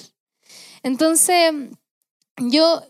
Entonces, 0.82 1.52
yo, 2.40 2.82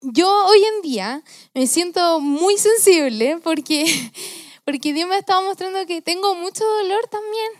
yo 0.00 0.46
hoy 0.46 0.64
en 0.64 0.82
día 0.82 1.22
me 1.54 1.66
siento 1.66 2.20
muy 2.20 2.56
sensible 2.58 3.38
porque, 3.42 3.84
porque 4.64 4.92
Dios 4.92 5.08
me 5.08 5.18
estaba 5.18 5.42
mostrando 5.42 5.84
que 5.86 6.02
tengo 6.02 6.34
mucho 6.34 6.64
dolor 6.64 7.06
también 7.08 7.50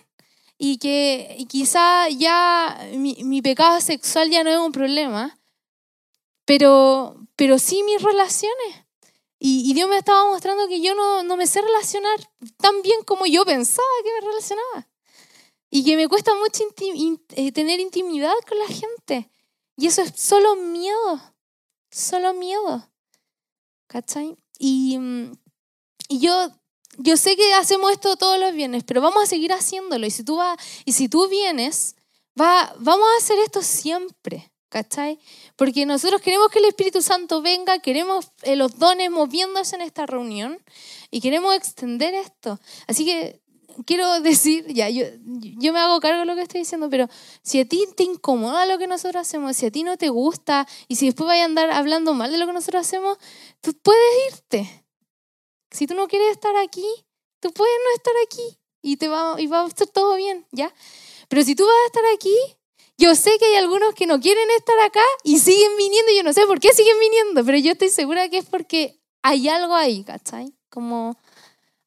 y 0.58 0.78
que 0.78 1.46
quizá 1.48 2.08
ya 2.08 2.88
mi, 2.94 3.42
pecado 3.42 3.80
sexual 3.80 4.30
ya 4.30 4.42
no 4.42 4.50
es 4.50 4.58
un 4.58 4.72
problema, 4.72 5.38
pero, 6.44 7.16
pero 7.36 7.58
sí 7.58 7.82
mis 7.84 8.02
relaciones. 8.02 8.84
Y, 9.40 9.72
Dios 9.72 9.88
me 9.88 9.96
estaba 9.96 10.24
mostrando 10.26 10.66
que 10.66 10.80
yo 10.80 10.96
no, 10.96 11.22
no 11.22 11.36
me 11.36 11.46
sé 11.46 11.62
relacionar 11.62 12.18
tan 12.56 12.82
bien 12.82 13.04
como 13.04 13.24
yo 13.24 13.44
pensaba 13.44 13.86
que 14.02 14.12
me 14.12 14.28
relacionaba. 14.28 14.88
Y 15.70 15.84
que 15.84 15.96
me 15.96 16.08
cuesta 16.08 16.34
mucho 16.34 16.64
eh, 17.36 17.52
tener 17.52 17.78
intimidad 17.78 18.32
con 18.48 18.58
la 18.58 18.66
gente. 18.66 19.30
Y 19.78 19.86
eso 19.86 20.02
es 20.02 20.12
solo 20.16 20.56
miedo, 20.56 21.20
solo 21.88 22.34
miedo. 22.34 22.90
¿Cachai? 23.86 24.36
Y, 24.58 24.98
mm, 24.98 25.38
y 26.08 26.18
yo, 26.18 26.50
yo 26.96 27.16
sé 27.16 27.36
que 27.36 27.54
hacemos 27.54 27.92
esto 27.92 28.16
todos 28.16 28.40
los 28.40 28.52
viernes, 28.54 28.82
pero 28.82 29.00
vamos 29.00 29.22
a 29.22 29.26
seguir 29.26 29.52
haciéndolo. 29.52 30.04
Y 30.04 30.10
si 30.10 30.24
tú, 30.24 30.36
vas, 30.36 30.58
y 30.84 30.94
si 30.94 31.08
tú 31.08 31.28
vienes, 31.28 31.94
va, 32.38 32.74
vamos 32.80 33.06
a 33.14 33.18
hacer 33.22 33.38
esto 33.38 33.62
siempre. 33.62 34.50
¿Cachai? 34.68 35.18
Porque 35.56 35.86
nosotros 35.86 36.20
queremos 36.20 36.48
que 36.50 36.58
el 36.58 36.66
Espíritu 36.66 37.00
Santo 37.00 37.40
venga, 37.40 37.78
queremos 37.78 38.32
eh, 38.42 38.54
los 38.54 38.78
dones 38.78 39.10
moviéndose 39.10 39.76
en 39.76 39.82
esta 39.82 40.04
reunión 40.04 40.62
y 41.10 41.22
queremos 41.22 41.54
extender 41.54 42.12
esto. 42.14 42.60
Así 42.86 43.06
que 43.06 43.40
quiero 43.86 44.20
decir, 44.20 44.66
ya, 44.72 44.88
yo, 44.88 45.04
yo 45.24 45.72
me 45.72 45.78
hago 45.78 46.00
cargo 46.00 46.20
de 46.20 46.26
lo 46.26 46.34
que 46.34 46.42
estoy 46.42 46.60
diciendo, 46.60 46.88
pero 46.90 47.08
si 47.42 47.60
a 47.60 47.64
ti 47.64 47.86
te 47.96 48.04
incomoda 48.04 48.66
lo 48.66 48.78
que 48.78 48.86
nosotros 48.86 49.20
hacemos, 49.20 49.56
si 49.56 49.66
a 49.66 49.70
ti 49.70 49.82
no 49.82 49.96
te 49.96 50.08
gusta 50.08 50.66
y 50.88 50.96
si 50.96 51.06
después 51.06 51.26
vayas 51.26 51.42
a 51.42 51.46
andar 51.46 51.70
hablando 51.70 52.14
mal 52.14 52.30
de 52.30 52.38
lo 52.38 52.46
que 52.46 52.52
nosotros 52.52 52.86
hacemos, 52.86 53.18
tú 53.60 53.74
puedes 53.82 54.32
irte. 54.32 54.84
Si 55.70 55.86
tú 55.86 55.94
no 55.94 56.08
quieres 56.08 56.30
estar 56.32 56.56
aquí, 56.56 56.86
tú 57.40 57.52
puedes 57.52 57.74
no 57.84 57.94
estar 57.94 58.14
aquí 58.24 58.58
y, 58.82 58.96
te 58.96 59.08
va, 59.08 59.36
y 59.38 59.46
va 59.46 59.62
a 59.62 59.66
estar 59.66 59.86
todo 59.88 60.16
bien, 60.16 60.46
¿ya? 60.50 60.72
Pero 61.28 61.42
si 61.42 61.54
tú 61.54 61.64
vas 61.64 61.76
a 61.84 61.86
estar 61.86 62.04
aquí, 62.14 62.34
yo 62.96 63.14
sé 63.14 63.30
que 63.38 63.44
hay 63.46 63.54
algunos 63.56 63.94
que 63.94 64.06
no 64.06 64.18
quieren 64.18 64.48
estar 64.56 64.78
acá 64.80 65.04
y 65.22 65.38
siguen 65.38 65.76
viniendo, 65.76 66.12
yo 66.16 66.22
no 66.22 66.32
sé 66.32 66.46
por 66.46 66.58
qué 66.58 66.72
siguen 66.72 66.98
viniendo, 66.98 67.44
pero 67.44 67.58
yo 67.58 67.72
estoy 67.72 67.90
segura 67.90 68.28
que 68.28 68.38
es 68.38 68.46
porque 68.46 68.98
hay 69.22 69.48
algo 69.48 69.74
ahí, 69.74 70.04
¿cachai? 70.04 70.52
Como 70.68 71.16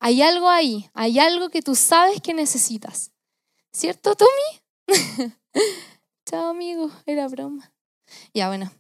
hay 0.01 0.23
algo 0.23 0.49
ahí, 0.49 0.89
hay 0.95 1.19
algo 1.19 1.49
que 1.49 1.61
tú 1.61 1.75
sabes 1.75 2.21
que 2.21 2.33
necesitas. 2.33 3.11
¿Cierto, 3.71 4.15
Tommy? 4.15 4.87
Chao, 6.25 6.49
amigo, 6.49 6.91
era 7.05 7.27
broma. 7.27 7.71
Ya, 8.33 8.47
bueno. 8.47 8.73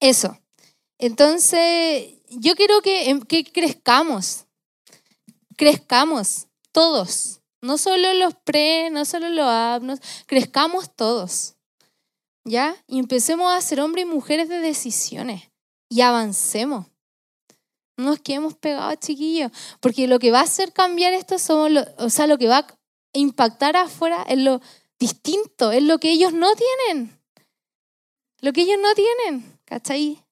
Eso. 0.00 0.36
Entonces, 0.98 2.14
yo 2.28 2.56
quiero 2.56 2.82
que, 2.82 3.08
em, 3.08 3.22
que 3.22 3.44
crezcamos. 3.44 4.46
Crezcamos, 5.56 6.48
todos. 6.72 7.40
No 7.62 7.78
solo 7.78 8.12
los 8.14 8.34
pre, 8.34 8.90
no 8.90 9.04
solo 9.04 9.28
los 9.28 9.46
abnos, 9.46 10.00
crezcamos 10.26 10.92
todos. 10.94 11.54
¿Ya? 12.44 12.76
Y 12.88 12.98
empecemos 12.98 13.52
a 13.52 13.60
ser 13.60 13.80
hombres 13.80 14.06
y 14.06 14.08
mujeres 14.08 14.48
de 14.48 14.58
decisiones. 14.58 15.50
Y 15.88 16.00
avancemos. 16.00 16.86
No 17.96 18.04
nos 18.04 18.20
quedemos 18.20 18.54
pegados, 18.54 18.98
chiquillos, 19.00 19.50
porque 19.80 20.06
lo 20.06 20.18
que 20.18 20.30
va 20.30 20.40
a 20.40 20.44
hacer 20.44 20.72
cambiar 20.72 21.14
esto 21.14 21.38
somos, 21.38 21.70
o 21.98 22.10
sea, 22.10 22.26
lo 22.26 22.36
que 22.36 22.46
va 22.46 22.58
a 22.58 22.66
impactar 23.14 23.76
afuera 23.76 24.22
es 24.28 24.38
lo 24.38 24.60
distinto, 24.98 25.72
es 25.72 25.82
lo 25.82 25.98
que 25.98 26.10
ellos 26.10 26.34
no 26.34 26.48
tienen. 26.54 27.18
Lo 28.40 28.52
que 28.52 28.62
ellos 28.62 28.78
no 28.80 28.94
tienen, 28.94 29.58
¿cachai? 29.64 30.22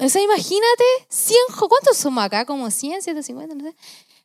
O 0.00 0.08
sea, 0.08 0.20
imagínate, 0.20 0.84
100, 1.08 1.38
¿cuántos 1.68 1.96
somos 1.96 2.24
acá? 2.24 2.44
Como 2.44 2.70
100, 2.70 3.02
150, 3.02 3.54
no 3.54 3.70
sé. 3.70 3.76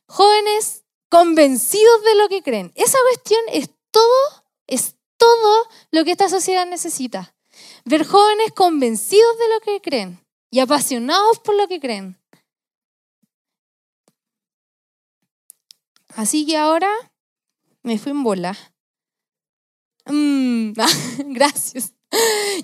Jóvenes 0.08 0.84
convencidos 1.08 2.02
de 2.02 2.14
lo 2.16 2.28
que 2.28 2.42
creen. 2.42 2.72
Esa 2.74 2.98
cuestión 3.08 3.40
es 3.52 3.70
todo, 3.92 4.44
es 4.66 4.96
todo 5.18 5.68
lo 5.92 6.04
que 6.04 6.10
esta 6.12 6.28
sociedad 6.28 6.66
necesita. 6.66 7.36
Ver 7.84 8.04
jóvenes 8.04 8.52
convencidos 8.52 9.38
de 9.38 9.48
lo 9.48 9.60
que 9.60 9.80
creen 9.80 10.25
y 10.50 10.60
apasionados 10.60 11.38
por 11.40 11.56
lo 11.56 11.68
que 11.68 11.80
creen. 11.80 12.18
Así 16.14 16.46
que 16.46 16.56
ahora 16.56 16.90
me 17.82 17.98
fui 17.98 18.12
en 18.12 18.22
bola. 18.22 18.56
Mm, 20.06 20.72
gracias. 21.32 21.92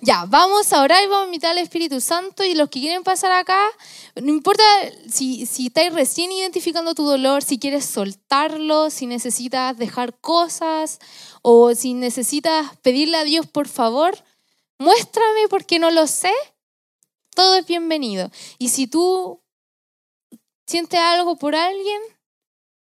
Ya, 0.01 0.25
vamos 0.27 0.73
a 0.73 0.83
orar 0.83 1.03
y 1.03 1.07
vamos 1.07 1.25
a 1.25 1.27
invitar 1.27 1.51
al 1.51 1.59
Espíritu 1.59 2.01
Santo 2.01 2.45
y 2.45 2.55
los 2.55 2.71
que 2.71 2.81
quieren 2.81 3.03
pasar 3.03 3.33
acá, 3.33 3.61
no 4.15 4.29
importa 4.29 4.63
si, 5.09 5.47
si 5.47 5.67
estáis 5.67 5.93
recién 5.93 6.33
identificando 6.33 6.95
tu 6.95 7.05
dolor, 7.05 7.43
si 7.43 7.59
quieres 7.59 7.85
soltarlo, 7.85 8.89
si 8.89 9.07
necesitas 9.07 9.77
dejar 9.77 10.19
cosas 10.21 11.01
o 11.43 11.75
si 11.75 11.95
necesitas 11.95 12.77
pedirle 12.79 13.19
a 13.19 13.25
Dios 13.25 13.47
por 13.47 13.69
favor, 13.69 14.17
muéstrame 14.79 15.49
porque 15.51 15.79
no 15.79 15.91
lo 15.91 16.07
sé, 16.07 16.33
es 17.55 17.67
bienvenido. 17.67 18.31
Y 18.59 18.69
si 18.69 18.87
tú 18.87 19.41
sientes 20.67 21.01
algo 21.01 21.37
por 21.37 21.55
alguien, 21.55 22.01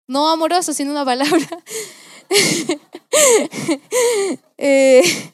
no 0.07 0.29
amoroso, 0.29 0.73
sino 0.73 0.91
una 0.91 1.05
palabra, 1.05 1.49
eh, 4.59 5.33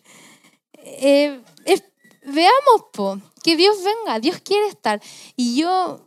eh, 0.85 1.43
veamos, 2.27 2.87
po, 2.93 3.21
que 3.43 3.57
Dios 3.57 3.79
venga, 3.83 4.21
Dios 4.21 4.41
quiere 4.41 4.69
estar. 4.69 5.01
Y 5.37 5.57
yo, 5.57 6.01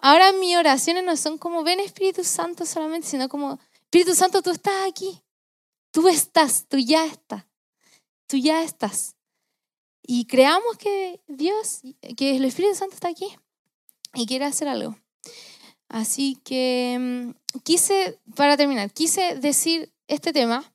ahora 0.00 0.32
mis 0.32 0.56
oraciones 0.56 1.04
no 1.04 1.16
son 1.16 1.38
como, 1.38 1.64
ven 1.64 1.80
Espíritu 1.80 2.24
Santo 2.24 2.66
solamente, 2.66 3.08
sino 3.08 3.28
como, 3.28 3.58
Espíritu 3.82 4.14
Santo, 4.14 4.42
tú 4.42 4.50
estás 4.50 4.86
aquí, 4.86 5.22
tú 5.90 6.08
estás, 6.08 6.66
tú 6.68 6.78
ya 6.78 7.06
estás, 7.06 7.44
tú 8.26 8.36
ya 8.36 8.62
estás. 8.62 9.16
Y 10.06 10.26
creamos 10.26 10.76
que 10.76 11.20
Dios, 11.26 11.80
que 12.16 12.36
el 12.36 12.44
Espíritu 12.44 12.74
Santo 12.74 12.94
está 12.94 13.08
aquí 13.08 13.28
y 14.12 14.26
quiere 14.26 14.44
hacer 14.44 14.68
algo. 14.68 14.98
Así 15.88 16.38
que 16.44 16.96
mm, 17.00 17.60
quise, 17.60 18.18
para 18.34 18.56
terminar, 18.56 18.92
quise 18.92 19.36
decir 19.36 19.92
este 20.08 20.32
tema 20.32 20.74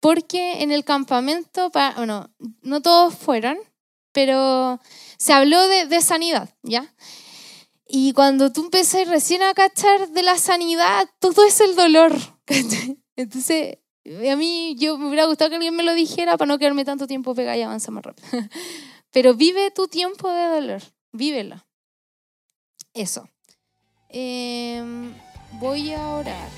porque 0.00 0.62
en 0.62 0.70
el 0.70 0.84
campamento, 0.84 1.70
bueno, 1.70 2.30
no 2.62 2.82
todos 2.82 3.14
fueron, 3.14 3.58
pero 4.12 4.80
se 5.16 5.32
habló 5.32 5.66
de, 5.66 6.00
sanidad, 6.00 6.48
¿ya? 6.62 6.94
Y 7.88 8.12
cuando 8.12 8.52
tú 8.52 8.64
empecé 8.64 9.04
recién 9.04 9.42
a 9.42 9.54
cachar 9.54 10.10
de 10.10 10.22
la 10.22 10.38
sanidad, 10.38 11.08
todo 11.18 11.44
es 11.44 11.60
el 11.60 11.74
dolor. 11.74 12.14
Entonces, 13.16 13.78
a 14.30 14.36
mí 14.36 14.76
yo 14.78 14.98
me 14.98 15.06
hubiera 15.08 15.26
gustado 15.26 15.50
que 15.50 15.56
alguien 15.56 15.74
me 15.74 15.82
lo 15.82 15.94
dijera 15.94 16.36
para 16.36 16.46
no 16.48 16.58
quedarme 16.58 16.84
tanto 16.84 17.06
tiempo 17.06 17.34
pegada 17.34 17.56
y 17.56 17.62
avanzar 17.62 17.92
más 17.92 18.04
rápido. 18.04 18.28
Pero 19.10 19.34
vive 19.34 19.70
tu 19.70 19.88
tiempo 19.88 20.30
de 20.30 20.44
dolor, 20.46 20.82
vívelo. 21.12 21.64
Eso. 22.94 23.28
Em, 24.08 25.12
voy 25.60 25.92
a 25.92 26.08
orar. 26.08 26.48